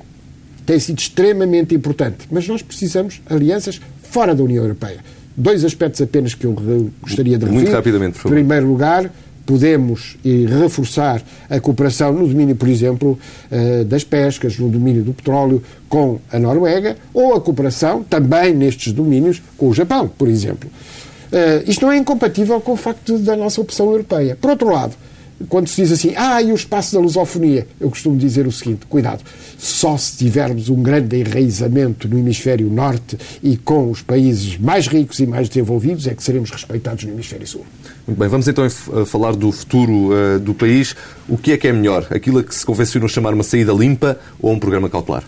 tem 0.67 0.77
sido 0.77 0.99
extremamente 0.99 1.73
importante. 1.73 2.27
Mas 2.29 2.47
nós 2.47 2.61
precisamos 2.61 3.21
alianças 3.27 3.81
fora 4.03 4.35
da 4.35 4.43
União 4.43 4.63
Europeia. 4.63 4.99
Dois 5.35 5.63
aspectos 5.63 6.01
apenas 6.01 6.35
que 6.35 6.45
eu 6.45 6.53
gostaria 7.01 7.37
de 7.37 7.45
referir. 7.45 7.61
Muito 7.61 7.71
rapidamente, 7.71 8.13
por 8.13 8.23
favor. 8.23 8.37
Em 8.37 8.41
primeiro 8.41 8.67
lugar, 8.67 9.09
podemos 9.45 10.17
reforçar 10.59 11.21
a 11.49 11.59
cooperação 11.59 12.11
no 12.11 12.27
domínio, 12.27 12.55
por 12.55 12.67
exemplo, 12.67 13.17
eh, 13.49 13.85
das 13.85 14.03
pescas, 14.03 14.59
no 14.59 14.67
domínio 14.67 15.03
do 15.03 15.13
petróleo 15.13 15.63
com 15.87 16.19
a 16.29 16.37
Noruega, 16.37 16.97
ou 17.13 17.33
a 17.33 17.39
cooperação 17.39 18.03
também 18.03 18.53
nestes 18.53 18.91
domínios 18.91 19.41
com 19.57 19.69
o 19.69 19.73
Japão, 19.73 20.09
por 20.09 20.27
exemplo. 20.27 20.69
Eh, 21.31 21.63
isto 21.65 21.85
não 21.85 21.93
é 21.93 21.97
incompatível 21.97 22.59
com 22.59 22.73
o 22.73 22.77
facto 22.77 23.17
da 23.19 23.37
nossa 23.37 23.61
opção 23.61 23.89
europeia. 23.89 24.37
Por 24.39 24.49
outro 24.49 24.69
lado, 24.69 24.95
quando 25.49 25.67
se 25.67 25.81
diz 25.81 25.91
assim, 25.91 26.13
ah, 26.15 26.41
e 26.41 26.51
o 26.51 26.55
espaço 26.55 26.93
da 26.95 26.99
lusofonia, 26.99 27.67
eu 27.79 27.89
costumo 27.89 28.17
dizer 28.17 28.47
o 28.47 28.51
seguinte: 28.51 28.85
cuidado, 28.87 29.23
só 29.57 29.97
se 29.97 30.17
tivermos 30.17 30.69
um 30.69 30.81
grande 30.81 31.17
enraizamento 31.17 32.07
no 32.07 32.17
hemisfério 32.17 32.69
norte 32.69 33.17
e 33.43 33.55
com 33.55 33.91
os 33.91 34.01
países 34.01 34.57
mais 34.57 34.87
ricos 34.87 35.19
e 35.19 35.27
mais 35.27 35.47
desenvolvidos 35.47 36.07
é 36.07 36.15
que 36.15 36.23
seremos 36.23 36.49
respeitados 36.49 37.03
no 37.03 37.11
hemisfério 37.11 37.45
sul. 37.45 37.65
Muito 38.07 38.17
bem, 38.17 38.27
vamos 38.27 38.47
então 38.47 38.67
falar 39.05 39.35
do 39.35 39.51
futuro 39.51 40.11
uh, 40.11 40.39
do 40.39 40.53
país. 40.53 40.95
O 41.27 41.37
que 41.37 41.51
é 41.51 41.57
que 41.57 41.67
é 41.67 41.73
melhor? 41.73 42.07
Aquilo 42.09 42.39
a 42.39 42.43
que 42.43 42.55
se 42.55 42.65
convencionou 42.65 43.07
chamar 43.07 43.33
uma 43.33 43.43
saída 43.43 43.73
limpa 43.73 44.19
ou 44.39 44.51
um 44.51 44.59
programa 44.59 44.89
cautelar? 44.89 45.23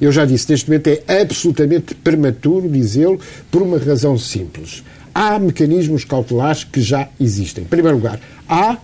Eu 0.00 0.12
já 0.12 0.26
disse, 0.26 0.50
neste 0.50 0.68
momento 0.68 0.88
é 0.88 1.22
absolutamente 1.22 1.94
prematuro 1.94 2.68
dizê-lo 2.68 3.18
por 3.50 3.62
uma 3.62 3.78
razão 3.78 4.18
simples. 4.18 4.84
Há 5.14 5.38
mecanismos 5.38 6.04
cautelares 6.04 6.64
que 6.64 6.82
já 6.82 7.08
existem. 7.18 7.64
Em 7.64 7.66
primeiro 7.66 7.96
lugar, 7.96 8.20
há 8.46 8.76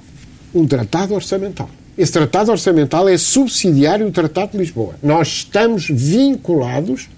um 0.55 0.67
tratado 0.67 1.15
orçamental. 1.15 1.69
Esse 1.97 2.13
tratado 2.13 2.51
orçamental 2.51 3.09
é 3.09 3.19
subsidiário 3.19 4.07
do 4.07 4.13
Tratado 4.13 4.53
de 4.53 4.59
Lisboa. 4.59 4.95
Nós 5.03 5.29
estamos 5.29 5.87
vinculados 5.89 7.09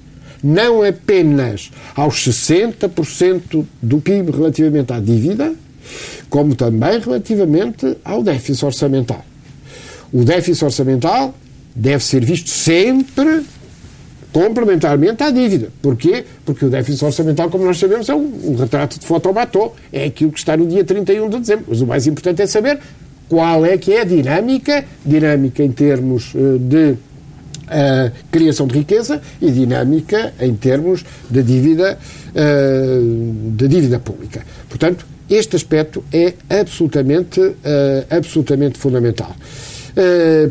não 0.43 0.83
apenas 0.83 1.71
aos 1.95 2.17
60% 2.27 3.65
do 3.81 4.01
PIB 4.01 4.31
relativamente 4.31 4.93
à 4.93 5.01
dívida, 5.01 5.55
como 6.29 6.55
também 6.55 6.99
relativamente 6.99 7.97
ao 8.05 8.23
déficit 8.23 8.65
orçamental. 8.65 9.25
O 10.13 10.23
déficit 10.25 10.65
orçamental 10.65 11.35
deve 11.75 12.05
ser 12.05 12.25
visto 12.25 12.51
sempre 12.51 13.43
complementarmente 14.33 15.23
à 15.23 15.31
dívida. 15.31 15.69
Porquê? 15.81 16.25
Porque 16.45 16.65
o 16.65 16.69
déficit 16.69 17.05
orçamental, 17.05 17.49
como 17.49 17.65
nós 17.65 17.79
sabemos, 17.79 18.09
é 18.09 18.15
um, 18.15 18.51
um 18.51 18.57
retrato 18.57 18.99
de 18.99 19.07
fotobatô. 19.07 19.73
É 19.93 20.05
aquilo 20.05 20.33
que 20.33 20.39
está 20.39 20.57
no 20.57 20.67
dia 20.67 20.85
31 20.85 21.31
de 21.31 21.39
dezembro. 21.39 21.67
Mas 21.69 21.81
o 21.81 21.87
mais 21.87 22.07
importante 22.07 22.43
é 22.43 22.47
saber 22.47 22.81
qual 23.29 23.65
é 23.65 23.77
que 23.79 23.93
é 23.93 24.03
a 24.03 24.05
dinâmica, 24.05 24.85
dinâmica 25.05 25.63
em 25.63 25.73
termos 25.73 26.35
uh, 26.35 26.59
de 26.59 26.93
uh, 26.93 26.97
criação 28.31 28.67
de 28.67 28.79
riqueza 28.79 29.21
e 29.41 29.51
dinâmica 29.51 30.33
em 30.41 30.55
termos 30.55 31.05
de 31.31 31.43
dívida, 31.43 31.99
uh, 32.31 33.51
de 33.53 33.69
dívida 33.69 33.99
pública. 33.99 34.43
Portanto, 34.69 35.07
este 35.29 35.57
aspecto 35.57 36.05
é 36.13 36.35
absolutamente, 36.61 37.41
absolutamente 38.11 38.79
fundamental. 38.79 39.35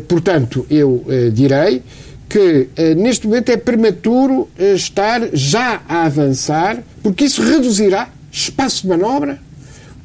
portanto, 0.08 0.66
eu 0.68 1.04
direi 1.32 1.80
que 2.28 2.68
neste 2.96 3.28
momento 3.28 3.50
é 3.50 3.56
prematuro 3.56 4.48
estar 4.58 5.28
já 5.32 5.80
a 5.88 6.06
avançar, 6.06 6.82
porque 7.04 7.24
isso 7.24 7.40
reduzirá 7.40 8.08
espaço 8.32 8.82
de 8.82 8.88
manobra 8.88 9.38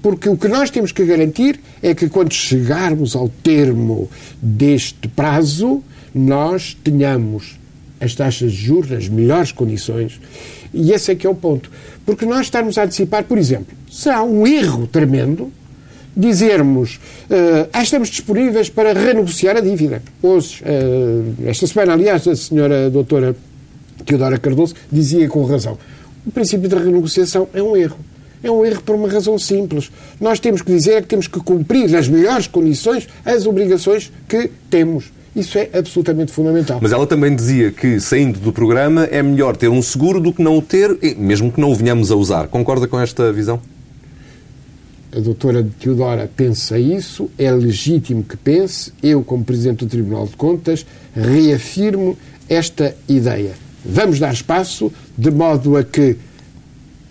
porque 0.01 0.29
o 0.29 0.37
que 0.37 0.47
nós 0.47 0.69
temos 0.69 0.91
que 0.91 1.05
garantir 1.05 1.59
é 1.81 1.93
que 1.93 2.09
quando 2.09 2.33
chegarmos 2.33 3.15
ao 3.15 3.29
termo 3.29 4.09
deste 4.41 5.07
prazo, 5.07 5.83
nós 6.13 6.77
tenhamos 6.83 7.59
as 7.99 8.15
taxas 8.15 8.51
de 8.51 8.57
juros 8.57 8.89
nas 8.89 9.09
melhores 9.09 9.51
condições. 9.51 10.19
E 10.73 10.91
esse 10.91 11.11
é 11.11 11.15
que 11.15 11.27
é 11.27 11.29
o 11.29 11.35
ponto. 11.35 11.69
Porque 12.05 12.25
nós 12.25 12.41
estarmos 12.41 12.77
a 12.77 12.83
antecipar, 12.83 13.23
por 13.23 13.37
exemplo, 13.37 13.75
será 13.91 14.23
um 14.23 14.47
erro 14.47 14.87
tremendo 14.87 15.51
dizermos 16.15 16.95
uh, 17.29 17.69
ah, 17.71 17.83
estamos 17.83 18.09
disponíveis 18.09 18.69
para 18.69 18.93
renegociar 18.93 19.55
a 19.55 19.61
dívida. 19.61 20.01
Hoje, 20.21 20.63
uh, 20.63 21.47
esta 21.47 21.67
semana, 21.67 21.93
aliás, 21.93 22.27
a 22.27 22.35
senhora 22.35 22.89
doutora 22.89 23.35
Teodora 24.05 24.37
Cardoso 24.37 24.75
dizia 24.91 25.27
com 25.29 25.45
razão 25.45 25.77
o 26.25 26.31
princípio 26.31 26.69
da 26.69 26.77
renegociação 26.79 27.47
é 27.53 27.61
um 27.61 27.75
erro. 27.75 27.97
É 28.43 28.49
um 28.49 28.65
erro 28.65 28.81
por 28.81 28.95
uma 28.95 29.09
razão 29.09 29.37
simples. 29.37 29.91
Nós 30.19 30.39
temos 30.39 30.61
que 30.61 30.71
dizer 30.71 31.01
que 31.01 31.07
temos 31.09 31.27
que 31.27 31.39
cumprir 31.39 31.89
nas 31.89 32.07
melhores 32.07 32.47
condições 32.47 33.07
as 33.25 33.45
obrigações 33.45 34.11
que 34.27 34.49
temos. 34.69 35.11
Isso 35.35 35.57
é 35.57 35.69
absolutamente 35.73 36.31
fundamental. 36.31 36.79
Mas 36.81 36.91
ela 36.91 37.05
também 37.05 37.35
dizia 37.35 37.71
que, 37.71 37.99
saindo 37.99 38.39
do 38.39 38.51
programa, 38.51 39.05
é 39.05 39.21
melhor 39.21 39.55
ter 39.55 39.69
um 39.69 39.81
seguro 39.81 40.19
do 40.19 40.33
que 40.33 40.41
não 40.41 40.57
o 40.57 40.61
ter, 40.61 40.97
mesmo 41.17 41.51
que 41.51 41.61
não 41.61 41.71
o 41.71 41.75
venhamos 41.75 42.11
a 42.11 42.15
usar. 42.15 42.47
Concorda 42.47 42.87
com 42.87 42.99
esta 42.99 43.31
visão? 43.31 43.59
A 45.15 45.19
doutora 45.19 45.67
Teodora 45.79 46.29
pensa 46.35 46.77
isso, 46.77 47.31
é 47.37 47.51
legítimo 47.51 48.23
que 48.23 48.37
pense. 48.37 48.91
Eu, 49.01 49.23
como 49.23 49.43
Presidente 49.43 49.85
do 49.85 49.87
Tribunal 49.87 50.27
de 50.27 50.35
Contas, 50.35 50.85
reafirmo 51.15 52.17
esta 52.47 52.95
ideia. 53.07 53.53
Vamos 53.83 54.19
dar 54.19 54.33
espaço 54.33 54.91
de 55.17 55.31
modo 55.31 55.77
a 55.77 55.83
que 55.83 56.15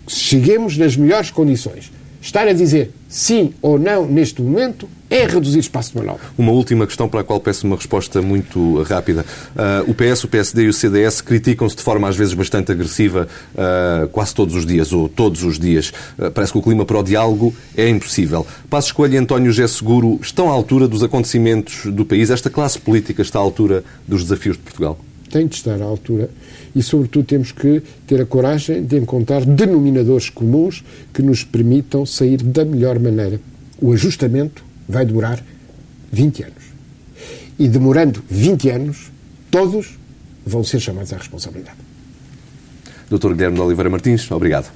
cheguemos 0.08 0.76
nas 0.76 0.96
melhores 0.96 1.30
condições. 1.30 1.90
Estar 2.20 2.48
a 2.48 2.52
dizer 2.52 2.90
sim 3.08 3.54
ou 3.62 3.78
não 3.78 4.06
neste 4.06 4.42
momento 4.42 4.88
é 5.10 5.24
reduzir 5.24 5.60
espaço 5.60 5.92
de 5.92 5.98
manobra. 5.98 6.22
Uma 6.36 6.52
última 6.52 6.86
questão 6.86 7.08
para 7.08 7.20
a 7.20 7.24
qual 7.24 7.40
peço 7.40 7.66
uma 7.66 7.76
resposta 7.76 8.20
muito 8.20 8.82
rápida. 8.82 9.24
Uh, 9.56 9.90
o 9.90 9.94
PS, 9.94 10.24
o 10.24 10.28
PSD 10.28 10.64
e 10.64 10.68
o 10.68 10.72
CDS 10.72 11.20
criticam-se 11.20 11.76
de 11.76 11.82
forma 11.82 12.08
às 12.08 12.16
vezes 12.16 12.34
bastante 12.34 12.70
agressiva 12.70 13.26
uh, 13.54 14.08
quase 14.08 14.34
todos 14.34 14.54
os 14.54 14.66
dias, 14.66 14.92
ou 14.92 15.08
todos 15.08 15.42
os 15.44 15.58
dias. 15.58 15.92
Uh, 16.18 16.30
parece 16.30 16.52
que 16.52 16.58
o 16.58 16.62
clima 16.62 16.84
para 16.84 16.98
o 16.98 17.02
diálogo 17.02 17.54
é 17.76 17.88
impossível. 17.88 18.46
Passo 18.68 18.88
Escolha 18.88 19.14
e 19.14 19.18
António 19.18 19.50
José 19.50 19.66
Seguro 19.66 20.18
estão 20.20 20.50
à 20.50 20.52
altura 20.52 20.86
dos 20.86 21.02
acontecimentos 21.02 21.86
do 21.86 22.04
país? 22.04 22.30
Esta 22.30 22.50
classe 22.50 22.78
política 22.78 23.22
está 23.22 23.38
à 23.38 23.42
altura 23.42 23.82
dos 24.06 24.24
desafios 24.24 24.56
de 24.56 24.62
Portugal? 24.62 24.98
Tem 25.30 25.46
de 25.46 25.54
estar 25.54 25.80
à 25.80 25.84
altura 25.84 26.28
e, 26.78 26.82
sobretudo, 26.82 27.24
temos 27.24 27.50
que 27.50 27.82
ter 28.06 28.20
a 28.20 28.24
coragem 28.24 28.84
de 28.84 28.96
encontrar 28.96 29.44
denominadores 29.44 30.30
comuns 30.30 30.84
que 31.12 31.20
nos 31.20 31.42
permitam 31.42 32.06
sair 32.06 32.40
da 32.40 32.64
melhor 32.64 33.00
maneira. 33.00 33.40
O 33.82 33.92
ajustamento 33.92 34.64
vai 34.88 35.04
demorar 35.04 35.42
20 36.12 36.44
anos. 36.44 36.64
E 37.58 37.66
demorando 37.66 38.22
20 38.30 38.70
anos, 38.70 39.10
todos 39.50 39.98
vão 40.46 40.62
ser 40.62 40.78
chamados 40.78 41.12
à 41.12 41.16
responsabilidade. 41.16 41.78
Dr. 43.10 43.32
Guilherme 43.32 43.56
de 43.56 43.62
Oliveira 43.62 43.90
Martins, 43.90 44.30
obrigado. 44.30 44.70